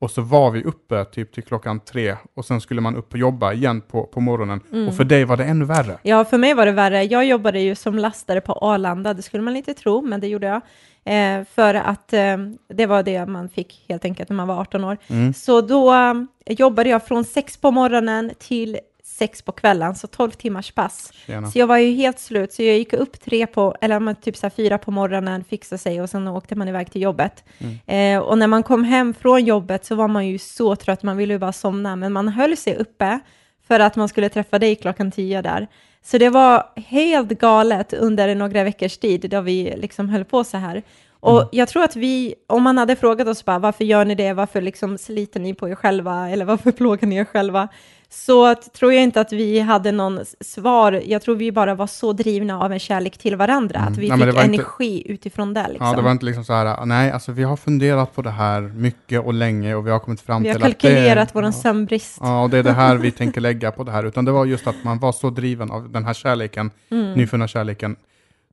och 0.00 0.10
så 0.10 0.22
var 0.22 0.50
vi 0.50 0.62
uppe 0.62 1.04
typ 1.04 1.32
till 1.32 1.42
klockan 1.42 1.80
tre 1.80 2.16
och 2.34 2.44
sen 2.44 2.60
skulle 2.60 2.80
man 2.80 2.96
upp 2.96 3.12
och 3.12 3.18
jobba 3.18 3.52
igen 3.52 3.80
på, 3.80 4.04
på 4.04 4.20
morgonen. 4.20 4.60
Mm. 4.72 4.88
Och 4.88 4.96
för 4.96 5.04
dig 5.04 5.24
var 5.24 5.36
det 5.36 5.44
ännu 5.44 5.64
värre. 5.64 5.98
Ja, 6.02 6.24
för 6.24 6.38
mig 6.38 6.54
var 6.54 6.66
det 6.66 6.72
värre. 6.72 7.04
Jag 7.04 7.26
jobbade 7.26 7.60
ju 7.60 7.74
som 7.74 7.98
lastare 7.98 8.40
på 8.40 8.52
Arlanda, 8.52 9.14
det 9.14 9.22
skulle 9.22 9.42
man 9.42 9.56
inte 9.56 9.74
tro, 9.74 10.02
men 10.02 10.20
det 10.20 10.28
gjorde 10.28 10.46
jag. 10.46 10.60
Eh, 11.06 11.44
för 11.54 11.74
att 11.74 12.12
eh, 12.12 12.36
det 12.68 12.86
var 12.86 13.02
det 13.02 13.26
man 13.26 13.48
fick 13.48 13.84
helt 13.88 14.04
enkelt 14.04 14.28
när 14.28 14.36
man 14.36 14.48
var 14.48 14.60
18 14.60 14.84
år. 14.84 14.98
Mm. 15.06 15.34
Så 15.34 15.60
då 15.60 15.94
eh, 15.94 16.14
jobbade 16.46 16.90
jag 16.90 17.06
från 17.06 17.24
sex 17.24 17.56
på 17.56 17.70
morgonen 17.70 18.32
till 18.38 18.78
sex 19.04 19.42
på 19.42 19.52
kvällen, 19.52 19.94
så 19.94 20.06
12 20.06 20.30
timmars 20.30 20.72
pass. 20.72 21.12
Tjena. 21.26 21.50
Så 21.50 21.58
jag 21.58 21.66
var 21.66 21.76
ju 21.76 21.94
helt 21.94 22.18
slut, 22.18 22.52
så 22.52 22.62
jag 22.62 22.78
gick 22.78 22.92
upp 22.92 23.20
tre 23.20 23.46
på, 23.46 23.76
eller 23.80 24.14
typ 24.14 24.36
så 24.36 24.50
fyra 24.50 24.78
på 24.78 24.90
morgonen, 24.90 25.44
fixade 25.44 25.78
sig 25.78 26.02
och 26.02 26.10
sen 26.10 26.28
åkte 26.28 26.54
man 26.54 26.68
iväg 26.68 26.90
till 26.90 27.02
jobbet. 27.02 27.44
Mm. 27.58 28.16
Eh, 28.16 28.22
och 28.22 28.38
när 28.38 28.46
man 28.46 28.62
kom 28.62 28.84
hem 28.84 29.14
från 29.14 29.44
jobbet 29.44 29.84
så 29.84 29.94
var 29.94 30.08
man 30.08 30.26
ju 30.26 30.38
så 30.38 30.76
trött, 30.76 31.02
man 31.02 31.16
ville 31.16 31.34
ju 31.34 31.38
bara 31.38 31.52
somna, 31.52 31.96
men 31.96 32.12
man 32.12 32.28
höll 32.28 32.56
sig 32.56 32.76
uppe 32.76 33.20
för 33.68 33.80
att 33.80 33.96
man 33.96 34.08
skulle 34.08 34.28
träffa 34.28 34.58
dig 34.58 34.76
klockan 34.76 35.10
tio 35.10 35.42
där. 35.42 35.66
Så 36.06 36.18
det 36.18 36.28
var 36.28 36.66
helt 36.76 37.28
galet 37.28 37.92
under 37.92 38.34
några 38.34 38.64
veckors 38.64 38.98
tid 38.98 39.30
då 39.30 39.40
vi 39.40 39.74
liksom 39.76 40.08
höll 40.08 40.24
på 40.24 40.44
så 40.44 40.56
här. 40.56 40.82
Och 41.20 41.36
mm. 41.36 41.48
jag 41.52 41.68
tror 41.68 41.84
att 41.84 41.96
vi, 41.96 42.34
om 42.46 42.62
man 42.62 42.78
hade 42.78 42.96
frågat 42.96 43.28
oss 43.28 43.44
bara 43.44 43.58
varför 43.58 43.84
gör 43.84 44.04
ni 44.04 44.14
det, 44.14 44.32
varför 44.32 44.60
liksom 44.60 44.98
sliter 44.98 45.40
ni 45.40 45.54
på 45.54 45.68
er 45.68 45.74
själva 45.74 46.30
eller 46.30 46.44
varför 46.44 46.72
plågar 46.80 47.08
ni 47.08 47.16
er 47.16 47.24
själva, 47.24 47.68
så 48.08 48.54
tror 48.54 48.92
jag 48.92 49.02
inte 49.02 49.20
att 49.20 49.32
vi 49.32 49.60
hade 49.60 49.92
någon 49.92 50.20
svar. 50.40 51.02
Jag 51.06 51.22
tror 51.22 51.36
vi 51.36 51.52
bara 51.52 51.74
var 51.74 51.86
så 51.86 52.12
drivna 52.12 52.60
av 52.60 52.72
en 52.72 52.78
kärlek 52.78 53.18
till 53.18 53.36
varandra, 53.36 53.78
mm. 53.78 53.92
att 53.92 53.98
vi 53.98 54.08
nej, 54.08 54.18
fick 54.18 54.44
energi 54.44 54.98
inte... 54.98 55.12
utifrån 55.12 55.54
det. 55.54 55.66
Liksom. 55.68 55.86
Ja, 55.86 55.96
det 55.96 56.02
var 56.02 56.10
inte 56.10 56.24
liksom 56.24 56.44
så 56.44 56.52
här, 56.52 56.86
nej, 56.86 57.10
alltså 57.10 57.32
vi 57.32 57.42
har 57.42 57.56
funderat 57.56 58.14
på 58.14 58.22
det 58.22 58.30
här 58.30 58.60
mycket 58.60 59.24
och 59.24 59.34
länge 59.34 59.74
och 59.74 59.86
vi 59.86 59.90
har 59.90 59.98
kommit 59.98 60.20
fram 60.20 60.42
till 60.42 60.50
att 60.50 60.58
Vi 60.58 60.62
har 60.62 60.70
kalkylerat 60.70 61.28
vår 61.32 61.44
ja, 61.44 61.52
sömnbrist. 61.52 62.18
Ja, 62.20 62.42
och 62.42 62.50
det 62.50 62.58
är 62.58 62.62
det 62.62 62.72
här 62.72 62.96
vi 62.96 63.10
tänker 63.22 63.40
lägga 63.40 63.72
på 63.72 63.84
det 63.84 63.92
här, 63.92 64.04
utan 64.04 64.24
det 64.24 64.32
var 64.32 64.44
just 64.44 64.66
att 64.66 64.84
man 64.84 64.98
var 64.98 65.12
så 65.12 65.30
driven 65.30 65.70
av 65.70 65.90
den 65.90 66.04
här 66.04 66.14
kärleken, 66.14 66.70
mm. 66.90 67.12
nyfunna 67.12 67.48
kärleken, 67.48 67.96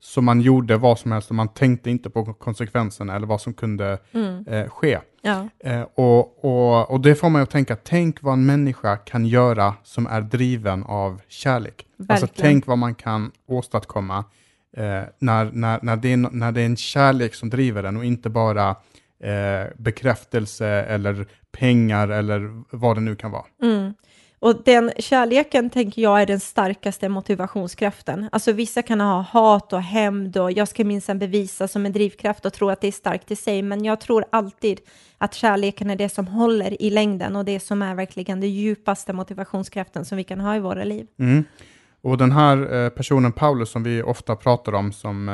så 0.04 0.22
man 0.22 0.42
gjorde 0.42 0.78
vad 0.78 1.00
som 1.00 1.12
helst 1.12 1.30
och 1.30 1.36
man 1.36 1.48
tänkte 1.48 1.90
inte 1.90 2.10
på 2.10 2.34
konsekvenserna 2.34 3.16
eller 3.16 3.28
vad 3.28 3.42
som 3.42 3.54
kunde 3.54 3.98
mm. 4.12 4.48
eh, 4.48 4.70
ske. 4.70 5.00
Ja. 5.22 5.50
Eh, 5.60 5.82
och, 5.82 6.46
och, 6.46 6.92
och 6.92 7.02
det 7.02 7.16
får 7.16 7.30
man 7.30 7.42
att 7.42 7.50
tänka, 7.50 7.76
tänk 7.76 8.22
vad 8.22 8.34
en 8.34 8.46
människa 8.46 8.98
kan 8.98 9.26
göra 9.26 9.76
som 9.84 10.08
är 10.08 10.22
driven 10.22 10.84
av 10.84 11.22
kärlek. 11.28 11.74
Alltså, 11.74 11.86
Verkligen. 11.98 12.24
Alltså 12.24 12.42
tänk 12.42 12.68
vad 12.68 12.78
man 12.78 12.96
kan 12.96 13.32
åstadkomma 13.48 14.18
eh, 14.78 15.02
när, 15.20 15.52
när, 15.52 15.80
när, 15.82 15.96
det 15.96 16.14
är, 16.14 16.18
när 16.18 16.52
det 16.52 16.62
är 16.62 16.66
en 16.66 16.78
kärlek 16.78 17.36
som 17.36 17.50
driver 17.50 17.84
en 17.84 17.98
och 17.98 18.06
inte 18.06 18.30
bara 18.30 18.70
eh, 19.20 19.68
bekräftelse 19.78 20.68
eller 20.68 21.28
pengar 21.52 22.08
eller 22.08 22.64
vad 22.70 22.98
det 22.98 23.02
nu 23.02 23.16
kan 23.16 23.32
vara. 23.32 23.46
Mm. 23.64 23.94
Och 24.44 24.62
den 24.66 24.92
kärleken 25.00 25.70
tänker 25.70 26.02
jag 26.02 26.22
är 26.22 26.26
den 26.26 26.40
starkaste 26.40 27.10
motivationskraften. 27.10 28.30
Alltså 28.32 28.52
vissa 28.52 28.82
kan 28.82 29.02
ha 29.02 29.22
hat 29.22 29.74
och 29.74 29.82
hämnd 29.82 30.38
och 30.38 30.52
jag 30.52 30.68
ska 30.68 30.84
minsann 30.84 31.20
bevisa 31.20 31.68
som 31.68 31.86
en 31.86 31.92
drivkraft 31.92 32.46
och 32.46 32.54
tro 32.54 32.70
att 32.70 32.82
det 32.82 32.88
är 32.88 32.92
starkt 32.92 33.32
i 33.32 33.36
sig, 33.36 33.62
men 33.62 33.86
jag 33.86 34.00
tror 34.00 34.26
alltid 34.30 34.80
att 35.18 35.34
kärleken 35.34 35.90
är 35.90 35.96
det 35.96 36.10
som 36.10 36.28
håller 36.28 36.82
i 36.82 36.90
längden 36.90 37.36
och 37.36 37.46
det 37.46 37.60
som 37.60 37.82
är 37.82 37.96
verkligen 37.96 38.42
den 38.42 38.50
djupaste 38.50 39.14
motivationskraften 39.14 40.06
som 40.06 40.18
vi 40.18 40.24
kan 40.24 40.40
ha 40.40 40.56
i 40.56 40.60
våra 40.60 40.84
liv. 40.84 41.08
Mm. 41.20 41.44
Och 42.02 42.18
den 42.18 42.32
här 42.32 42.74
eh, 42.74 42.90
personen 42.90 43.32
Paulus 43.32 43.70
som 43.70 43.84
vi 43.84 44.04
ofta 44.04 44.36
pratar 44.36 44.74
om 44.74 44.92
som 44.92 45.30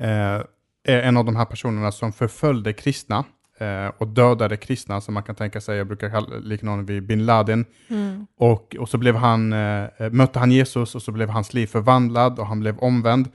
eh, 0.00 0.36
eh 0.36 0.42
är 0.86 1.02
en 1.02 1.16
av 1.16 1.24
de 1.24 1.36
här 1.36 1.44
personerna 1.44 1.92
som 1.92 2.12
förföljde 2.12 2.72
kristna 2.72 3.24
eh, 3.58 3.92
och 3.98 4.08
dödade 4.08 4.56
kristna, 4.56 5.00
som 5.00 5.14
man 5.14 5.22
kan 5.22 5.34
tänka 5.34 5.60
sig, 5.60 5.78
jag 5.78 5.86
brukar 5.86 6.10
kalla, 6.10 6.36
likna 6.36 6.70
honom 6.70 6.86
vid 6.86 7.06
bin 7.06 7.26
Laden. 7.26 7.64
Mm. 7.88 8.26
Och, 8.38 8.76
och 8.80 8.88
så 8.88 8.98
blev 8.98 9.14
han, 9.14 9.52
eh, 9.52 9.88
mötte 10.10 10.38
han 10.38 10.50
Jesus 10.50 10.94
och 10.94 11.02
så 11.02 11.12
blev 11.12 11.28
hans 11.28 11.54
liv 11.54 11.66
förvandlad 11.66 12.38
och 12.38 12.46
han 12.46 12.60
blev 12.60 12.78
omvänd. 12.78 13.28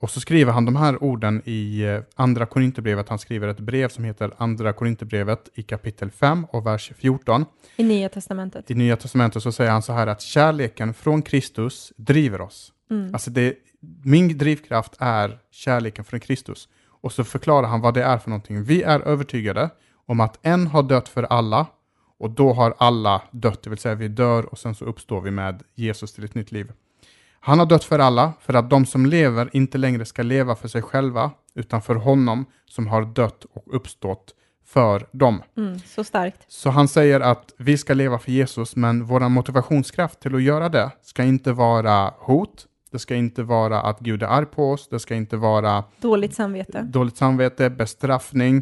Och 0.00 0.10
så 0.10 0.20
skriver 0.20 0.52
han 0.52 0.64
de 0.64 0.76
här 0.76 1.02
orden 1.02 1.42
i 1.44 1.82
eh, 1.82 2.00
Andra 2.14 2.46
Korinthierbrevet. 2.46 3.08
Han 3.08 3.18
skriver 3.18 3.48
ett 3.48 3.60
brev 3.60 3.88
som 3.88 4.04
heter 4.04 4.32
Andra 4.36 4.72
Korinthierbrevet 4.72 5.48
i 5.54 5.62
kapitel 5.62 6.10
5 6.10 6.44
och 6.44 6.66
vers 6.66 6.92
14. 6.98 7.44
I 7.76 7.84
Nya 7.84 8.08
Testamentet. 8.08 8.70
I 8.70 8.74
Nya 8.74 8.96
Testamentet 8.96 9.42
så 9.42 9.52
säger 9.52 9.70
han 9.70 9.82
så 9.82 9.92
här 9.92 10.06
att 10.06 10.20
kärleken 10.20 10.94
från 10.94 11.22
Kristus 11.22 11.92
driver 11.96 12.40
oss. 12.40 12.72
Mm. 12.90 13.14
Alltså 13.14 13.30
det, 13.30 13.54
min 14.04 14.38
drivkraft 14.38 14.92
är 14.98 15.38
kärleken 15.50 16.04
från 16.04 16.20
Kristus. 16.20 16.68
Och 17.00 17.12
så 17.12 17.24
förklarar 17.24 17.68
han 17.68 17.80
vad 17.80 17.94
det 17.94 18.02
är 18.02 18.18
för 18.18 18.30
någonting. 18.30 18.62
Vi 18.62 18.82
är 18.82 19.00
övertygade 19.00 19.70
om 20.06 20.20
att 20.20 20.38
en 20.42 20.66
har 20.66 20.82
dött 20.82 21.08
för 21.08 21.22
alla 21.22 21.66
och 22.18 22.30
då 22.30 22.52
har 22.52 22.74
alla 22.78 23.22
dött, 23.30 23.62
det 23.62 23.70
vill 23.70 23.78
säga 23.78 23.94
vi 23.94 24.08
dör 24.08 24.46
och 24.46 24.58
sen 24.58 24.74
så 24.74 24.84
uppstår 24.84 25.20
vi 25.20 25.30
med 25.30 25.62
Jesus 25.74 26.12
till 26.12 26.24
ett 26.24 26.34
nytt 26.34 26.52
liv. 26.52 26.72
Han 27.40 27.58
har 27.58 27.66
dött 27.66 27.84
för 27.84 27.98
alla, 27.98 28.32
för 28.40 28.54
att 28.54 28.70
de 28.70 28.86
som 28.86 29.06
lever 29.06 29.50
inte 29.52 29.78
längre 29.78 30.04
ska 30.04 30.22
leva 30.22 30.56
för 30.56 30.68
sig 30.68 30.82
själva, 30.82 31.30
utan 31.54 31.82
för 31.82 31.94
honom 31.94 32.46
som 32.64 32.86
har 32.86 33.04
dött 33.04 33.44
och 33.44 33.74
uppstått 33.74 34.34
för 34.64 35.06
dem. 35.12 35.42
Mm, 35.56 35.78
så 35.78 36.04
starkt. 36.04 36.44
Så 36.48 36.70
han 36.70 36.88
säger 36.88 37.20
att 37.20 37.52
vi 37.58 37.78
ska 37.78 37.94
leva 37.94 38.18
för 38.18 38.32
Jesus, 38.32 38.76
men 38.76 39.04
vår 39.04 39.28
motivationskraft 39.28 40.20
till 40.20 40.34
att 40.34 40.42
göra 40.42 40.68
det 40.68 40.90
ska 41.02 41.24
inte 41.24 41.52
vara 41.52 42.14
hot, 42.18 42.66
det 42.96 43.00
ska 43.00 43.14
inte 43.14 43.42
vara 43.42 43.80
att 43.80 44.00
Gud 44.00 44.22
är 44.22 44.26
arg 44.26 44.46
på 44.46 44.70
oss, 44.70 44.88
det 44.88 44.98
ska 44.98 45.14
inte 45.14 45.36
vara 45.36 45.84
dåligt 46.00 46.34
samvete, 46.34 46.82
dåligt 46.82 47.16
samvete 47.16 47.70
bestraffning 47.70 48.56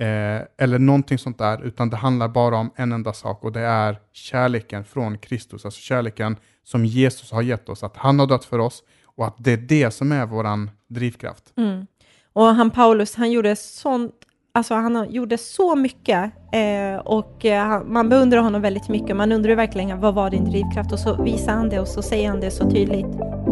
eh, 0.00 0.40
eller 0.58 0.78
någonting 0.78 1.18
sånt 1.18 1.38
där, 1.38 1.62
utan 1.64 1.90
det 1.90 1.96
handlar 1.96 2.28
bara 2.28 2.56
om 2.56 2.70
en 2.76 2.92
enda 2.92 3.12
sak 3.12 3.44
och 3.44 3.52
det 3.52 3.60
är 3.60 3.98
kärleken 4.12 4.84
från 4.84 5.18
Kristus, 5.18 5.64
alltså 5.64 5.80
kärleken 5.80 6.36
som 6.64 6.84
Jesus 6.84 7.32
har 7.32 7.42
gett 7.42 7.68
oss, 7.68 7.82
att 7.82 7.96
han 7.96 8.18
har 8.18 8.26
dött 8.26 8.44
för 8.44 8.58
oss 8.58 8.82
och 9.04 9.26
att 9.26 9.34
det 9.38 9.52
är 9.52 9.56
det 9.56 9.90
som 9.90 10.12
är 10.12 10.26
våran 10.26 10.70
drivkraft. 10.88 11.52
Mm. 11.56 11.86
Och 12.32 12.44
han 12.44 12.70
Paulus, 12.70 13.14
han 13.14 13.30
gjorde 13.30 13.56
sånt, 13.56 14.14
alltså 14.54 14.74
han 14.74 15.10
gjorde 15.10 15.38
så 15.38 15.76
mycket 15.76 16.32
eh, 16.52 17.00
och 17.04 17.44
eh, 17.44 17.82
man 17.84 18.08
beundrar 18.08 18.38
honom 18.38 18.62
väldigt 18.62 18.88
mycket. 18.88 19.16
Man 19.16 19.32
undrar 19.32 19.54
verkligen 19.54 20.00
vad 20.00 20.14
var 20.14 20.30
din 20.30 20.44
drivkraft 20.44 20.92
och 20.92 20.98
så 20.98 21.22
visar 21.22 21.52
han 21.52 21.68
det 21.68 21.80
och 21.80 21.88
så 21.88 22.02
säger 22.02 22.28
han 22.28 22.40
det 22.40 22.50
så 22.50 22.70
tydligt. 22.70 23.47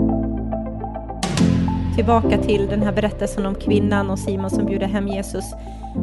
Tillbaka 1.97 2.39
till 2.39 2.67
den 2.67 2.83
här 2.83 2.93
berättelsen 2.93 3.47
om 3.47 3.55
kvinnan 3.55 4.11
och 4.11 4.19
Simon 4.19 4.51
som 4.51 4.67
bjuder 4.67 4.87
hem 4.87 5.09
Jesus. 5.09 5.45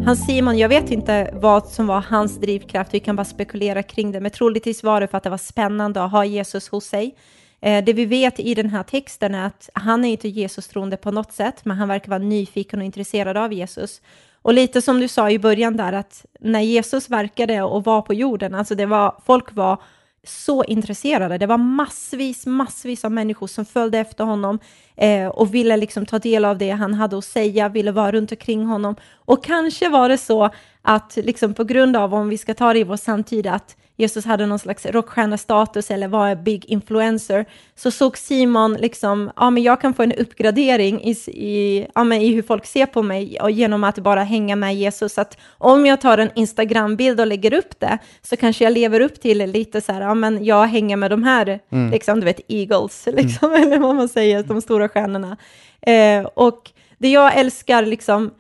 Han 0.06 0.18
Simon, 0.18 0.58
jag 0.58 0.70
vet 0.70 0.92
inte 0.92 1.30
vad 1.34 1.68
som 1.68 1.88
var 1.88 2.02
hans 2.02 2.38
drivkraft, 2.38 2.94
vi 2.94 3.00
kan 3.00 3.16
bara 3.16 3.26
spekulera 3.26 3.84
kring 3.84 4.12
det, 4.12 4.20
men 4.20 4.32
troligtvis 4.32 4.84
var 4.84 5.02
det 5.02 5.08
för 5.08 5.18
att 5.18 5.24
det 5.24 5.30
var 5.30 5.38
spännande 5.38 6.04
att 6.04 6.12
ha 6.12 6.26
Jesus 6.26 6.70
hos 6.70 6.86
sig. 6.86 7.16
Eh, 7.62 7.84
det 7.84 7.94
vi 7.94 8.06
vet 8.06 8.40
i 8.40 8.54
den 8.54 8.70
här 8.70 8.84
texten 8.84 9.36
är 9.36 9.46
att 9.46 9.70
han 9.74 10.06
är 10.06 10.12
inte 10.12 10.28
Jesus 10.28 10.68
troende 10.68 10.98
på 10.98 11.12
något 11.12 11.34
sätt, 11.34 11.66
men 11.66 11.78
han 11.78 11.88
verkar 11.88 12.10
vara 12.10 12.20
nyfiken 12.20 12.80
och 12.80 12.86
intresserad 12.86 13.38
av 13.38 13.54
Jesus. 13.54 14.02
Och 14.42 14.54
lite 14.54 14.82
som 14.82 15.00
du 15.00 15.08
sa 15.08 15.30
i 15.30 15.40
början 15.40 15.78
där, 15.78 15.94
att 15.94 16.26
när 16.40 16.62
Jesus 16.62 17.10
verkade 17.10 17.62
och 17.62 17.84
var 17.84 18.02
på 18.02 18.14
jorden, 18.14 18.56
alltså 18.56 18.76
det 18.76 18.86
var, 18.86 19.16
folk 19.26 19.56
var 19.56 19.82
så 20.24 20.64
intresserade. 20.64 21.38
Det 21.38 21.46
var 21.46 21.58
massvis, 21.58 22.46
massvis 22.46 23.06
av 23.06 23.12
människor 23.12 23.48
som 23.48 23.66
följde 23.66 24.00
efter 24.00 24.24
honom 24.24 24.60
eh, 24.96 25.28
och 25.28 25.54
ville 25.54 25.78
liksom 25.78 26.06
ta 26.06 26.20
del 26.20 26.46
av 26.46 26.58
det 26.58 26.70
han 26.70 26.94
hade 26.94 27.18
att 27.18 27.26
säga, 27.26 27.70
ville 27.70 27.92
vara 27.92 28.12
runt 28.12 28.32
omkring 28.32 28.66
honom. 28.66 28.96
Och 29.16 29.44
kanske 29.44 29.90
var 29.90 30.10
det 30.10 30.18
så 30.18 30.50
att 30.82 31.16
liksom 31.16 31.54
på 31.54 31.64
grund 31.64 31.96
av, 31.96 32.14
om 32.14 32.30
vi 32.30 32.38
ska 32.38 32.54
ta 32.54 32.74
det 32.74 32.80
i 32.80 32.84
vår 32.84 32.98
samtid, 32.98 33.48
att 33.48 33.76
Jesus 34.04 34.26
hade 34.26 34.46
någon 34.46 34.60
slags 34.60 34.86
rockstjärnestatus 34.86 35.92
eller 35.92 36.08
var 36.08 36.28
en 36.28 36.44
big 36.44 36.66
influencer, 36.66 37.46
så 37.76 37.92
såg 37.92 38.18
Simon 38.18 38.74
liksom, 38.74 39.32
ja 39.36 39.50
men 39.50 39.64
jag 39.64 39.82
kan 39.82 39.94
få 39.94 40.04
en 40.04 40.12
uppgradering 40.12 41.02
i, 41.04 41.12
i, 41.28 41.88
ja, 41.96 42.04
men 42.04 42.22
i 42.22 42.34
hur 42.34 42.42
folk 42.42 42.66
ser 42.66 42.86
på 42.86 43.02
mig 43.02 43.40
och 43.42 43.52
genom 43.52 43.84
att 43.84 44.00
bara 44.00 44.24
hänga 44.24 44.56
med 44.56 44.76
Jesus. 44.76 45.18
Att 45.18 45.38
om 45.58 45.86
jag 45.86 46.02
tar 46.02 46.18
en 46.18 46.30
Instagram-bild 46.36 47.20
och 47.20 47.28
lägger 47.28 47.54
upp 47.54 47.80
det, 47.80 47.98
så 48.22 48.38
kanske 48.38 48.64
jag 48.64 48.74
lever 48.74 49.00
upp 49.00 49.22
till 49.22 49.38
lite 49.38 49.82
så 49.82 49.92
här, 49.94 50.02
ja 50.02 50.14
men 50.14 50.46
jag 50.46 50.66
hänger 50.68 50.98
med 50.98 51.12
de 51.12 51.24
här, 51.24 51.60
mm. 51.72 51.92
liksom 51.92 52.20
du 52.20 52.26
vet 52.26 52.42
Eagles, 52.48 53.08
liksom, 53.14 53.52
mm. 53.52 53.64
eller 53.68 53.80
vad 53.80 53.96
man 53.96 54.10
säger, 54.10 54.44
de 54.44 54.62
stora 54.62 54.90
stjärnorna. 54.90 55.38
Eh, 55.82 56.24
och 56.24 56.72
det 56.98 57.10
jag 57.10 57.38
älskar 57.38 57.86
liksom, 57.86 58.32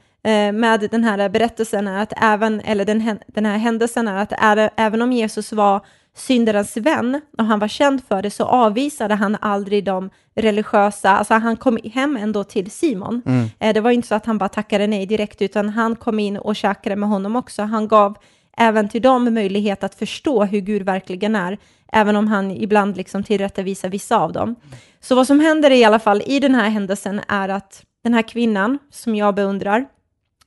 med 0.53 0.87
den 0.91 1.03
här 1.03 1.29
berättelsen 1.29 1.87
är 1.87 2.01
att 2.01 2.13
även, 2.21 2.59
eller 2.59 2.85
den, 2.85 3.19
den 3.27 3.45
här 3.45 3.57
händelsen 3.57 4.07
är 4.07 4.15
att 4.15 4.31
är, 4.31 4.69
även 4.75 5.01
om 5.01 5.11
Jesus 5.11 5.51
var 5.51 5.85
syndarens 6.15 6.77
vän 6.77 7.21
och 7.37 7.45
han 7.45 7.59
var 7.59 7.67
känd 7.67 8.01
för 8.07 8.21
det 8.21 8.29
så 8.29 8.43
avvisade 8.43 9.15
han 9.15 9.37
aldrig 9.41 9.85
de 9.85 10.09
religiösa, 10.35 11.09
alltså 11.09 11.33
han 11.33 11.57
kom 11.57 11.79
hem 11.93 12.17
ändå 12.17 12.43
till 12.43 12.71
Simon. 12.71 13.21
Mm. 13.25 13.49
Eh, 13.59 13.73
det 13.73 13.81
var 13.81 13.91
inte 13.91 14.07
så 14.07 14.15
att 14.15 14.25
han 14.25 14.37
bara 14.37 14.49
tackade 14.49 14.87
nej 14.87 15.05
direkt 15.05 15.41
utan 15.41 15.69
han 15.69 15.95
kom 15.95 16.19
in 16.19 16.37
och 16.37 16.55
käkade 16.55 16.95
med 16.95 17.09
honom 17.09 17.35
också. 17.35 17.61
Han 17.61 17.87
gav 17.87 18.17
även 18.57 18.89
till 18.89 19.01
dem 19.01 19.33
möjlighet 19.33 19.83
att 19.83 19.95
förstå 19.95 20.43
hur 20.43 20.59
Gud 20.59 20.81
verkligen 20.81 21.35
är, 21.35 21.57
även 21.93 22.15
om 22.15 22.27
han 22.27 22.51
ibland 22.51 22.97
liksom 22.97 23.23
tillrättavisar 23.23 23.89
vissa 23.89 24.17
av 24.17 24.33
dem. 24.33 24.55
Så 25.01 25.15
vad 25.15 25.27
som 25.27 25.39
händer 25.39 25.71
i 25.71 25.83
alla 25.83 25.99
fall 25.99 26.21
i 26.25 26.39
den 26.39 26.55
här 26.55 26.69
händelsen 26.69 27.21
är 27.27 27.49
att 27.49 27.83
den 28.03 28.13
här 28.13 28.21
kvinnan 28.21 28.79
som 28.91 29.15
jag 29.15 29.35
beundrar, 29.35 29.85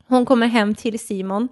hon 0.08 0.26
kommer 0.26 0.46
hem 0.46 0.74
till 0.74 0.98
Simon. 0.98 1.48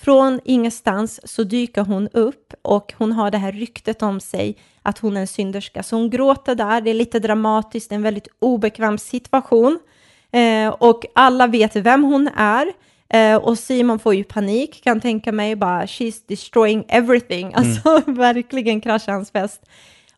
Från 0.00 0.40
ingenstans 0.44 1.20
så 1.24 1.42
dyker 1.42 1.82
hon 1.82 2.08
upp 2.08 2.54
och 2.62 2.94
hon 2.98 3.12
har 3.12 3.30
det 3.30 3.38
här 3.38 3.52
ryktet 3.52 4.02
om 4.02 4.20
sig 4.20 4.56
att 4.82 4.98
hon 4.98 5.16
är 5.16 5.20
en 5.20 5.26
synderska. 5.26 5.82
Så 5.82 5.96
hon 5.96 6.10
gråter 6.10 6.54
där, 6.54 6.80
det 6.80 6.90
är 6.90 6.94
lite 6.94 7.18
dramatiskt, 7.18 7.92
en 7.92 8.02
väldigt 8.02 8.28
obekväm 8.38 8.98
situation. 8.98 9.78
Eh, 10.32 10.68
och 10.68 11.06
alla 11.14 11.46
vet 11.46 11.76
vem 11.76 12.04
hon 12.04 12.28
är. 12.36 12.72
Eh, 13.08 13.36
och 13.36 13.58
Simon 13.58 13.98
får 13.98 14.14
ju 14.14 14.24
panik, 14.24 14.84
kan 14.84 15.00
tänka 15.00 15.32
mig, 15.32 15.56
bara 15.56 15.86
she's 15.86 16.22
destroying 16.26 16.84
everything. 16.88 17.52
Alltså 17.56 18.02
mm. 18.06 18.14
verkligen 18.14 18.80
kraschar 18.80 19.12
hans 19.12 19.30
fest. 19.30 19.62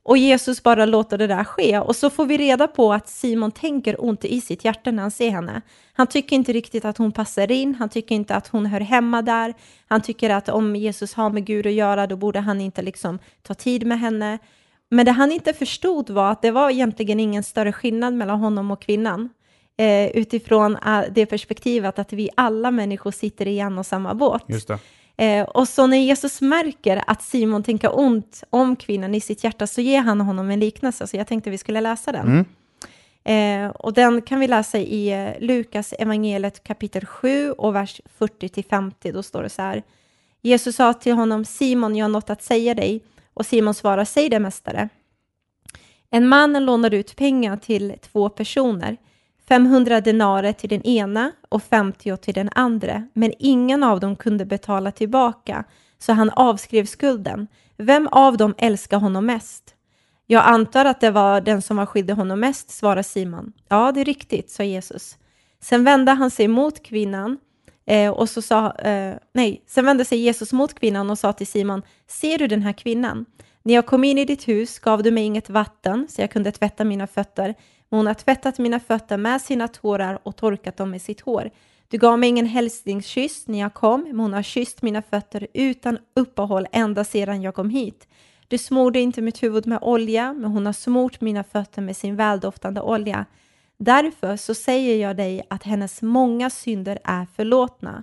Och 0.05 0.19
Jesus 0.19 0.62
bara 0.62 0.87
låter 0.87 1.19
det 1.19 1.27
där 1.27 1.45
ske. 1.45 1.79
Och 1.79 1.97
så 1.97 2.11
får 2.11 2.27
vi 2.27 2.38
reda 2.38 2.69
på 2.69 2.93
att 2.93 3.09
Simon 3.09 3.51
tänker 3.51 4.05
ont 4.05 4.25
i 4.25 4.41
sitt 4.41 4.65
hjärta 4.65 4.91
när 4.91 5.03
han 5.03 5.11
ser 5.11 5.31
henne. 5.31 5.62
Han 5.93 6.07
tycker 6.07 6.37
inte 6.37 6.53
riktigt 6.53 6.85
att 6.85 6.99
hon 6.99 7.12
passar 7.12 7.51
in, 7.51 7.75
han 7.75 7.88
tycker 7.88 8.15
inte 8.15 8.35
att 8.35 8.49
hon 8.49 8.67
hör 8.67 8.81
hemma 8.81 9.23
där. 9.23 9.55
Han 9.87 10.03
tycker 10.03 10.31
att 10.31 10.49
om 10.49 10.77
Jesus 10.77 11.15
har 11.15 11.31
med 11.31 11.45
Gud 11.45 11.67
att 11.67 11.73
göra, 11.73 12.07
då 12.07 12.17
borde 12.17 12.41
han 12.41 12.61
inte 12.61 12.83
liksom 12.83 13.19
ta 13.43 13.55
tid 13.55 13.87
med 13.87 14.01
henne. 14.01 14.38
Men 14.91 15.07
det 15.07 15.12
han 15.12 15.33
inte 15.33 15.53
förstod 15.53 16.11
var 16.11 16.33
att 16.33 16.43
det 16.43 16.51
var 16.51 16.71
egentligen 16.71 17.21
ingen 17.21 17.43
större 17.43 17.73
skillnad 17.73 18.15
mellan 18.15 18.38
honom 18.38 18.71
och 18.71 18.83
kvinnan. 18.83 19.29
Eh, 19.77 20.07
utifrån 20.07 20.77
eh, 20.77 21.01
det 21.11 21.27
perspektivet 21.27 21.99
att 21.99 22.12
vi 22.12 22.31
alla 22.37 22.71
människor 22.71 23.11
sitter 23.11 23.47
i 23.49 23.59
en 23.59 23.79
och 23.79 23.87
samma 23.87 24.15
båt. 24.15 24.45
Just 24.47 24.69
det. 24.69 24.79
Eh, 25.23 25.45
och 25.45 25.69
så 25.69 25.87
när 25.87 25.97
Jesus 25.97 26.41
märker 26.41 27.03
att 27.07 27.23
Simon 27.23 27.63
tänker 27.63 27.99
ont 27.99 28.45
om 28.51 28.77
kvinnan 28.77 29.15
i 29.15 29.21
sitt 29.21 29.45
hjärta 29.45 29.67
så 29.67 29.81
ger 29.81 30.01
han 30.01 30.21
honom 30.21 30.51
en 30.51 30.61
liknelse, 30.61 31.07
så 31.07 31.17
jag 31.17 31.27
tänkte 31.27 31.51
vi 31.51 31.59
skulle 31.59 31.81
läsa 31.81 32.13
den. 32.13 32.27
Mm. 32.27 32.45
Eh, 33.25 33.71
och 33.71 33.93
den 33.93 34.23
kan 34.23 34.41
vi 34.41 34.49
läsa 34.49 34.79
i 34.79 35.13
eh, 35.13 35.41
Lukas 35.41 35.93
evangeliet 35.93 36.65
kapitel 36.65 37.07
7 37.07 37.53
och 37.53 37.75
vers 37.75 38.01
40-50. 38.19 39.13
Då 39.13 39.23
står 39.23 39.43
det 39.43 39.49
så 39.49 39.63
här. 39.63 39.83
Jesus 40.41 40.77
sa 40.77 40.93
till 40.93 41.15
honom, 41.15 41.45
Simon, 41.45 41.97
jag 41.97 42.05
har 42.05 42.11
något 42.11 42.31
att 42.31 42.43
säga 42.43 42.75
dig. 42.75 43.01
Och 43.35 43.47
Simon 43.47 43.75
svarar, 43.75 44.05
säg 44.05 44.29
det 44.29 44.39
mästare. 44.39 44.89
En 46.11 46.29
man 46.29 46.65
lånade 46.65 46.97
ut 46.97 47.17
pengar 47.17 47.57
till 47.57 47.95
två 48.01 48.29
personer. 48.29 48.97
500 49.53 50.01
denarer 50.01 50.53
till 50.53 50.69
den 50.69 50.83
ena 50.83 51.33
och 51.49 51.62
50 51.62 52.17
till 52.17 52.35
den 52.35 52.49
andra, 52.53 53.09
men 53.12 53.33
ingen 53.38 53.83
av 53.83 54.01
dem 54.01 54.17
kunde 54.17 54.45
betala 54.45 54.93
tillbaka, 54.93 55.65
så 55.99 56.12
han 56.12 56.31
avskrev 56.31 56.85
skulden. 56.85 57.47
Vem 57.77 58.09
av 58.09 58.37
dem 58.37 58.55
älskar 58.59 58.99
honom 58.99 59.27
mest? 59.27 59.75
Jag 60.27 60.45
antar 60.45 60.85
att 60.85 61.01
det 61.01 61.11
var 61.11 61.41
den 61.41 61.62
som 61.62 61.77
var 61.77 61.87
skyldig 61.87 62.15
honom 62.15 62.41
mest, 62.41 62.71
svarar 62.71 63.03
Simon. 63.03 63.53
Ja, 63.69 63.93
det 63.93 64.01
är 64.01 64.05
riktigt, 64.05 64.51
sa 64.51 64.62
Jesus. 64.62 65.17
Sen 65.61 65.85
vände 65.85 66.12
han 66.12 66.31
sig 66.31 66.49
mot 66.49 66.83
kvinnan 66.83 67.38
eh, 67.87 68.11
och 68.11 68.29
så 68.29 68.43
sa, 68.43 68.73
eh, 68.73 69.15
nej, 69.33 69.62
sen 69.67 69.85
vände 69.85 70.05
sig 70.05 70.19
Jesus 70.19 70.53
mot 70.53 70.75
kvinnan 70.75 71.11
och 71.11 71.19
sa 71.19 71.33
till 71.33 71.47
Simon, 71.47 71.83
ser 72.07 72.38
du 72.38 72.47
den 72.47 72.62
här 72.62 72.73
kvinnan? 72.73 73.25
När 73.62 73.75
jag 73.75 73.87
kom 73.87 74.05
in 74.05 74.19
i 74.19 74.25
ditt 74.25 74.49
hus 74.49 74.79
gav 74.79 75.03
du 75.03 75.11
mig 75.11 75.25
inget 75.25 75.51
vatten 75.51 76.07
så 76.11 76.21
jag 76.21 76.31
kunde 76.31 76.53
tvätta 76.53 76.85
mina 76.85 77.07
fötter, 77.07 77.55
hon 77.97 78.07
har 78.07 78.15
tvättat 78.15 78.59
mina 78.59 78.81
fötter 78.81 79.17
med 79.17 79.41
sina 79.41 79.69
tårar 79.69 80.19
och 80.23 80.37
torkat 80.37 80.77
dem 80.77 80.91
med 80.91 81.03
sitt 81.03 81.21
hår. 81.21 81.51
Du 81.89 81.99
gav 81.99 82.19
mig 82.19 82.29
ingen 82.29 82.47
hälsningskyss 82.47 83.47
när 83.47 83.59
jag 83.59 83.75
kom, 83.75 84.03
men 84.03 84.21
hon 84.21 84.33
har 84.33 84.43
kysst 84.43 84.83
mina 84.83 85.03
fötter 85.03 85.47
utan 85.55 85.99
uppehåll 86.17 86.67
ända 86.73 87.05
sedan 87.05 87.43
jag 87.43 87.55
kom 87.55 87.71
hit. 87.71 88.09
Du 88.49 88.59
smorde 88.59 89.01
inte 89.01 89.23
mitt 89.23 89.43
huvud 89.43 89.67
med 89.67 89.79
olja, 89.83 90.33
men 90.33 90.51
hon 90.51 90.67
har 90.67 90.73
smort 90.73 91.21
mina 91.21 91.45
fötter 91.45 91.83
med 91.83 91.97
sin 91.97 92.17
väldoftande 92.17 92.81
olja. 92.81 93.27
Därför 93.79 94.37
så 94.37 94.55
säger 94.55 94.97
jag 94.97 95.17
dig 95.17 95.43
att 95.51 95.63
hennes 95.63 96.03
många 96.03 96.51
synder 96.51 96.99
är 97.05 97.27
förlåtna, 97.37 98.03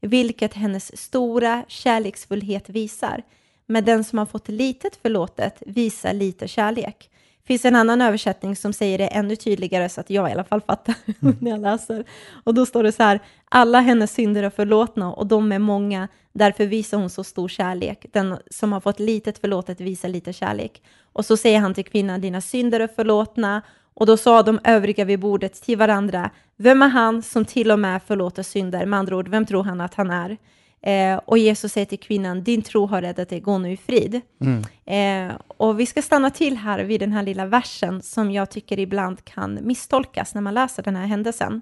vilket 0.00 0.54
hennes 0.54 1.00
stora 1.00 1.64
kärleksfullhet 1.68 2.68
visar. 2.68 3.22
Men 3.66 3.84
den 3.84 4.04
som 4.04 4.18
har 4.18 4.26
fått 4.26 4.48
litet 4.48 4.96
förlåtet 4.96 5.62
visar 5.66 6.12
lite 6.12 6.48
kärlek 6.48 7.10
finns 7.46 7.64
en 7.64 7.76
annan 7.76 8.00
översättning 8.00 8.56
som 8.56 8.72
säger 8.72 8.98
det 8.98 9.06
ännu 9.06 9.36
tydligare 9.36 9.88
så 9.88 10.00
att 10.00 10.10
jag 10.10 10.28
i 10.28 10.32
alla 10.32 10.44
fall 10.44 10.60
fattar 10.60 10.94
mm. 11.22 11.36
när 11.40 11.50
jag 11.50 11.60
läser. 11.60 12.04
Och 12.44 12.54
då 12.54 12.66
står 12.66 12.82
det 12.82 12.92
så 12.92 13.02
här, 13.02 13.20
alla 13.48 13.80
hennes 13.80 14.12
synder 14.12 14.42
är 14.42 14.50
förlåtna 14.50 15.12
och 15.12 15.26
de 15.26 15.52
är 15.52 15.58
många, 15.58 16.08
därför 16.32 16.66
visar 16.66 16.98
hon 16.98 17.10
så 17.10 17.24
stor 17.24 17.48
kärlek. 17.48 18.06
Den 18.12 18.38
som 18.50 18.72
har 18.72 18.80
fått 18.80 19.00
litet 19.00 19.38
förlåtet 19.38 19.80
visar 19.80 20.08
lite 20.08 20.32
kärlek. 20.32 20.82
Och 21.12 21.24
så 21.24 21.36
säger 21.36 21.60
han 21.60 21.74
till 21.74 21.84
kvinnan, 21.84 22.20
dina 22.20 22.40
synder 22.40 22.80
är 22.80 22.88
förlåtna. 22.88 23.62
Och 23.94 24.06
då 24.06 24.16
sa 24.16 24.42
de 24.42 24.60
övriga 24.64 25.04
vid 25.04 25.20
bordet 25.20 25.62
till 25.62 25.78
varandra, 25.78 26.30
vem 26.56 26.82
är 26.82 26.88
han 26.88 27.22
som 27.22 27.44
till 27.44 27.70
och 27.70 27.78
med 27.78 28.02
förlåter 28.02 28.42
synder? 28.42 28.86
Med 28.86 28.98
andra 28.98 29.16
ord, 29.16 29.28
vem 29.28 29.46
tror 29.46 29.64
han 29.64 29.80
att 29.80 29.94
han 29.94 30.10
är? 30.10 30.36
Eh, 30.86 31.20
och 31.24 31.38
Jesus 31.38 31.72
säger 31.72 31.86
till 31.86 31.98
kvinnan, 31.98 32.42
din 32.42 32.62
tro 32.62 32.86
har 32.86 33.02
räddat 33.02 33.28
dig, 33.28 33.40
gå 33.40 33.58
nu 33.58 33.72
i 33.72 33.76
frid. 33.76 34.20
Mm. 34.40 35.30
Eh, 35.30 35.36
och 35.46 35.80
vi 35.80 35.86
ska 35.86 36.02
stanna 36.02 36.30
till 36.30 36.56
här 36.56 36.78
vid 36.78 37.00
den 37.00 37.12
här 37.12 37.22
lilla 37.22 37.46
versen 37.46 38.02
som 38.02 38.30
jag 38.30 38.50
tycker 38.50 38.78
ibland 38.78 39.24
kan 39.24 39.58
misstolkas 39.62 40.34
när 40.34 40.42
man 40.42 40.54
läser 40.54 40.82
den 40.82 40.96
här 40.96 41.06
händelsen. 41.06 41.60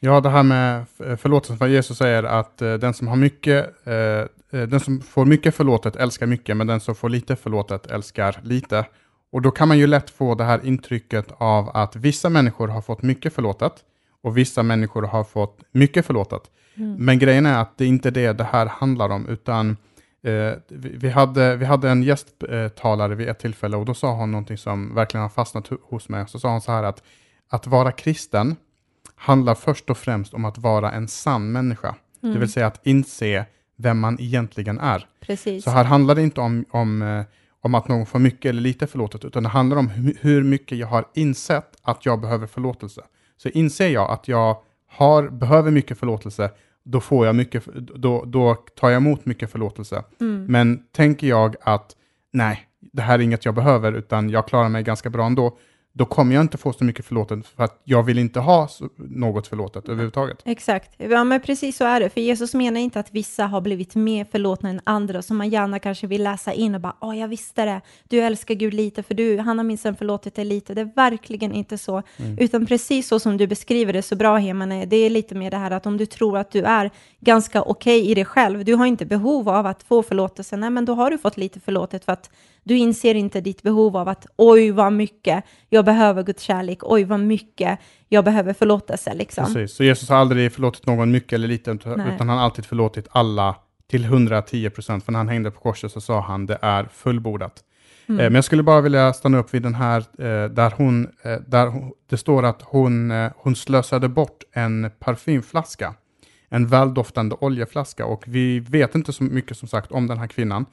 Ja, 0.00 0.20
det 0.20 0.30
här 0.30 0.42
med 0.42 0.86
förlåtelsen, 1.18 1.56
vad 1.56 1.68
Jesus 1.68 1.98
säger 1.98 2.22
att 2.22 2.62
eh, 2.62 2.74
den 2.74 2.94
som 2.94 3.08
har 3.08 3.16
mycket, 3.16 3.86
eh, 3.86 3.94
eh, 3.94 4.26
den 4.50 4.80
som 4.80 5.00
får 5.00 5.24
mycket 5.24 5.54
förlåtet 5.54 5.96
älskar 5.96 6.26
mycket, 6.26 6.56
men 6.56 6.66
den 6.66 6.80
som 6.80 6.94
får 6.94 7.08
lite 7.08 7.36
förlåtet 7.36 7.86
älskar 7.86 8.40
lite. 8.42 8.84
Och 9.32 9.42
då 9.42 9.50
kan 9.50 9.68
man 9.68 9.78
ju 9.78 9.86
lätt 9.86 10.10
få 10.10 10.34
det 10.34 10.44
här 10.44 10.66
intrycket 10.66 11.26
av 11.38 11.70
att 11.76 11.96
vissa 11.96 12.28
människor 12.28 12.68
har 12.68 12.82
fått 12.82 13.02
mycket 13.02 13.34
förlåtet 13.34 13.72
och 14.22 14.36
vissa 14.36 14.62
människor 14.62 15.02
har 15.02 15.24
fått 15.24 15.60
mycket 15.72 16.06
förlåtet. 16.06 16.42
Mm. 16.78 16.94
Men 16.98 17.18
grejen 17.18 17.46
är 17.46 17.60
att 17.60 17.78
det 17.78 17.84
är 17.84 17.88
inte 17.88 18.10
det 18.10 18.32
det 18.32 18.44
här 18.44 18.66
handlar 18.66 19.08
om, 19.08 19.28
utan 19.28 19.76
eh, 20.22 20.52
vi, 20.68 21.10
hade, 21.10 21.56
vi 21.56 21.64
hade 21.64 21.90
en 21.90 22.02
gästtalare 22.02 23.14
vid 23.14 23.28
ett 23.28 23.38
tillfälle 23.38 23.76
och 23.76 23.84
då 23.84 23.94
sa 23.94 24.12
hon 24.14 24.30
någonting 24.30 24.58
som 24.58 24.94
verkligen 24.94 25.22
har 25.22 25.28
fastnat 25.28 25.68
hos 25.82 26.08
mig. 26.08 26.28
Så 26.28 26.38
sa 26.38 26.50
hon 26.50 26.60
så 26.60 26.72
här 26.72 26.82
att 26.82 27.02
att 27.50 27.66
vara 27.66 27.92
kristen 27.92 28.56
handlar 29.14 29.54
först 29.54 29.90
och 29.90 29.98
främst 29.98 30.34
om 30.34 30.44
att 30.44 30.58
vara 30.58 30.92
en 30.92 31.08
sann 31.08 31.52
människa. 31.52 31.94
Mm. 32.22 32.34
Det 32.34 32.40
vill 32.40 32.52
säga 32.52 32.66
att 32.66 32.86
inse 32.86 33.44
vem 33.76 33.98
man 33.98 34.20
egentligen 34.20 34.78
är. 34.78 35.06
Precis. 35.20 35.64
Så 35.64 35.70
här 35.70 35.84
handlar 35.84 36.14
det 36.14 36.22
inte 36.22 36.40
om, 36.40 36.64
om, 36.70 37.02
eh, 37.02 37.22
om 37.60 37.74
att 37.74 37.88
någon 37.88 38.06
får 38.06 38.18
mycket 38.18 38.48
eller 38.48 38.60
lite 38.60 38.86
förlåtet, 38.86 39.24
utan 39.24 39.42
det 39.42 39.48
handlar 39.48 39.76
om 39.76 39.88
hu- 39.90 40.16
hur 40.20 40.42
mycket 40.42 40.78
jag 40.78 40.86
har 40.86 41.04
insett 41.14 41.76
att 41.82 42.06
jag 42.06 42.20
behöver 42.20 42.46
förlåtelse. 42.46 43.02
Så 43.36 43.48
inser 43.48 43.88
jag 43.88 44.10
att 44.10 44.28
jag 44.28 44.56
har, 44.90 45.28
behöver 45.28 45.70
mycket 45.70 45.98
förlåtelse, 45.98 46.50
då, 46.90 47.00
får 47.00 47.26
jag 47.26 47.36
mycket, 47.36 47.64
då, 47.94 48.24
då 48.24 48.54
tar 48.54 48.90
jag 48.90 48.96
emot 48.96 49.26
mycket 49.26 49.50
förlåtelse. 49.50 50.04
Mm. 50.20 50.46
Men 50.48 50.82
tänker 50.92 51.26
jag 51.26 51.56
att 51.60 51.96
nej, 52.32 52.66
det 52.80 53.02
här 53.02 53.18
är 53.18 53.22
inget 53.22 53.44
jag 53.44 53.54
behöver, 53.54 53.92
utan 53.92 54.30
jag 54.30 54.48
klarar 54.48 54.68
mig 54.68 54.82
ganska 54.82 55.10
bra 55.10 55.26
ändå, 55.26 55.58
då 55.98 56.04
kommer 56.04 56.34
jag 56.34 56.42
inte 56.42 56.58
få 56.58 56.72
så 56.72 56.84
mycket 56.84 57.04
förlåtet, 57.04 57.46
för 57.46 57.64
att 57.64 57.80
jag 57.84 58.02
vill 58.02 58.18
inte 58.18 58.40
ha 58.40 58.68
något 58.96 59.46
förlåtet 59.46 59.88
överhuvudtaget. 59.88 60.38
Exakt, 60.44 60.90
ja 60.96 61.24
men 61.24 61.40
precis 61.40 61.76
så 61.76 61.84
är 61.84 62.00
det. 62.00 62.10
För 62.10 62.20
Jesus 62.20 62.54
menar 62.54 62.80
inte 62.80 63.00
att 63.00 63.14
vissa 63.14 63.46
har 63.46 63.60
blivit 63.60 63.94
mer 63.94 64.24
förlåtna 64.24 64.68
än 64.68 64.80
andra, 64.84 65.22
som 65.22 65.36
man 65.36 65.48
gärna 65.48 65.78
kanske 65.78 66.06
vill 66.06 66.22
läsa 66.22 66.52
in 66.52 66.74
och 66.74 66.80
bara, 66.80 66.96
åh 67.00 67.18
jag 67.18 67.28
visste 67.28 67.64
det, 67.64 67.80
du 68.08 68.20
älskar 68.20 68.54
Gud 68.54 68.74
lite, 68.74 69.02
för 69.02 69.14
du, 69.14 69.38
han 69.38 69.58
har 69.58 69.64
minsann 69.64 69.96
förlåtit 69.96 70.34
dig 70.34 70.44
lite. 70.44 70.74
Det 70.74 70.80
är 70.80 70.90
verkligen 70.96 71.52
inte 71.52 71.78
så, 71.78 72.02
utan 72.38 72.66
precis 72.66 73.08
så 73.08 73.20
som 73.20 73.36
du 73.36 73.46
beskriver 73.46 73.92
det 73.92 74.02
så 74.02 74.16
bra 74.16 74.36
Hemane, 74.36 74.86
det 74.86 74.96
är 74.96 75.10
lite 75.10 75.34
mer 75.34 75.50
det 75.50 75.56
här 75.56 75.70
att 75.70 75.86
om 75.86 75.96
du 75.96 76.06
tror 76.06 76.38
att 76.38 76.50
du 76.50 76.62
är 76.62 76.90
ganska 77.20 77.62
okej 77.62 78.10
i 78.10 78.14
dig 78.14 78.24
själv, 78.24 78.64
du 78.64 78.74
har 78.74 78.86
inte 78.86 79.06
behov 79.06 79.48
av 79.48 79.66
att 79.66 79.82
få 79.82 80.02
förlåtelse, 80.02 80.56
nej 80.56 80.70
men 80.70 80.84
då 80.84 80.94
har 80.94 81.10
du 81.10 81.18
fått 81.18 81.36
lite 81.36 81.60
förlåtet 81.60 82.04
för 82.04 82.12
att 82.12 82.30
du 82.68 82.76
inser 82.76 83.14
inte 83.14 83.40
ditt 83.40 83.62
behov 83.62 83.96
av 83.96 84.08
att 84.08 84.26
oj 84.36 84.70
vad 84.70 84.92
mycket 84.92 85.44
jag 85.68 85.84
behöver 85.84 86.22
Guds 86.22 86.42
kärlek, 86.42 86.78
oj 86.82 87.04
vad 87.04 87.20
mycket 87.20 87.78
jag 88.08 88.24
behöver 88.24 88.52
förlåtelse 88.52 89.14
liksom. 89.14 89.44
Precis, 89.44 89.76
så 89.76 89.84
Jesus 89.84 90.08
har 90.08 90.16
aldrig 90.16 90.52
förlåtit 90.52 90.86
någon 90.86 91.10
mycket 91.10 91.32
eller 91.32 91.48
lite, 91.48 91.70
utan 91.70 91.98
Nej. 91.98 92.16
han 92.18 92.28
har 92.28 92.36
alltid 92.36 92.66
förlåtit 92.66 93.08
alla 93.10 93.56
till 93.90 94.04
110 94.04 94.70
procent. 94.70 95.04
För 95.04 95.12
när 95.12 95.18
han 95.18 95.28
hängde 95.28 95.50
på 95.50 95.60
korset 95.60 95.92
så 95.92 96.00
sa 96.00 96.20
han 96.20 96.46
det 96.46 96.58
är 96.62 96.88
fullbordat. 96.92 97.64
Mm. 98.08 98.20
Eh, 98.20 98.24
men 98.24 98.34
jag 98.34 98.44
skulle 98.44 98.62
bara 98.62 98.80
vilja 98.80 99.12
stanna 99.12 99.38
upp 99.38 99.54
vid 99.54 99.62
den 99.62 99.74
här, 99.74 99.98
eh, 99.98 100.50
där, 100.50 100.74
hon, 100.76 101.08
eh, 101.22 101.36
där 101.46 101.66
hon, 101.66 101.92
det 102.10 102.16
står 102.16 102.42
att 102.42 102.62
hon, 102.62 103.10
eh, 103.10 103.30
hon 103.36 103.56
slösade 103.56 104.08
bort 104.08 104.44
en 104.52 104.90
parfymflaska, 104.98 105.94
en 106.48 106.66
väldoftande 106.66 107.36
oljeflaska. 107.40 108.06
Och 108.06 108.24
vi 108.26 108.60
vet 108.60 108.94
inte 108.94 109.12
så 109.12 109.24
mycket 109.24 109.56
som 109.56 109.68
sagt 109.68 109.92
om 109.92 110.06
den 110.06 110.18
här 110.18 110.26
kvinnan. 110.26 110.66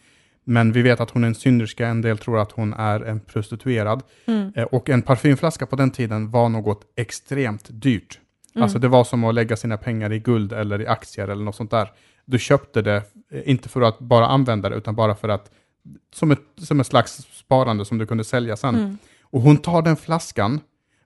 Men 0.48 0.72
vi 0.72 0.82
vet 0.82 1.00
att 1.00 1.10
hon 1.10 1.24
är 1.24 1.28
en 1.28 1.36
synderska, 1.36 1.88
en 1.88 2.02
del 2.02 2.18
tror 2.18 2.40
att 2.40 2.52
hon 2.52 2.74
är 2.74 3.00
en 3.00 3.20
prostituerad. 3.20 4.04
Mm. 4.26 4.52
Eh, 4.56 4.64
Och 4.64 4.90
en 4.90 5.02
parfymflaska 5.02 5.66
på 5.66 5.76
den 5.76 5.92
tiden 5.92 6.32
var 6.32 6.50
något 6.50 6.82
extremt 6.96 7.66
dyrt. 7.70 8.20
Mm. 8.56 8.64
Alltså 8.64 8.80
det 8.80 8.88
var 8.88 9.04
som 9.04 9.24
att 9.24 9.36
lägga 9.36 9.56
sina 9.56 9.78
pengar 9.78 10.14
i 10.14 10.20
guld 10.20 10.54
eller 10.54 10.82
i 10.82 10.88
aktier 10.88 11.28
eller 11.28 11.44
något 11.44 11.56
sånt 11.56 11.72
där. 11.72 11.92
Du 12.26 12.40
köpte 12.40 12.82
det, 12.82 13.04
eh, 13.32 13.50
inte 13.50 13.70
för 13.70 13.82
att 13.82 14.00
bara 14.00 14.28
använda 14.28 14.70
det, 14.70 14.76
utan 14.76 14.96
bara 14.96 15.16
för 15.16 15.30
att, 15.30 15.52
som 16.14 16.32
ett, 16.32 16.40
som 16.58 16.80
ett 16.80 16.88
slags 16.88 17.28
sparande 17.32 17.86
som 17.86 17.98
du 17.98 18.06
kunde 18.06 18.24
sälja 18.24 18.56
sen. 18.56 18.76
Mm. 18.76 18.98
Och 19.22 19.42
hon 19.42 19.58
tar 19.58 19.82
den 19.82 19.96
flaskan, 19.96 20.60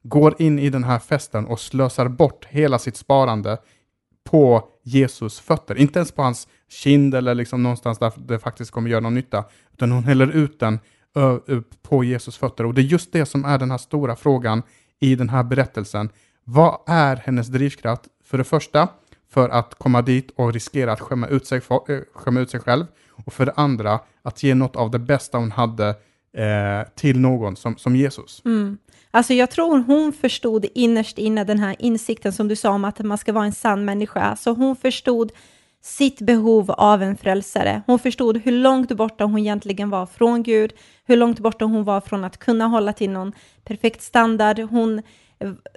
går 0.03 0.41
in 0.41 0.59
i 0.59 0.69
den 0.69 0.83
här 0.83 0.99
festen 0.99 1.45
och 1.45 1.59
slösar 1.59 2.07
bort 2.07 2.45
hela 2.49 2.79
sitt 2.79 2.95
sparande 2.95 3.57
på 4.23 4.63
Jesus 4.83 5.39
fötter. 5.39 5.77
Inte 5.77 5.99
ens 5.99 6.11
på 6.11 6.21
hans 6.21 6.47
kind 6.70 7.15
eller 7.15 7.36
liksom 7.36 7.63
någonstans 7.63 7.99
där 7.99 8.11
det 8.15 8.39
faktiskt 8.39 8.72
kommer 8.72 8.89
göra 8.89 8.99
någon 8.99 9.13
nytta, 9.13 9.43
utan 9.74 9.91
hon 9.91 10.03
häller 10.03 10.28
ut 10.28 10.59
den 10.59 10.80
på 11.82 12.03
Jesus 12.03 12.38
fötter. 12.38 12.65
Och 12.65 12.74
det 12.74 12.82
är 12.82 12.84
just 12.84 13.11
det 13.11 13.26
som 13.26 13.45
är 13.45 13.57
den 13.57 13.72
här 13.72 13.78
stora 13.78 14.15
frågan 14.15 14.63
i 14.99 15.15
den 15.15 15.30
här 15.30 15.43
berättelsen. 15.43 16.09
Vad 16.43 16.80
är 16.88 17.15
hennes 17.15 17.47
drivkraft? 17.47 18.01
För 18.24 18.38
det 18.38 18.43
första, 18.43 18.88
för 19.30 19.49
att 19.49 19.76
komma 19.76 20.01
dit 20.01 20.32
och 20.36 20.53
riskera 20.53 20.91
att 20.93 20.99
skämma 20.99 21.28
ut 21.28 21.47
sig, 21.47 21.61
eh, 21.88 21.99
skämma 22.13 22.39
ut 22.39 22.49
sig 22.49 22.59
själv. 22.59 22.86
Och 23.09 23.34
för 23.34 23.45
det 23.45 23.53
andra, 23.55 23.99
att 24.22 24.43
ge 24.43 24.55
något 24.55 24.76
av 24.76 24.91
det 24.91 24.99
bästa 24.99 25.38
hon 25.38 25.51
hade 25.51 25.89
eh, 26.34 26.88
till 26.95 27.20
någon 27.20 27.55
som, 27.55 27.78
som 27.78 27.95
Jesus. 27.95 28.41
Mm. 28.45 28.78
Alltså 29.11 29.34
jag 29.34 29.51
tror 29.51 29.84
hon 29.84 30.13
förstod 30.13 30.65
innerst 30.76 31.17
inne 31.17 31.43
den 31.43 31.59
här 31.59 31.76
insikten 31.80 32.34
som 32.34 32.47
du 32.47 32.55
sa 32.55 32.70
om 32.70 32.86
att 32.86 32.99
man 32.99 33.17
ska 33.17 33.34
vara 33.34 33.45
en 33.45 33.51
sann 33.51 33.86
människa. 33.86 34.36
Så 34.36 34.53
hon 34.53 34.76
förstod 34.76 35.32
sitt 35.82 36.21
behov 36.21 36.71
av 36.71 37.03
en 37.03 37.17
frälsare. 37.17 37.82
Hon 37.86 37.99
förstod 37.99 38.38
hur 38.38 38.51
långt 38.51 38.91
borta 38.91 39.23
hon 39.23 39.39
egentligen 39.39 39.89
var 39.89 40.05
från 40.05 40.43
Gud, 40.43 40.73
hur 41.05 41.17
långt 41.17 41.39
borta 41.39 41.65
hon 41.65 41.84
var 41.84 42.01
från 42.01 42.23
att 42.23 42.38
kunna 42.38 42.67
hålla 42.67 42.93
till 42.93 43.09
någon 43.09 43.34
perfekt 43.63 44.01
standard. 44.01 44.59
Hon 44.59 45.01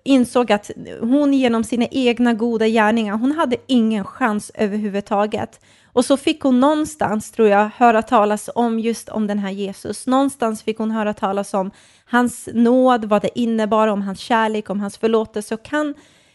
insåg 0.04 0.52
att 0.52 0.70
hon 1.00 1.34
genom 1.34 1.64
sina 1.64 1.86
egna 1.90 2.34
goda 2.34 2.68
gärningar, 2.68 3.16
hon 3.16 3.32
hade 3.32 3.56
ingen 3.66 4.04
chans 4.04 4.50
överhuvudtaget. 4.54 5.60
Och 5.84 6.04
så 6.04 6.16
fick 6.16 6.40
hon 6.42 6.60
någonstans, 6.60 7.30
tror 7.30 7.48
jag, 7.48 7.70
höra 7.76 8.02
talas 8.02 8.50
om 8.54 8.78
just 8.78 9.08
om 9.08 9.26
den 9.26 9.38
här 9.38 9.50
Jesus. 9.50 10.06
Någonstans 10.06 10.62
fick 10.62 10.78
hon 10.78 10.90
höra 10.90 11.14
talas 11.14 11.54
om 11.54 11.70
hans 12.04 12.48
nåd, 12.52 13.04
vad 13.04 13.22
det 13.22 13.38
innebar, 13.38 13.88
om 13.88 14.02
hans 14.02 14.20
kärlek, 14.20 14.70
om 14.70 14.80
hans 14.80 14.98
förlåtelse. 14.98 15.54
Och 15.54 15.62
kan, 15.62 15.94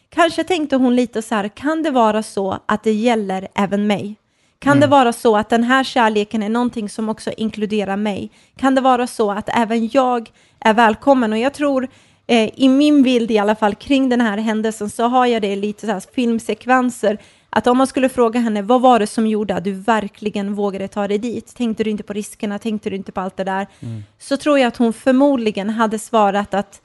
kanske 0.09 0.43
tänkte 0.43 0.75
hon 0.75 0.95
lite 0.95 1.21
så 1.21 1.35
här, 1.35 1.47
kan 1.47 1.83
det 1.83 1.91
vara 1.91 2.23
så 2.23 2.59
att 2.65 2.83
det 2.83 2.93
gäller 2.93 3.47
även 3.55 3.87
mig? 3.87 4.15
Kan 4.59 4.79
det 4.79 4.87
vara 4.87 5.13
så 5.13 5.37
att 5.37 5.49
den 5.49 5.63
här 5.63 5.83
kärleken 5.83 6.43
är 6.43 6.49
någonting 6.49 6.89
som 6.89 7.09
också 7.09 7.31
inkluderar 7.37 7.97
mig? 7.97 8.31
Kan 8.55 8.75
det 8.75 8.81
vara 8.81 9.07
så 9.07 9.31
att 9.31 9.49
även 9.53 9.89
jag 9.93 10.31
är 10.59 10.73
välkommen? 10.73 11.33
Och 11.33 11.39
jag 11.39 11.53
tror, 11.53 11.87
eh, 12.27 12.49
i 12.55 12.69
min 12.69 13.03
bild 13.03 13.31
i 13.31 13.37
alla 13.37 13.55
fall, 13.55 13.75
kring 13.75 14.09
den 14.09 14.21
här 14.21 14.37
händelsen 14.37 14.89
så 14.89 15.03
har 15.03 15.25
jag 15.25 15.41
det 15.41 15.55
lite 15.55 15.85
så 15.85 15.91
här 15.91 16.03
filmsekvenser. 16.15 17.17
Att 17.49 17.67
om 17.67 17.77
man 17.77 17.87
skulle 17.87 18.09
fråga 18.09 18.39
henne, 18.39 18.61
vad 18.61 18.81
var 18.81 18.99
det 18.99 19.07
som 19.07 19.27
gjorde 19.27 19.55
att 19.55 19.63
du 19.63 19.71
verkligen 19.71 20.53
vågade 20.55 20.87
ta 20.87 21.07
dig 21.07 21.17
dit? 21.17 21.55
Tänkte 21.55 21.83
du 21.83 21.89
inte 21.89 22.03
på 22.03 22.13
riskerna? 22.13 22.59
Tänkte 22.59 22.89
du 22.89 22.95
inte 22.95 23.11
på 23.11 23.21
allt 23.21 23.37
det 23.37 23.43
där? 23.43 23.67
Så 24.19 24.37
tror 24.37 24.59
jag 24.59 24.67
att 24.67 24.77
hon 24.77 24.93
förmodligen 24.93 25.69
hade 25.69 25.99
svarat 25.99 26.53
att 26.53 26.81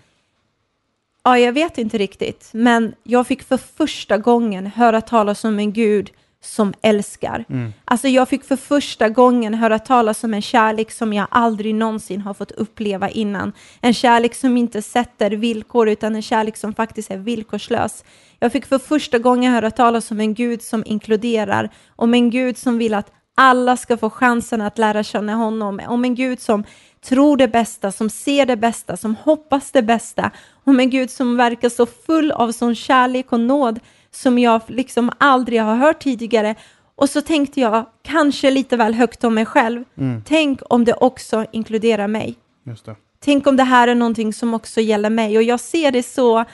Ja, 1.25 1.39
jag 1.39 1.53
vet 1.53 1.79
inte 1.79 1.99
riktigt, 1.99 2.51
men 2.53 2.95
jag 3.03 3.27
fick 3.27 3.43
för 3.43 3.57
första 3.57 4.19
gången 4.19 4.67
höra 4.67 5.01
talas 5.01 5.45
om 5.45 5.59
en 5.59 5.73
Gud 5.73 6.11
som 6.45 6.75
älskar. 6.83 7.45
Alltså 7.85 8.09
jag 8.09 8.29
fick 8.29 8.45
för 8.45 8.57
första 8.57 9.09
gången 9.09 9.55
höra 9.55 9.79
talas 9.79 10.25
om 10.25 10.35
en 10.35 10.43
kärlek 10.43 10.91
som 10.91 11.13
jag 11.13 11.27
aldrig 11.31 11.75
någonsin 11.75 12.21
har 12.21 12.35
fått 12.35 12.51
uppleva 12.51 13.09
innan. 13.09 13.53
En 13.81 13.95
kärlek 13.95 14.35
som 14.35 14.57
inte 14.57 14.83
sätter 14.83 15.31
villkor, 15.31 15.89
utan 15.89 16.15
en 16.15 16.23
kärlek 16.23 16.57
som 16.57 16.75
faktiskt 16.75 17.11
är 17.11 17.19
villkorslös. 17.19 18.05
Jag 18.39 18.53
fick 18.53 18.67
för 18.67 18.79
första 18.79 19.19
gången 19.19 19.53
höra 19.53 19.71
talas 19.71 20.11
om 20.11 20.21
en 20.21 20.35
Gud 20.35 20.63
som 20.63 20.83
inkluderar, 20.87 21.71
om 21.97 22.15
en 22.15 22.31
Gud 22.31 22.59
som 22.59 22.79
vill 22.79 22.95
att 22.95 23.13
alla 23.35 23.77
ska 23.77 23.97
få 23.97 24.11
chansen 24.11 24.61
att 24.61 24.79
lära 24.79 25.03
känna 25.03 25.35
honom, 25.35 25.81
om 25.89 26.05
en 26.05 26.15
Gud 26.15 26.41
som 26.41 26.65
tror 27.05 27.37
det 27.37 27.49
bästa, 27.49 27.93
som 27.93 28.11
ser 28.11 28.47
det 28.47 28.57
bästa, 28.57 28.97
som 28.97 29.17
hoppas 29.17 29.71
det 29.71 29.83
bästa, 29.83 30.31
om 30.65 30.81
en 30.81 30.91
Gud 30.91 31.11
som 31.11 31.37
verkar 31.37 31.69
så 31.69 31.87
full 31.87 32.33
av 32.33 32.53
sån 32.53 32.75
kärlek 32.75 33.33
och 33.33 33.41
nåd 33.41 33.81
som 34.11 34.39
jag 34.39 34.61
liksom 34.67 35.11
aldrig 35.19 35.63
har 35.63 35.77
hört 35.77 36.03
tidigare. 36.03 36.55
Och 36.95 37.11
så 37.11 37.21
tänkte 37.21 37.61
jag, 37.61 37.87
kanske 38.03 38.51
lite 38.51 38.77
väl 38.77 38.95
högt 38.95 39.25
om 39.25 39.35
mig 39.35 39.47
själv, 39.47 39.85
tänk 40.25 40.61
om 40.69 40.85
det 40.85 40.95
också 40.95 41.47
inkluderar 41.53 42.09
mig. 42.09 42.35
Tänk 43.25 43.47
om 43.47 43.57
det 43.57 43.65
här 43.65 43.89
är 43.89 43.95
någonting 43.95 44.33
som 44.33 44.55
också 44.55 44.81
gäller 44.81 45.11
mig. 45.11 45.37
Och 45.37 45.43
jag 45.43 45.61
ser 45.61 45.91
det 45.93 46.03
så, 46.03 46.45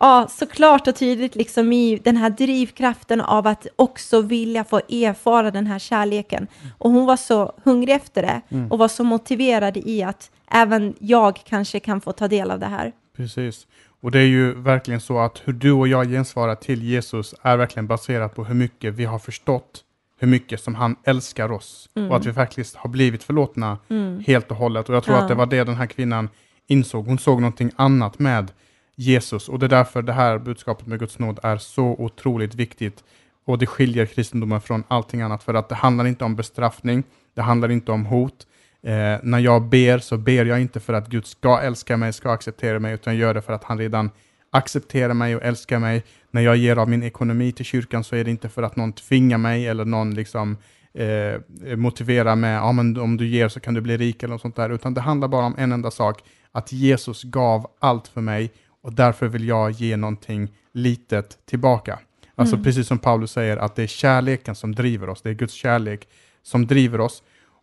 ja, 0.00 0.28
så 0.30 0.46
klart 0.46 0.88
och 0.88 0.96
tydligt 0.96 1.34
liksom 1.34 1.72
i 1.72 2.00
den 2.04 2.16
här 2.16 2.30
drivkraften 2.30 3.20
av 3.20 3.46
att 3.46 3.66
också 3.76 4.20
vilja 4.20 4.64
få 4.64 4.76
erfara 4.78 5.50
den 5.50 5.66
här 5.66 5.78
kärleken. 5.78 6.46
Och 6.78 6.90
hon 6.90 7.06
var 7.06 7.16
så 7.16 7.52
hungrig 7.64 7.94
efter 7.94 8.22
det 8.22 8.40
och 8.70 8.78
var 8.78 8.88
så 8.88 9.04
motiverad 9.04 9.76
i 9.76 10.02
att 10.02 10.30
även 10.50 10.94
jag 10.98 11.36
kanske 11.44 11.80
kan 11.80 12.00
få 12.00 12.12
ta 12.12 12.28
del 12.28 12.50
av 12.50 12.58
det 12.58 12.66
här. 12.66 12.92
Precis. 13.16 13.66
Och 14.00 14.10
det 14.10 14.18
är 14.18 14.26
ju 14.26 14.54
verkligen 14.54 15.00
så 15.00 15.18
att 15.18 15.42
hur 15.44 15.52
du 15.52 15.72
och 15.72 15.88
jag 15.88 16.08
gensvarar 16.10 16.54
till 16.54 16.82
Jesus 16.82 17.34
är 17.42 17.56
verkligen 17.56 17.86
baserat 17.86 18.34
på 18.34 18.44
hur 18.44 18.54
mycket 18.54 18.94
vi 18.94 19.04
har 19.04 19.18
förstått 19.18 19.82
hur 20.18 20.28
mycket 20.28 20.60
som 20.62 20.74
han 20.74 20.96
älskar 21.04 21.52
oss 21.52 21.88
och 22.10 22.16
att 22.16 22.26
vi 22.26 22.32
faktiskt 22.32 22.76
har 22.76 22.90
blivit 22.90 23.24
förlåtna 23.24 23.78
helt 24.26 24.50
och 24.50 24.56
hållet. 24.56 24.88
Och 24.88 24.94
jag 24.94 25.04
tror 25.04 25.16
Ja. 25.16 25.22
att 25.22 25.28
det 25.28 25.34
var 25.34 25.46
det 25.46 25.64
den 25.64 25.74
här 25.74 25.86
kvinnan 25.86 26.28
insåg. 26.66 27.06
Hon 27.06 27.18
såg 27.18 27.40
någonting 27.40 27.70
annat 27.76 28.18
med 28.18 28.50
Jesus 28.96 29.48
och 29.48 29.58
det 29.58 29.66
är 29.66 29.70
därför 29.70 30.02
det 30.02 30.12
här 30.12 30.38
budskapet 30.38 30.86
med 30.86 30.98
Guds 30.98 31.18
nåd 31.18 31.40
är 31.42 31.56
så 31.56 31.84
otroligt 31.84 32.54
viktigt 32.54 33.04
och 33.46 33.58
det 33.58 33.66
skiljer 33.66 34.06
kristendomen 34.06 34.60
från 34.60 34.84
allting 34.88 35.20
annat 35.20 35.42
för 35.42 35.54
att 35.54 35.68
det 35.68 35.74
handlar 35.74 36.06
inte 36.06 36.24
om 36.24 36.36
bestraffning, 36.36 37.04
det 37.34 37.42
handlar 37.42 37.70
inte 37.70 37.92
om 37.92 38.06
hot. 38.06 38.46
Eh, 38.82 39.18
när 39.22 39.38
jag 39.38 39.62
ber 39.62 39.98
så 39.98 40.16
ber 40.16 40.44
jag 40.44 40.60
inte 40.60 40.80
för 40.80 40.92
att 40.92 41.08
Gud 41.08 41.26
ska 41.26 41.60
älska 41.60 41.96
mig, 41.96 42.12
ska 42.12 42.30
acceptera 42.30 42.78
mig, 42.78 42.94
utan 42.94 43.14
jag 43.14 43.20
gör 43.20 43.34
det 43.34 43.42
för 43.42 43.52
att 43.52 43.64
han 43.64 43.78
redan 43.78 44.10
accepterar 44.50 45.14
mig 45.14 45.36
och 45.36 45.42
älskar 45.42 45.78
mig. 45.78 46.04
När 46.30 46.42
jag 46.42 46.56
ger 46.56 46.76
av 46.76 46.88
min 46.88 47.02
ekonomi 47.02 47.52
till 47.52 47.64
kyrkan 47.64 48.04
så 48.04 48.16
är 48.16 48.24
det 48.24 48.30
inte 48.30 48.48
för 48.48 48.62
att 48.62 48.76
någon 48.76 48.92
tvingar 48.92 49.38
mig 49.38 49.66
eller 49.66 49.84
någon 49.84 50.14
liksom 50.14 50.56
eh, 50.94 51.76
motiverar 51.76 52.36
med 52.36 52.62
ah, 52.62 52.72
men 52.72 52.96
om 52.96 53.16
du 53.16 53.26
ger 53.26 53.48
så 53.48 53.60
kan 53.60 53.74
du 53.74 53.80
bli 53.80 53.96
rik 53.96 54.22
eller 54.22 54.34
något 54.34 54.42
sånt 54.42 54.56
där, 54.56 54.70
utan 54.70 54.94
det 54.94 55.00
handlar 55.00 55.28
bara 55.28 55.46
om 55.46 55.54
en 55.58 55.72
enda 55.72 55.90
sak, 55.90 56.22
att 56.52 56.72
Jesus 56.72 57.22
gav 57.22 57.66
allt 57.78 58.08
för 58.08 58.20
mig 58.20 58.52
och 58.86 58.92
därför 58.92 59.28
vill 59.28 59.48
jag 59.48 59.70
ge 59.70 59.96
någonting 59.96 60.52
litet 60.72 61.38
tillbaka. 61.46 61.98
Alltså 62.34 62.54
Mm. 62.54 62.64
precis 62.64 62.86
som 62.86 62.98
Paulus 62.98 63.30
säger 63.30 63.56
att 63.56 63.76
det 63.76 63.82
är 63.82 63.86
kärleken 63.86 64.54
som 64.54 64.74
driver 64.74 65.08
oss, 65.08 65.22
det 65.22 65.30
är 65.30 65.34
Guds 65.34 65.54
kärlek 65.54 66.08
som 66.42 66.66
driver 66.66 67.00
oss. 67.00 67.22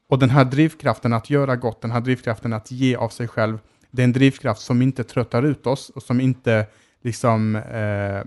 Och 0.09 0.19
den 0.19 0.29
här 0.29 0.45
drivkraften 0.45 1.13
att 1.13 1.29
göra 1.29 1.55
gott, 1.55 1.81
den 1.81 1.91
här 1.91 2.01
drivkraften 2.01 2.53
att 2.53 2.71
ge 2.71 2.95
av 2.95 3.09
sig 3.09 3.27
själv, 3.27 3.59
det 3.91 4.01
är 4.01 4.03
en 4.03 4.13
drivkraft 4.13 4.61
som 4.61 4.81
inte 4.81 5.03
tröttar 5.03 5.43
ut 5.43 5.67
oss 5.67 5.89
och 5.89 6.03
som 6.03 6.21
inte 6.21 6.65
liksom 7.03 7.55
eh, 7.55 8.23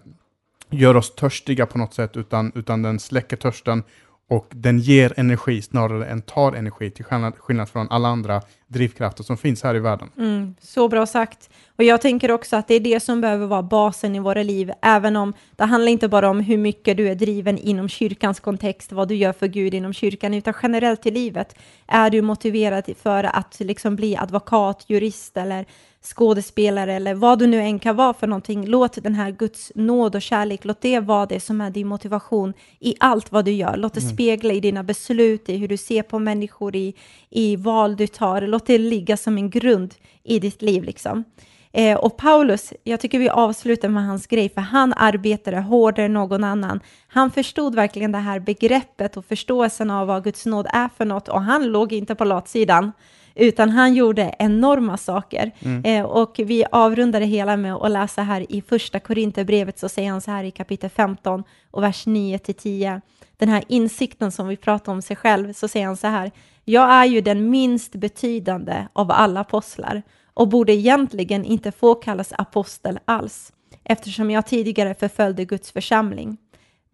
gör 0.71 0.97
oss 0.97 1.15
törstiga 1.15 1.67
på 1.67 1.79
något 1.79 1.95
sätt, 1.95 2.17
utan, 2.17 2.53
utan 2.55 2.83
den 2.83 2.99
släcker 2.99 3.37
törsten 3.37 3.83
och 4.29 4.47
den 4.51 4.79
ger 4.79 5.13
energi 5.17 5.63
snarare 5.63 6.07
än 6.07 6.23
tar 6.23 6.53
energi, 6.53 6.91
till 6.91 7.05
skillnad, 7.39 7.69
från 7.69 7.89
alla 7.91 8.09
andra 8.09 8.43
drivkrafter 8.67 9.25
som 9.25 9.37
finns 9.37 9.63
här 9.63 9.75
i 9.75 9.79
världen. 9.79 10.11
Mm, 10.19 10.55
så 10.61 10.89
bra 10.89 11.07
sagt. 11.07 11.51
Och 11.77 11.85
jag 11.85 12.01
tänker 12.01 12.31
också 12.31 12.57
att 12.57 12.69
det 12.69 12.75
är 12.75 12.81
det 12.81 13.01
som 13.01 13.21
behöver 13.21 13.47
vara 13.47 13.63
basen 13.63 14.17
i 14.17 14.19
våra 14.19 14.43
liv, 14.43 14.73
även 14.83 15.17
om 15.17 15.33
det 15.57 15.65
handlar 15.65 15.93
inte 15.93 16.09
bara 16.09 16.31
om 16.31 16.41
hur 16.41 16.59
mycket 16.59 16.97
du 16.97 17.09
är 17.09 17.15
driven 17.15 17.59
inom 17.59 17.89
kyrkans 17.89 18.41
kontext, 18.41 18.93
vad 18.93 19.09
du 19.09 19.15
gör 19.15 19.33
för 19.33 19.47
Gud 19.47 19.75
inom 19.75 19.93
kyrkan, 19.93 20.35
utan 20.35 20.55
generellt 20.63 21.07
i 21.07 21.11
livet. 21.11 21.57
Är 21.87 22.11
du 22.11 22.23
motiverad 22.23 22.85
för 23.03 23.25
att 23.25 23.57
liksom 23.61 23.97
bli 23.97 24.17
advokat, 24.17 24.85
jurist 24.89 25.37
eller 25.37 25.67
skådespelare 26.07 26.95
eller 26.95 27.15
vad 27.15 27.39
du 27.39 27.47
nu 27.47 27.61
än 27.61 27.79
kan 27.79 27.97
vara 27.97 28.15
för 28.15 28.27
någonting, 28.27 28.67
låt 28.67 29.03
den 29.03 29.15
här 29.15 29.31
Guds 29.31 29.73
nåd 29.75 30.15
och 30.15 30.23
kärlek, 30.23 30.65
låt 30.65 30.81
det 30.81 31.01
vara 31.01 31.27
det 31.27 31.41
som 31.41 31.61
är 31.61 31.71
din 31.71 31.87
motivation 31.87 32.53
i 32.81 32.95
allt 33.01 33.33
vad 33.33 33.45
du 33.45 33.51
gör. 33.51 33.77
Låt 33.77 33.95
det 33.95 34.01
spegla 34.01 34.55
i 34.55 34.61
dina 34.61 34.83
beslut, 34.83 35.49
i 35.49 35.57
hur 35.57 35.69
du 35.69 35.77
ser 35.77 36.03
på 36.03 36.19
människor, 36.19 36.77
i, 36.77 36.95
i 37.31 37.57
val 37.57 37.97
du 37.97 38.07
tar. 38.07 38.41
Låt 38.41 38.67
det 38.67 38.79
ligga 38.79 39.17
som 39.17 39.39
en 39.39 39.51
grund 39.51 39.95
i 40.23 40.39
ditt 40.39 40.63
liv. 40.63 40.85
Liksom. 40.85 41.25
Eh, 41.73 41.97
och 41.97 42.17
Paulus, 42.17 42.73
jag 42.85 43.01
tycker 43.01 43.19
vi 43.19 43.29
avslutar 43.29 43.89
med 43.89 44.07
hans 44.07 44.27
grej, 44.27 44.49
för 44.49 44.61
han 44.61 44.93
arbetade 44.97 45.61
hårdare 45.61 46.07
än 46.07 46.13
någon 46.13 46.45
annan. 46.45 46.81
Han 47.09 47.31
förstod 47.31 47.75
verkligen 47.75 48.13
det 48.13 48.19
här 48.19 48.41
begreppet 48.41 49.17
och 49.17 49.25
förståelsen 49.25 49.91
av 49.91 50.07
vad 50.07 50.25
Guds 50.25 50.47
nåd 50.47 50.67
är 50.73 50.89
för 50.97 51.05
något 51.05 51.29
och 51.29 51.43
han 51.43 51.67
låg 51.67 51.93
inte 51.93 52.15
på 52.15 52.25
latsidan 52.25 52.93
utan 53.37 53.71
han 53.71 53.95
gjorde 53.95 54.35
enorma 54.39 54.97
saker. 54.97 55.53
Eh, 55.85 56.05
och 56.05 56.41
vi 56.45 56.65
avrundar 56.73 57.21
det 57.21 57.27
hela 57.27 57.57
med 57.57 57.75
att 57.75 57.91
läsa 57.91 58.23
här 58.23 58.53
i 58.53 58.63
första 58.63 59.01
Korinthierbrevet 59.01 59.79
så 59.79 59.89
säger 59.89 60.11
han 60.11 60.21
så 60.21 60.31
här 60.31 60.45
i 60.45 60.51
kapitel 60.51 60.91
15 60.91 61.45
och 61.71 61.83
vers 61.83 62.07
9 62.07 62.39
till 62.39 62.55
10. 62.55 63.01
Den 63.37 63.49
här 63.49 63.65
insikten 63.69 64.33
som 64.33 64.49
vi 64.49 64.57
pratar 64.57 64.93
om 64.93 65.03
sig 65.03 65.17
själv, 65.17 65.53
så 65.53 65.69
säger 65.69 65.87
han 65.87 65.97
så 65.97 66.07
här. 66.07 66.31
Jag 66.65 66.91
är 66.93 67.05
ju 67.05 67.21
den 67.21 67.51
minst 67.51 67.93
betydande 67.93 68.87
av 68.93 69.11
alla 69.11 69.41
apostlar 69.41 70.03
och 70.35 70.49
borde 70.49 70.73
egentligen 70.73 71.45
inte 71.45 71.73
få 71.73 71.95
kallas 71.95 72.33
apostel 72.33 72.99
alls, 73.05 73.53
eftersom 73.85 74.31
jag 74.31 74.47
tidigare 74.47 74.95
förföljde 74.95 75.45
Guds 75.45 75.73
församling. 75.73 76.37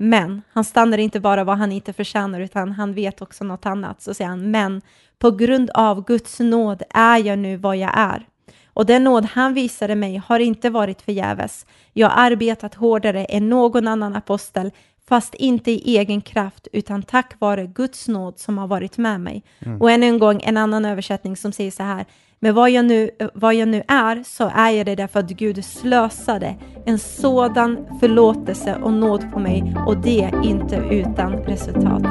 Men 0.05 0.43
han 0.53 0.65
stannar 0.65 0.99
inte 0.99 1.21
bara 1.21 1.45
vad 1.45 1.59
han 1.59 1.73
inte 1.73 1.93
förtjänar, 1.93 2.41
utan 2.41 2.73
han 2.73 2.95
vet 2.95 3.23
också 3.23 3.45
något 3.45 3.67
annat. 3.67 4.03
Så 4.03 4.15
säger 4.15 4.31
han, 4.31 4.51
men 4.51 4.83
på 5.19 5.31
grund 5.31 5.71
av 5.71 6.05
Guds 6.05 6.41
nåd 6.41 6.83
är 6.91 7.19
jag 7.19 7.39
nu 7.39 7.57
vad 7.57 7.77
jag 7.77 7.91
är. 7.95 8.27
Och 8.67 8.87
den 8.87 9.05
nåd 9.05 9.25
han 9.25 9.55
visade 9.55 9.95
mig 9.95 10.23
har 10.27 10.39
inte 10.39 10.71
varit 10.71 11.03
förgäves. 11.03 11.67
Jag 11.93 12.09
har 12.09 12.27
arbetat 12.27 12.75
hårdare 12.75 13.25
än 13.25 13.49
någon 13.49 13.89
annan 13.89 14.17
apostel, 14.17 14.71
fast 15.09 15.35
inte 15.35 15.71
i 15.71 15.99
egen 15.99 16.21
kraft, 16.21 16.69
utan 16.73 17.03
tack 17.03 17.35
vare 17.39 17.67
Guds 17.67 18.09
nåd 18.09 18.39
som 18.39 18.59
har 18.59 18.67
varit 18.67 18.99
med 18.99 19.21
mig. 19.21 19.45
Och 19.81 19.91
än 19.91 20.03
en 20.03 20.19
gång 20.19 20.43
en 20.43 20.57
annan 20.57 20.85
översättning 20.85 21.37
som 21.37 21.53
säger 21.53 21.71
så 21.71 21.83
här, 21.83 22.05
men 22.43 22.55
vad 22.55 22.71
jag, 22.71 22.85
nu, 22.85 23.11
vad 23.35 23.55
jag 23.55 23.69
nu 23.69 23.83
är 23.89 24.23
så 24.25 24.51
är 24.55 24.71
jag 24.71 24.87
det 24.87 24.95
därför 24.95 25.21
att 25.21 25.31
Gud 25.31 25.65
slösade 25.65 26.55
en 26.87 26.99
sådan 26.99 27.87
förlåtelse 28.01 28.77
och 28.83 28.93
nåd 28.93 29.33
på 29.33 29.39
mig 29.39 29.75
och 29.87 29.97
det 29.97 30.31
inte 30.45 30.77
utan 30.91 31.33
resultat. 31.33 32.03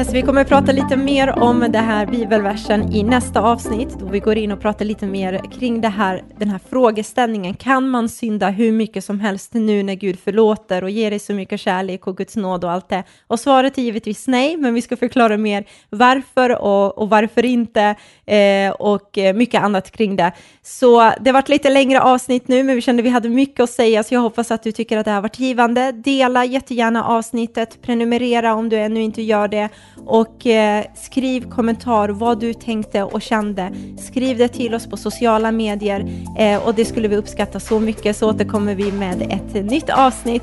Yes, 0.00 0.12
vi 0.12 0.22
kommer 0.22 0.40
att 0.40 0.48
prata 0.48 0.72
lite 0.72 0.96
mer 0.96 1.38
om 1.38 1.66
det 1.68 1.78
här 1.78 2.06
bibelversen 2.06 2.92
i 2.92 3.02
nästa 3.02 3.40
avsnitt 3.40 3.88
då 3.98 4.06
vi 4.06 4.20
går 4.20 4.36
in 4.36 4.52
och 4.52 4.60
pratar 4.60 4.84
lite 4.84 5.06
mer 5.06 5.40
kring 5.58 5.80
det 5.80 5.88
här, 5.88 6.22
den 6.38 6.48
här 6.48 6.60
frågeställningen. 6.70 7.54
Kan 7.54 7.88
man 7.88 8.08
synda 8.08 8.50
hur 8.50 8.72
mycket 8.72 9.04
som 9.04 9.20
helst 9.20 9.54
nu 9.54 9.82
när 9.82 9.94
Gud 9.94 10.18
förlåter 10.18 10.84
och 10.84 10.90
ger 10.90 11.10
dig 11.10 11.18
så 11.18 11.32
mycket 11.32 11.60
kärlek 11.60 12.06
och 12.06 12.16
Guds 12.16 12.36
nåd 12.36 12.64
och 12.64 12.70
allt 12.70 12.88
det? 12.88 13.04
Och 13.26 13.40
svaret 13.40 13.78
är 13.78 13.82
givetvis 13.82 14.26
nej, 14.26 14.56
men 14.56 14.74
vi 14.74 14.82
ska 14.82 14.96
förklara 14.96 15.36
mer 15.36 15.64
varför 15.90 16.62
och, 16.62 16.98
och 16.98 17.10
varför 17.10 17.44
inte 17.44 17.94
eh, 18.26 18.70
och 18.70 19.18
eh, 19.18 19.34
mycket 19.34 19.62
annat 19.62 19.90
kring 19.90 20.16
det. 20.16 20.32
Så 20.62 20.98
det 21.20 21.30
har 21.30 21.32
varit 21.32 21.48
lite 21.48 21.70
längre 21.70 22.00
avsnitt 22.00 22.48
nu, 22.48 22.62
men 22.62 22.74
vi 22.74 22.80
kände 22.82 23.00
att 23.00 23.06
vi 23.06 23.10
hade 23.10 23.28
mycket 23.28 23.60
att 23.60 23.70
säga, 23.70 24.02
så 24.02 24.14
jag 24.14 24.20
hoppas 24.20 24.50
att 24.50 24.62
du 24.62 24.72
tycker 24.72 24.98
att 24.98 25.04
det 25.04 25.10
har 25.10 25.22
varit 25.22 25.38
givande. 25.38 25.92
Dela 25.92 26.44
jättegärna 26.44 27.04
avsnittet, 27.04 27.82
prenumerera 27.82 28.54
om 28.54 28.68
du 28.68 28.76
ännu 28.76 29.02
inte 29.02 29.22
gör 29.22 29.48
det 29.48 29.68
och 30.06 30.46
eh, 30.46 30.84
skriv 30.94 31.50
kommentar 31.50 32.08
vad 32.08 32.40
du 32.40 32.54
tänkte 32.54 33.02
och 33.02 33.22
kände. 33.22 33.70
Skriv 33.98 34.38
det 34.38 34.48
till 34.48 34.74
oss 34.74 34.86
på 34.86 34.96
sociala 34.96 35.52
medier 35.52 36.06
eh, 36.38 36.66
och 36.66 36.74
det 36.74 36.84
skulle 36.84 37.08
vi 37.08 37.16
uppskatta 37.16 37.60
så 37.60 37.80
mycket 37.80 38.16
så 38.16 38.30
återkommer 38.30 38.74
vi 38.74 38.92
med 38.92 39.22
ett 39.22 39.64
nytt 39.64 39.90
avsnitt 39.90 40.42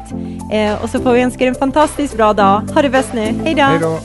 eh, 0.51 0.83
och 0.83 0.89
så 0.89 0.99
får 0.99 1.13
vi 1.13 1.21
önska 1.21 1.43
er 1.43 1.47
en 1.47 1.55
fantastiskt 1.55 2.17
bra 2.17 2.33
dag. 2.33 2.61
Ha 2.73 2.81
det 2.81 2.89
bäst 2.89 3.13
nu. 3.13 3.21
Hej 3.43 3.53
då! 3.55 3.61
Hej 3.61 3.79
då! 3.81 3.99